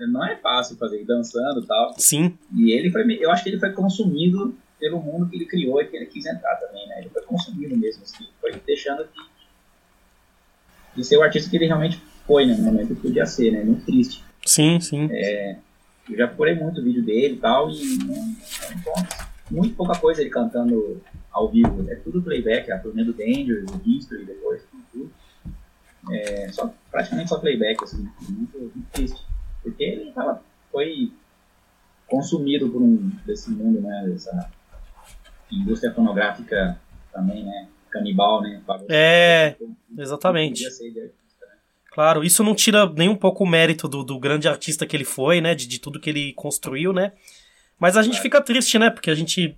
não 0.00 0.24
é 0.24 0.36
fácil 0.36 0.76
fazer, 0.76 1.04
dançando 1.04 1.60
e 1.60 1.66
tal. 1.66 1.94
Sim. 1.98 2.36
E 2.54 2.72
ele 2.72 2.90
foi, 2.90 3.18
eu 3.20 3.30
acho 3.30 3.42
que 3.42 3.50
ele 3.50 3.58
foi 3.58 3.72
consumido 3.72 4.54
pelo 4.78 5.00
mundo 5.00 5.28
que 5.28 5.36
ele 5.36 5.46
criou 5.46 5.80
e 5.80 5.86
que 5.86 5.96
ele 5.96 6.06
quis 6.06 6.26
entrar 6.26 6.56
também, 6.56 6.86
né? 6.88 7.00
Ele 7.00 7.08
foi 7.08 7.22
consumido 7.22 7.76
mesmo, 7.76 8.02
assim, 8.02 8.26
foi 8.40 8.52
deixando 8.66 9.04
de, 9.04 9.20
de 10.96 11.04
ser 11.04 11.16
o 11.16 11.22
artista 11.22 11.48
que 11.48 11.56
ele 11.56 11.66
realmente 11.66 12.02
foi, 12.26 12.44
né? 12.44 12.54
No 12.54 12.64
momento 12.64 12.94
que 12.94 13.00
podia 13.00 13.24
ser, 13.24 13.52
né? 13.52 13.64
Muito 13.64 13.84
triste. 13.86 14.22
Sim, 14.46 14.80
sim. 14.80 15.08
É, 15.10 15.56
eu 16.08 16.16
já 16.16 16.28
procurei 16.28 16.54
muito 16.54 16.82
vídeo 16.82 17.04
dele 17.04 17.34
e 17.34 17.38
tal, 17.38 17.70
e 17.70 17.98
não, 17.98 18.36
muito 19.50 19.74
pouca 19.74 19.98
coisa 19.98 20.20
ele 20.20 20.30
cantando 20.30 21.02
ao 21.30 21.48
vivo. 21.50 21.84
É 21.90 21.96
tudo 21.96 22.22
playback, 22.22 22.70
a 22.70 22.78
turnê 22.78 23.04
do 23.04 23.12
Danger, 23.12 23.64
o 23.64 23.88
History, 23.88 24.24
depois, 24.24 24.62
tudo. 24.92 25.10
É, 26.10 26.48
só, 26.52 26.72
praticamente 26.90 27.28
só 27.28 27.38
playback, 27.38 27.82
assim, 27.82 28.08
muito, 28.28 28.58
muito 28.58 28.86
triste. 28.92 29.20
Porque 29.62 29.82
ele 29.82 30.12
tava, 30.12 30.42
foi 30.70 31.12
consumido 32.06 32.68
por 32.70 32.80
um 32.80 33.10
desse 33.26 33.50
mundo, 33.50 33.80
né, 33.80 34.04
dessa 34.06 34.48
indústria 35.50 35.92
fonográfica 35.92 36.80
também, 37.12 37.44
né, 37.44 37.68
canibal, 37.90 38.40
né. 38.40 38.62
É, 38.88 39.56
exatamente. 39.98 40.62
Podia 40.62 40.70
ser, 40.70 41.12
Claro, 41.96 42.22
isso 42.22 42.44
não 42.44 42.54
tira 42.54 42.84
nem 42.94 43.08
um 43.08 43.16
pouco 43.16 43.42
o 43.42 43.46
mérito 43.46 43.88
do, 43.88 44.04
do 44.04 44.18
grande 44.18 44.46
artista 44.46 44.84
que 44.84 44.94
ele 44.94 45.02
foi, 45.02 45.40
né? 45.40 45.54
De, 45.54 45.66
de 45.66 45.78
tudo 45.78 45.98
que 45.98 46.10
ele 46.10 46.34
construiu, 46.34 46.92
né? 46.92 47.12
Mas 47.80 47.96
a 47.96 48.02
gente 48.02 48.20
fica 48.20 48.38
triste, 48.38 48.78
né? 48.78 48.90
Porque 48.90 49.10
a 49.10 49.14
gente. 49.14 49.56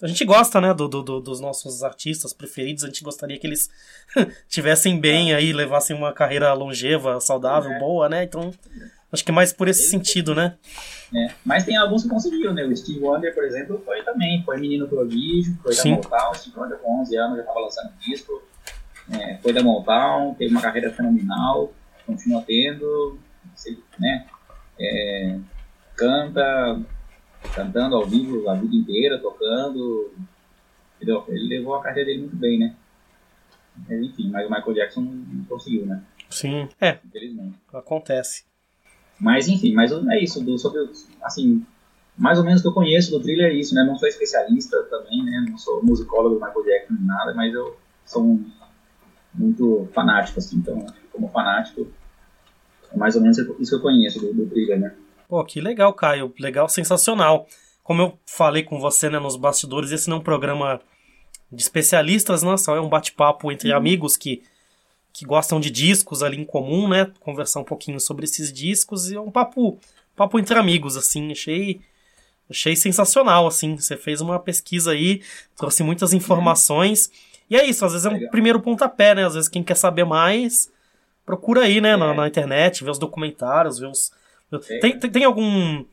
A 0.00 0.06
gente 0.06 0.24
gosta, 0.24 0.60
né, 0.60 0.72
do, 0.72 0.86
do, 0.86 1.20
dos 1.20 1.40
nossos 1.40 1.82
artistas 1.82 2.32
preferidos, 2.32 2.84
a 2.84 2.86
gente 2.86 3.02
gostaria 3.02 3.36
que 3.36 3.44
eles 3.44 3.68
tivessem 4.48 5.00
bem 5.00 5.34
aí, 5.34 5.52
levassem 5.52 5.96
uma 5.96 6.12
carreira 6.12 6.52
longeva, 6.52 7.20
saudável, 7.20 7.72
é. 7.72 7.78
boa, 7.80 8.08
né? 8.08 8.22
Então, 8.22 8.54
acho 9.12 9.24
que 9.24 9.32
mais 9.32 9.52
por 9.52 9.66
esse 9.66 9.80
Ele 9.80 9.90
sentido, 9.90 10.36
né? 10.36 10.56
É. 11.12 11.34
Mas 11.44 11.64
tem 11.64 11.76
alguns 11.76 12.04
que 12.04 12.08
conseguiram, 12.08 12.54
né? 12.54 12.62
O 12.62 12.76
Steve 12.76 13.00
Wonder, 13.00 13.34
por 13.34 13.42
exemplo, 13.42 13.82
foi 13.84 14.00
também, 14.04 14.44
foi 14.44 14.60
menino 14.60 14.86
prodígio, 14.86 15.58
foi 15.60 15.72
Sim. 15.72 15.90
da 15.90 15.96
Motown, 15.96 16.30
o 16.30 16.34
Steve 16.36 16.56
Wonder 16.56 16.78
com 16.78 17.00
11 17.00 17.16
anos 17.16 17.36
já 17.36 17.42
estava 17.42 17.58
lançando 17.58 17.92
disco, 17.98 18.40
é, 19.12 19.38
foi 19.38 19.52
da 19.52 19.62
Motown, 19.62 20.34
teve 20.34 20.52
uma 20.52 20.60
carreira 20.60 20.92
fenomenal, 20.92 21.72
continua 22.06 22.42
tendo, 22.42 23.18
né? 23.98 24.26
É, 24.78 25.38
canta, 25.96 26.80
cantando 27.54 27.96
ao 27.96 28.06
vivo 28.06 28.48
a 28.48 28.54
vida 28.54 28.74
inteira, 28.76 29.18
tocando, 29.18 30.12
entendeu? 30.96 31.24
Ele 31.28 31.58
levou 31.58 31.74
a 31.74 31.82
carreira 31.82 32.06
dele 32.06 32.20
muito 32.20 32.36
bem, 32.36 32.58
né? 32.58 32.74
Enfim, 33.90 34.30
mas 34.30 34.46
o 34.46 34.50
Michael 34.50 34.74
Jackson 34.74 35.00
não 35.00 35.44
conseguiu, 35.44 35.86
né? 35.86 36.02
Sim, 36.28 36.68
é. 36.80 36.98
Infelizmente. 37.06 37.58
Acontece. 37.72 38.44
Mas 39.18 39.48
enfim, 39.48 39.72
mas 39.72 39.90
é 39.92 40.22
isso, 40.22 40.44
do, 40.44 40.58
sobre, 40.58 40.80
assim, 41.22 41.64
mais 42.16 42.38
ou 42.38 42.44
menos 42.44 42.60
que 42.60 42.68
eu 42.68 42.72
conheço 42.72 43.10
do 43.10 43.20
thriller 43.20 43.52
é 43.52 43.54
isso, 43.54 43.74
né? 43.74 43.84
Não 43.84 43.96
sou 43.96 44.08
especialista 44.08 44.82
também, 44.84 45.24
né? 45.24 45.46
Não 45.48 45.56
sou 45.58 45.82
musicólogo 45.84 46.36
do 46.36 46.44
Michael 46.44 46.64
Jackson 46.64 46.94
nem 46.94 47.04
nada, 47.04 47.34
mas 47.34 47.54
eu 47.54 47.76
sou 48.04 48.24
um 48.24 48.50
muito 49.34 49.88
fanático, 49.92 50.38
assim. 50.38 50.56
Então, 50.56 50.86
como 51.12 51.28
fanático, 51.28 51.86
é 52.92 52.96
mais 52.96 53.14
ou 53.16 53.22
menos 53.22 53.38
isso 53.38 53.70
que 53.70 53.74
eu 53.74 53.80
conheço 53.80 54.20
do, 54.20 54.32
do 54.32 54.46
thriller, 54.46 54.78
né? 54.78 54.94
Pô, 55.28 55.44
que 55.44 55.60
legal, 55.60 55.92
Caio. 55.92 56.32
Legal, 56.38 56.68
sensacional. 56.68 57.46
Como 57.82 58.02
eu 58.02 58.18
falei 58.26 58.62
com 58.62 58.80
você 58.80 59.08
né, 59.10 59.18
nos 59.18 59.36
bastidores, 59.36 59.90
esse 59.90 60.08
não 60.08 60.18
é 60.18 60.20
um 60.20 60.22
programa 60.22 60.80
de 61.50 61.62
especialistas, 61.62 62.42
não, 62.42 62.56
só 62.56 62.76
é 62.76 62.80
um 62.80 62.88
bate-papo 62.88 63.50
entre 63.50 63.70
uhum. 63.70 63.76
amigos 63.76 64.16
que, 64.16 64.42
que 65.12 65.24
gostam 65.24 65.58
de 65.58 65.70
discos 65.70 66.22
ali 66.22 66.38
em 66.38 66.44
comum, 66.44 66.88
né? 66.88 67.10
Conversar 67.20 67.60
um 67.60 67.64
pouquinho 67.64 67.98
sobre 67.98 68.24
esses 68.24 68.52
discos 68.52 69.10
e 69.10 69.16
é 69.16 69.20
um 69.20 69.30
papo, 69.30 69.78
papo 70.14 70.38
entre 70.38 70.58
amigos, 70.58 70.96
assim. 70.96 71.30
Achei, 71.32 71.80
achei 72.48 72.76
sensacional, 72.76 73.46
assim. 73.46 73.76
Você 73.76 73.96
fez 73.96 74.20
uma 74.20 74.38
pesquisa 74.38 74.92
aí, 74.92 75.22
trouxe 75.56 75.82
muitas 75.82 76.12
informações. 76.12 77.10
E 77.50 77.56
é 77.56 77.64
isso, 77.64 77.84
às 77.84 77.92
vezes 77.92 78.06
é 78.06 78.10
um 78.10 78.14
Legal. 78.14 78.30
primeiro 78.30 78.60
pontapé, 78.60 79.14
né? 79.14 79.24
Às 79.24 79.34
vezes 79.34 79.48
quem 79.48 79.62
quer 79.62 79.76
saber 79.76 80.04
mais, 80.04 80.70
procura 81.24 81.62
aí, 81.62 81.80
né, 81.80 81.90
é. 81.90 81.96
na, 81.96 82.14
na, 82.14 82.28
internet, 82.28 82.84
ver 82.84 82.90
os 82.90 82.98
documentários, 82.98 83.78
ver 83.78 83.86
os. 83.86 84.12
É. 84.52 84.78
Tem, 84.78 84.98
tem, 84.98 85.10
tem, 85.10 85.24
algum. 85.24 85.84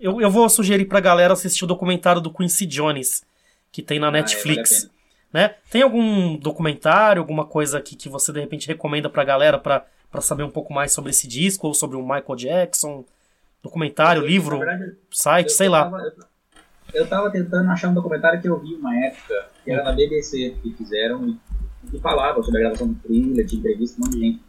Eu, 0.00 0.20
eu 0.20 0.30
vou 0.30 0.48
sugerir 0.48 0.86
pra 0.86 1.00
galera 1.00 1.32
assistir 1.32 1.64
o 1.64 1.68
documentário 1.68 2.20
do 2.20 2.32
Quincy 2.32 2.66
Jones, 2.66 3.24
que 3.70 3.82
tem 3.82 3.98
na 3.98 4.08
ah, 4.08 4.10
é, 4.10 4.12
Netflix. 4.12 4.84
É, 4.84 4.88
né? 5.32 5.54
Tem 5.70 5.82
algum 5.82 6.36
documentário, 6.36 7.20
alguma 7.20 7.44
coisa 7.44 7.78
aqui 7.78 7.96
que 7.96 8.08
você 8.08 8.32
de 8.32 8.40
repente 8.40 8.68
recomenda 8.68 9.10
pra 9.10 9.24
galera 9.24 9.58
pra, 9.58 9.84
pra 10.10 10.20
saber 10.20 10.44
um 10.44 10.50
pouco 10.50 10.72
mais 10.72 10.92
sobre 10.92 11.10
esse 11.10 11.26
disco 11.26 11.66
ou 11.66 11.74
sobre 11.74 11.96
o 11.96 12.02
Michael 12.02 12.36
Jackson? 12.36 13.04
Documentário, 13.60 14.22
eu, 14.22 14.26
livro, 14.26 14.58
verdade, 14.58 14.96
site, 15.10 15.50
sei 15.50 15.68
lá. 15.68 15.84
Tava, 15.84 16.14
eu 16.94 17.06
tava 17.06 17.30
tentando 17.30 17.70
achar 17.70 17.88
um 17.88 17.94
documentário 17.94 18.40
que 18.40 18.48
eu 18.48 18.58
vi 18.58 18.74
uma 18.74 18.96
época, 18.96 19.48
que 19.64 19.70
era 19.70 19.82
na 19.82 19.92
BBC, 19.92 20.56
que 20.62 20.72
fizeram 20.74 21.26
e, 21.28 21.38
e 21.92 21.98
falava 22.00 22.42
sobre 22.42 22.60
a 22.60 22.62
gravação 22.62 22.88
do 22.88 22.94
thriller, 23.00 23.44
de 23.44 23.56
entrevista, 23.56 24.00
um 24.00 24.04
monte 24.04 24.14
de 24.14 24.20
gente. 24.20 24.42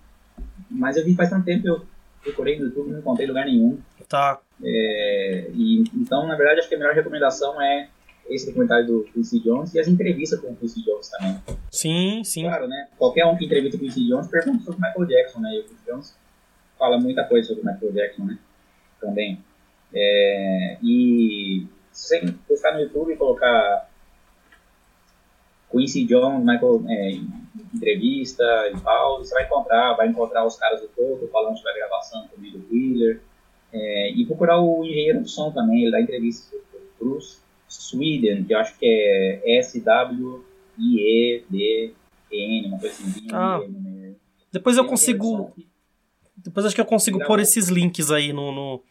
Mas 0.69 0.95
eu 0.95 1.03
vi 1.03 1.15
faz 1.15 1.29
tanto 1.29 1.45
tempo, 1.45 1.67
eu 1.67 1.85
procurei 2.23 2.57
no 2.59 2.65
YouTube, 2.65 2.91
não 2.91 2.99
encontrei 2.99 3.27
lugar 3.27 3.45
nenhum. 3.45 3.79
Tá. 4.07 4.39
É, 4.63 5.49
e, 5.53 5.83
então, 5.93 6.27
na 6.27 6.35
verdade, 6.35 6.59
acho 6.59 6.69
que 6.69 6.75
a 6.75 6.77
melhor 6.77 6.93
recomendação 6.93 7.59
é 7.61 7.89
esse 8.29 8.47
documentário 8.47 8.87
do 8.87 9.03
Quincy 9.13 9.39
Jones 9.39 9.73
e 9.73 9.79
as 9.79 9.87
entrevistas 9.87 10.39
com 10.39 10.51
o 10.51 10.55
Quincy 10.55 10.83
Jones 10.83 11.09
também. 11.09 11.37
Sim, 11.71 12.23
sim. 12.23 12.43
Claro, 12.43 12.67
né? 12.67 12.87
Qualquer 12.97 13.25
um 13.25 13.35
que 13.37 13.45
entrevista 13.45 13.77
o 13.77 13.79
Quincy 13.79 14.07
Jones 14.07 14.27
pergunta 14.27 14.63
sobre 14.63 14.79
o 14.79 14.81
Michael 14.81 15.05
Jackson, 15.05 15.39
né? 15.39 15.55
E 15.55 15.59
o 15.59 15.63
Quincy 15.63 15.85
Jones 15.87 16.17
fala 16.77 16.99
muita 16.99 17.23
coisa 17.23 17.47
sobre 17.47 17.63
o 17.63 17.65
Michael 17.65 17.91
Jackson, 17.93 18.25
né? 18.25 18.39
Também. 18.99 19.43
É, 19.93 20.77
e 20.81 21.67
se 21.95 22.09
você 22.09 22.33
buscar 22.47 22.73
no 22.73 22.81
YouTube 22.81 23.13
e 23.13 23.17
colocar 23.17 23.89
Quincy 25.71 26.05
Jones, 26.05 26.43
Michael, 26.43 26.83
é, 26.89 27.11
entrevista 27.73 28.43
e 28.73 28.79
tal, 28.81 29.19
você 29.19 29.33
vai 29.33 29.45
encontrar, 29.45 29.93
vai 29.93 30.09
encontrar 30.09 30.45
os 30.45 30.57
caras 30.57 30.81
do 30.81 30.89
topo 30.89 31.27
falando 31.31 31.55
sobre 31.55 31.71
a 31.71 31.75
gravação 31.75 32.27
também 32.27 32.51
do 32.51 32.65
Wheeler, 32.69 33.21
é, 33.71 34.11
e 34.11 34.25
procurar 34.25 34.59
o 34.61 34.83
engenheiro 34.83 35.21
do 35.21 35.27
som 35.27 35.51
também, 35.51 35.83
ele 35.83 35.91
dá 35.91 36.01
entrevista 36.01 36.55
pro 36.69 36.81
Bruce 36.99 37.37
Sweden, 37.67 38.43
que 38.43 38.53
eu 38.53 38.59
acho 38.59 38.77
que 38.77 38.85
é 38.85 39.57
S-W-I-E-D-N, 39.59 40.37
uma 42.67 42.79
coisa 42.79 42.93
assim. 42.93 43.27
Ah. 43.31 43.61
Depois 44.51 44.77
eu 44.77 44.85
consigo. 44.85 45.53
Depois 46.37 46.65
acho 46.65 46.75
que 46.75 46.81
eu 46.81 46.85
consigo 46.85 47.25
pôr 47.25 47.39
esses 47.39 47.69
links 47.69 48.11
aí 48.11 48.33
no, 48.33 48.51
no. 48.51 48.83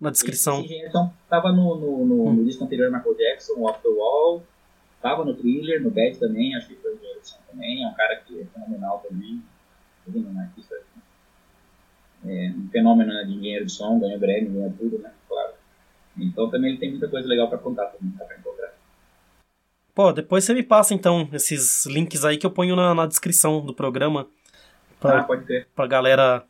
Na 0.00 0.10
descrição. 0.10 0.60
Esse 0.64 0.74
então, 0.86 1.12
tava 1.28 1.52
no, 1.52 1.76
no, 1.76 2.06
no, 2.06 2.26
hum. 2.26 2.32
no, 2.34 2.44
disco 2.44 2.64
anterior 2.64 2.90
Michael 2.90 3.16
Jackson, 3.16 3.62
Off 3.62 3.82
the 3.82 3.88
Wall, 3.88 4.42
tava 5.02 5.24
no 5.24 5.34
Thriller, 5.34 5.82
no 5.82 5.90
Bad 5.90 6.18
também, 6.18 6.54
acho 6.54 6.68
que 6.68 6.76
foi 6.76 6.96
de 6.96 7.06
edição 7.06 7.38
também, 7.50 7.84
é 7.84 7.88
um 7.88 7.94
cara 7.94 8.16
que 8.16 8.40
é 8.40 8.44
fenomenal 8.44 9.04
também. 9.08 9.42
Um 10.08 10.40
artista 10.40 10.74
é, 12.26 12.50
um 12.50 12.68
fenômeno 12.70 13.12
né, 13.12 13.24
de 13.24 13.32
engenheiro 13.32 13.66
de 13.66 13.72
som, 13.72 13.98
ganha 13.98 14.18
Grammy, 14.18 14.48
ganha 14.48 14.74
tudo, 14.76 14.98
né? 14.98 15.12
Claro. 15.28 15.52
Então 16.16 16.50
também 16.50 16.70
ele 16.70 16.78
tem 16.78 16.90
muita 16.90 17.08
coisa 17.08 17.28
legal 17.28 17.48
para 17.48 17.58
contar 17.58 17.86
também, 17.86 18.12
pra 18.12 18.36
encontrar. 18.36 18.72
Pô, 19.94 20.12
depois 20.12 20.44
você 20.44 20.54
me 20.54 20.62
passa 20.62 20.94
então 20.94 21.28
esses 21.32 21.86
links 21.86 22.24
aí 22.24 22.36
que 22.36 22.46
eu 22.46 22.50
ponho 22.50 22.74
na, 22.74 22.94
na 22.94 23.06
descrição 23.06 23.64
do 23.64 23.74
programa. 23.74 24.26
Pra, 25.00 25.20
ah, 25.20 25.24
pode 25.24 25.44
ter. 25.46 25.68
Pra 25.74 25.86
galera. 25.86 26.44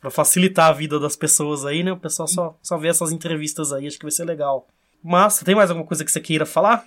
Pra 0.00 0.10
facilitar 0.10 0.68
a 0.68 0.72
vida 0.72 0.98
das 0.98 1.14
pessoas 1.14 1.64
aí, 1.66 1.82
né? 1.82 1.92
O 1.92 1.96
pessoal 1.96 2.26
só, 2.26 2.58
só 2.62 2.78
vê 2.78 2.88
essas 2.88 3.12
entrevistas 3.12 3.72
aí, 3.72 3.86
acho 3.86 3.98
que 3.98 4.04
vai 4.04 4.10
ser 4.12 4.24
legal. 4.24 4.66
Mas, 5.02 5.40
tem 5.40 5.54
mais 5.54 5.70
alguma 5.70 5.86
coisa 5.86 6.04
que 6.04 6.10
você 6.10 6.20
queira 6.20 6.46
falar? 6.46 6.86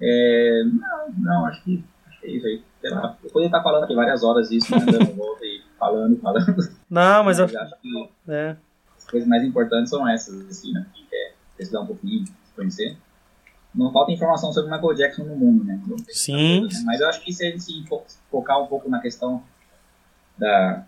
É, 0.00 0.62
não, 0.64 1.12
não, 1.18 1.46
acho 1.46 1.62
que, 1.64 1.82
acho 2.06 2.20
que 2.20 2.26
é 2.26 2.30
isso 2.30 2.46
aí. 2.46 2.62
Sei 2.80 2.90
lá, 2.90 3.16
eu 3.24 3.30
poderia 3.30 3.48
estar 3.48 3.62
falando 3.62 3.84
aqui 3.84 3.94
várias 3.94 4.22
horas 4.22 4.50
isso, 4.50 4.70
né, 4.78 4.84
dando 4.84 5.14
volta 5.14 5.44
e 5.44 5.62
falando, 5.78 6.20
falando. 6.20 6.70
Não, 6.90 7.24
mas, 7.24 7.38
mas 7.40 7.52
eu 7.52 7.60
acho 7.60 7.80
que. 7.80 8.10
É 8.28 8.56
coisas 9.10 9.28
mais 9.28 9.42
importantes 9.44 9.90
são 9.90 10.06
essas, 10.08 10.46
assim, 10.48 10.72
né? 10.72 10.86
Quem 10.94 11.04
quer 11.06 11.34
pesquisar 11.56 11.80
um 11.80 11.86
pouquinho, 11.86 12.26
se 12.26 12.54
conhecer. 12.54 12.96
Não 13.74 13.92
falta 13.92 14.12
informação 14.12 14.52
sobre 14.52 14.70
o 14.70 14.74
Michael 14.74 14.94
Jackson 14.94 15.24
no 15.24 15.36
mundo, 15.36 15.64
né? 15.64 15.80
Sim. 16.08 16.60
Coisa, 16.60 16.78
né? 16.78 16.84
Mas 16.86 17.00
eu 17.00 17.08
acho 17.08 17.20
que 17.20 17.32
se 17.32 17.46
a 17.46 17.50
gente 17.50 17.84
focar 18.30 18.62
um 18.62 18.66
pouco 18.66 18.88
na 18.88 19.00
questão 19.00 19.42
da, 20.38 20.84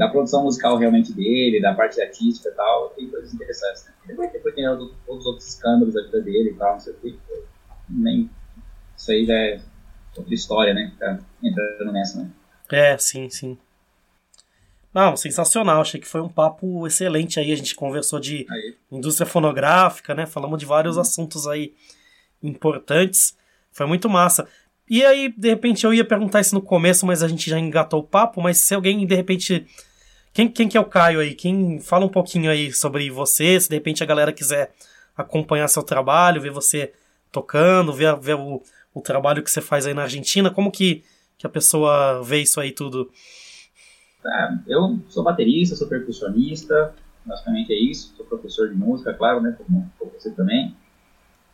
da 0.00 0.08
produção 0.08 0.42
musical 0.44 0.78
realmente 0.78 1.12
dele, 1.12 1.60
da 1.60 1.74
parte 1.74 2.00
artística 2.00 2.48
e 2.48 2.52
tal, 2.52 2.88
tem 2.96 3.06
coisas 3.10 3.34
interessantes, 3.34 3.84
né? 3.84 3.92
Depois, 4.06 4.32
depois 4.32 4.54
tem 4.54 4.64
todos 4.64 4.94
os 5.06 5.26
outros 5.26 5.46
escândalos 5.46 5.92
da 5.92 6.02
vida 6.04 6.22
dele 6.22 6.50
e 6.50 6.54
tal, 6.54 6.72
não 6.72 6.80
sei 6.80 6.94
o 6.94 6.96
que. 6.96 7.18
Nem, 7.86 8.30
isso 8.96 9.12
aí 9.12 9.26
já 9.26 9.34
é 9.34 9.60
outra 10.16 10.34
história, 10.34 10.72
né? 10.72 10.90
Tá 10.98 11.18
entrando 11.42 11.92
nessa, 11.92 12.22
né? 12.22 12.30
É, 12.72 12.96
sim, 12.96 13.28
sim. 13.28 13.58
Não, 14.94 15.14
sensacional. 15.18 15.82
Achei 15.82 16.00
que 16.00 16.08
foi 16.08 16.22
um 16.22 16.30
papo 16.30 16.86
excelente 16.86 17.38
aí. 17.38 17.52
A 17.52 17.56
gente 17.56 17.74
conversou 17.74 18.18
de 18.18 18.46
aí. 18.50 18.76
indústria 18.90 19.26
fonográfica, 19.26 20.14
né? 20.14 20.24
Falamos 20.24 20.58
de 20.58 20.64
vários 20.64 20.96
uhum. 20.96 21.02
assuntos 21.02 21.46
aí 21.46 21.74
importantes. 22.42 23.36
Foi 23.70 23.86
muito 23.86 24.08
massa. 24.08 24.48
E 24.88 25.04
aí, 25.04 25.30
de 25.36 25.48
repente, 25.50 25.84
eu 25.84 25.92
ia 25.92 26.04
perguntar 26.06 26.40
isso 26.40 26.54
no 26.54 26.62
começo, 26.62 27.04
mas 27.04 27.22
a 27.22 27.28
gente 27.28 27.50
já 27.50 27.58
engatou 27.58 28.00
o 28.00 28.06
papo. 28.06 28.40
Mas 28.40 28.58
se 28.58 28.74
alguém, 28.74 29.06
de 29.06 29.14
repente. 29.14 29.66
Quem, 30.40 30.48
quem 30.48 30.68
que 30.70 30.78
é 30.78 30.80
o 30.80 30.86
Caio 30.86 31.20
aí? 31.20 31.34
Quem 31.34 31.80
fala 31.80 32.06
um 32.06 32.08
pouquinho 32.08 32.50
aí 32.50 32.72
sobre 32.72 33.10
você? 33.10 33.60
Se 33.60 33.68
de 33.68 33.74
repente 33.74 34.02
a 34.02 34.06
galera 34.06 34.32
quiser 34.32 34.72
acompanhar 35.14 35.68
seu 35.68 35.82
trabalho, 35.82 36.40
ver 36.40 36.50
você 36.50 36.94
tocando, 37.30 37.92
ver, 37.92 38.16
ver 38.16 38.36
o, 38.36 38.62
o 38.94 39.02
trabalho 39.02 39.42
que 39.42 39.50
você 39.50 39.60
faz 39.60 39.86
aí 39.86 39.92
na 39.92 40.04
Argentina, 40.04 40.50
como 40.50 40.72
que, 40.72 41.04
que 41.36 41.46
a 41.46 41.50
pessoa 41.50 42.22
vê 42.22 42.40
isso 42.40 42.58
aí 42.58 42.72
tudo? 42.72 43.10
Tá, 44.22 44.58
eu 44.66 44.98
sou 45.10 45.22
baterista, 45.22 45.76
sou 45.76 45.86
percussionista, 45.86 46.94
basicamente 47.26 47.74
é 47.74 47.78
isso. 47.78 48.14
Sou 48.16 48.24
professor 48.24 48.70
de 48.70 48.74
música, 48.74 49.12
claro, 49.12 49.42
né, 49.42 49.54
como, 49.58 49.92
como 49.98 50.10
você 50.12 50.30
também. 50.30 50.74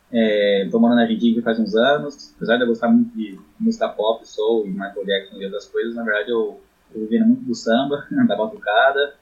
Estou 0.09 0.79
é, 0.79 0.81
morando 0.81 0.95
na 0.95 1.01
Argentina 1.01 1.41
faz 1.41 1.59
uns 1.59 1.75
anos. 1.75 2.33
Apesar 2.37 2.55
de 2.55 2.63
eu 2.63 2.67
gostar 2.67 2.87
muito 2.87 3.13
de 3.17 3.37
música 3.59 3.89
pop, 3.89 4.25
soul 4.25 4.65
e 4.65 4.69
Michael 4.69 5.05
Jackson 5.05 5.35
e 5.35 5.43
outras 5.43 5.65
coisas, 5.65 5.93
na 5.93 6.05
verdade 6.05 6.31
eu 6.31 6.61
estou 6.87 7.01
vivendo 7.03 7.27
muito 7.27 7.43
do 7.43 7.55
samba, 7.55 8.07
da 8.27 8.35
batucada. 8.35 9.15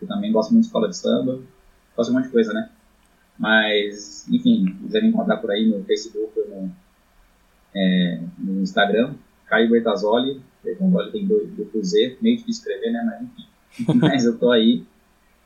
Eu 0.00 0.08
também 0.08 0.32
gosto 0.32 0.50
muito 0.52 0.62
de 0.62 0.66
escola 0.68 0.88
de 0.88 0.96
samba. 0.96 1.40
Gosto 1.96 2.10
de 2.10 2.16
um 2.16 2.18
monte 2.18 2.26
de 2.26 2.32
coisa, 2.32 2.52
né? 2.52 2.70
Mas, 3.38 4.28
enfim, 4.28 4.76
quiser 4.82 5.02
me 5.02 5.08
encontrar 5.08 5.38
por 5.38 5.50
aí 5.50 5.66
no 5.66 5.84
Facebook 5.84 6.38
ou 6.38 6.48
no, 6.48 6.72
é, 7.74 8.20
no 8.38 8.62
Instagram, 8.62 9.14
Caio 9.46 9.70
Bertazoli, 9.70 10.40
Bertazoli 10.62 11.12
tem 11.12 11.26
duplo 11.26 11.84
Z, 11.84 12.18
meio 12.20 12.36
de 12.42 12.50
escrever, 12.50 12.92
né? 12.92 13.02
Mas 13.04 13.22
enfim. 13.22 13.98
Mas 14.00 14.24
eu 14.24 14.38
tô 14.38 14.50
aí. 14.50 14.84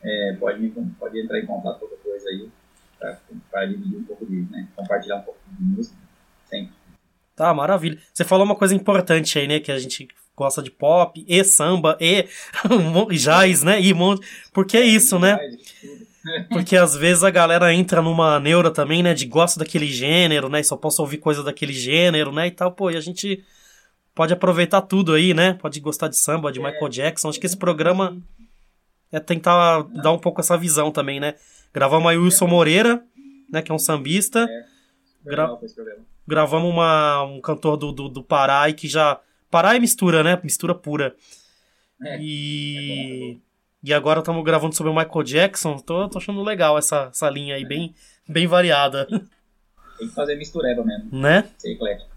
É, 0.01 0.37
pode, 0.39 0.69
pode 0.99 1.21
entrar 1.21 1.41
em 1.41 1.47
contato 1.47 1.81
com 1.81 1.87
qualquer 1.87 2.03
coisa 2.03 2.29
aí 2.29 2.49
para 3.51 3.67
dividir 3.67 3.99
um 3.99 4.05
pouco 4.05 4.27
de, 4.27 4.43
né? 4.51 4.69
Compartilhar 4.77 5.17
um 5.17 5.23
pouco 5.23 5.41
de 5.51 5.65
música. 5.65 5.97
Sempre. 6.47 6.73
Tá, 7.35 7.53
maravilha. 7.55 7.99
Você 8.13 8.25
falou 8.25 8.45
uma 8.45 8.57
coisa 8.57 8.75
importante 8.75 9.39
aí, 9.39 9.49
né? 9.49 9.61
Que 9.61 9.73
a 9.73 9.79
gente 9.79 10.09
gosta 10.39 10.63
de 10.63 10.71
pop, 10.71 11.25
e 11.27 11.45
samba, 11.45 11.99
e 12.01 12.27
jazz, 13.17 13.63
né? 13.63 13.81
E 13.81 13.93
porque 14.53 14.77
é 14.77 14.85
isso, 14.85 15.19
né? 15.19 15.39
Porque 16.51 16.77
às 16.77 16.95
vezes 16.95 17.25
a 17.25 17.31
galera 17.31 17.73
entra 17.73 18.03
numa 18.03 18.39
neura 18.39 18.71
também, 18.71 19.03
né? 19.03 19.15
De 19.15 19.25
gosta 19.25 19.61
daquele 19.61 19.87
gênero, 19.87 20.51
né? 20.51 20.61
E 20.61 20.65
só 20.65 20.77
posso 20.77 21.01
ouvir 21.01 21.17
coisa 21.17 21.43
daquele 21.43 21.73
gênero, 21.73 22.31
né? 22.31 22.49
E 22.49 22.51
tal, 22.51 22.71
pô, 22.73 22.91
e 22.91 22.97
a 22.97 23.01
gente 23.01 23.43
pode 24.15 24.35
aproveitar 24.35 24.83
tudo 24.83 25.15
aí, 25.15 25.33
né? 25.33 25.55
Pode 25.55 25.81
gostar 25.81 26.09
de 26.09 26.19
samba, 26.19 26.53
de 26.53 26.61
é, 26.61 26.63
Michael 26.63 26.89
Jackson. 26.91 27.31
Acho 27.31 27.41
que 27.41 27.47
esse 27.47 27.57
programa 27.57 28.21
é 29.11 29.19
tentar 29.19 29.85
dar 29.85 30.13
um 30.13 30.19
pouco 30.19 30.41
essa 30.41 30.57
visão 30.59 30.91
também, 30.91 31.19
né? 31.19 31.35
Gravamos 31.73 32.11
aí 32.11 32.19
o 32.19 32.25
Wilson 32.25 32.47
Moreira, 32.47 33.03
né? 33.51 33.63
Que 33.63 33.73
é 33.73 33.75
um 33.75 33.79
sambista. 33.79 34.41
É, 34.41 34.65
Gra 35.25 35.49
gravamos 36.29 36.71
uma, 36.71 37.23
um 37.23 37.41
cantor 37.41 37.79
do, 37.79 37.91
do, 37.91 38.09
do 38.11 38.23
Pará 38.23 38.69
e 38.69 38.75
que 38.75 38.87
já. 38.87 39.19
Pará 39.51 39.77
é 39.77 39.79
mistura, 39.79 40.23
né? 40.23 40.39
Mistura 40.43 40.75
pura. 40.75 41.15
É, 42.03 42.19
e. 42.21 43.39
É 43.45 43.49
e 43.83 43.95
agora 43.95 44.21
estamos 44.21 44.45
gravando 44.45 44.75
sobre 44.75 44.91
o 44.91 44.95
Michael 44.95 45.23
Jackson. 45.23 45.79
Tô, 45.79 46.09
tô 46.09 46.19
achando 46.19 46.43
legal 46.43 46.77
essa, 46.77 47.09
essa 47.13 47.31
linha 47.31 47.55
aí, 47.55 47.63
é. 47.63 47.67
bem, 47.67 47.95
bem 48.29 48.47
variada. 48.47 49.07
Tem 49.07 50.09
que 50.09 50.15
fazer 50.15 50.37
mistureba 50.37 50.85
mesmo. 50.85 51.09
Né? 51.17 51.49
Ser 51.59 51.73
eclético. 51.73 52.11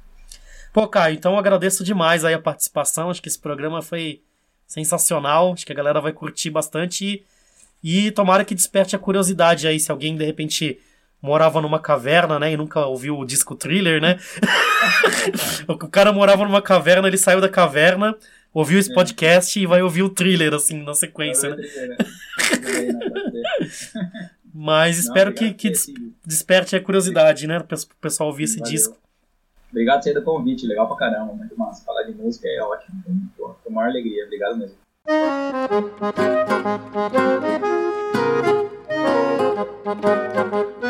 Pô, 0.73 0.87
Caio, 0.87 1.15
então 1.15 1.37
agradeço 1.37 1.83
demais 1.83 2.23
aí 2.23 2.33
a 2.33 2.39
participação. 2.39 3.09
Acho 3.09 3.21
que 3.21 3.27
esse 3.27 3.39
programa 3.39 3.81
foi 3.81 4.23
sensacional. 4.65 5.53
Acho 5.53 5.65
que 5.65 5.71
a 5.71 5.75
galera 5.75 6.01
vai 6.01 6.13
curtir 6.13 6.49
bastante. 6.49 7.23
E, 7.83 8.07
e 8.07 8.11
tomara 8.11 8.45
que 8.45 8.55
desperte 8.55 8.95
a 8.95 8.99
curiosidade 8.99 9.67
aí, 9.67 9.79
se 9.79 9.91
alguém 9.91 10.15
de 10.15 10.25
repente 10.25 10.79
morava 11.21 11.61
numa 11.61 11.79
caverna, 11.79 12.39
né, 12.39 12.51
e 12.51 12.57
nunca 12.57 12.85
ouviu 12.85 13.17
o 13.17 13.25
disco 13.25 13.55
thriller, 13.55 14.01
né? 14.01 14.19
o 15.67 15.77
cara 15.77 16.11
morava 16.11 16.43
numa 16.43 16.61
caverna, 16.61 17.07
ele 17.07 17.17
saiu 17.17 17.39
da 17.39 17.47
caverna, 17.47 18.15
ouviu 18.53 18.79
esse 18.79 18.93
podcast 18.93 19.59
e 19.59 19.65
vai 19.65 19.81
ouvir 19.81 20.03
o 20.03 20.09
thriller, 20.09 20.53
assim, 20.53 20.83
na 20.83 20.93
sequência, 20.93 21.55
né? 21.55 21.63
Mas 24.53 24.97
espero 24.97 25.33
que, 25.33 25.53
que 25.53 25.71
desperte 26.25 26.75
a 26.75 26.81
curiosidade, 26.81 27.47
né? 27.47 27.59
Pro 27.59 27.77
pessoal 28.01 28.29
ouvir 28.29 28.43
esse 28.43 28.61
disco. 28.61 28.97
Obrigado 29.69 30.03
do 30.13 30.21
convite, 30.23 30.67
legal 30.67 30.87
pra 30.87 30.97
caramba, 30.97 31.33
muito 31.33 31.57
massa. 31.57 31.85
Falar 31.85 32.03
de 32.03 32.13
música 32.13 32.47
é 32.47 32.61
ótimo, 32.61 33.01
com 33.37 33.55
a 33.69 33.71
maior 33.71 33.89
alegria, 33.89 34.25
obrigado 34.25 34.57
mesmo. 34.57 34.75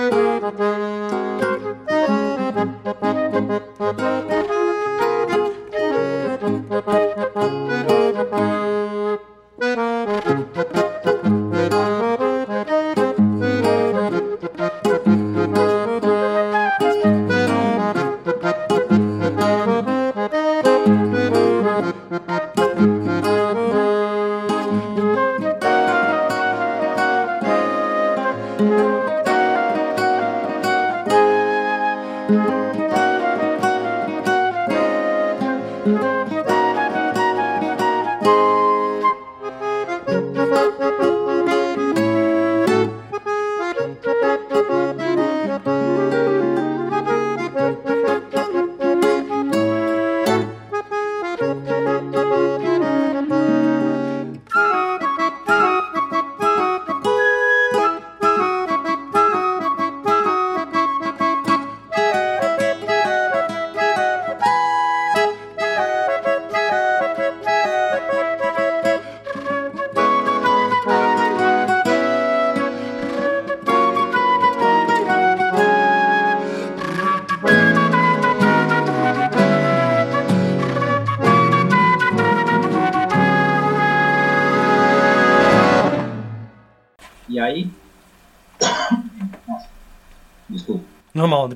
E 0.02 0.32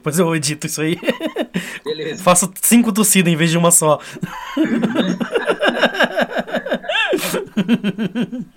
depois 0.06 0.20
eu 0.20 0.36
edito 0.36 0.68
isso 0.68 0.82
aí. 0.82 0.99
Beleza. 1.84 2.22
Faço 2.22 2.53
cinco 2.62 2.93
tossidas 2.93 3.34
em 3.34 3.36
vez 3.36 3.49
de 3.49 3.58
uma 3.58 3.72
só. 3.72 3.99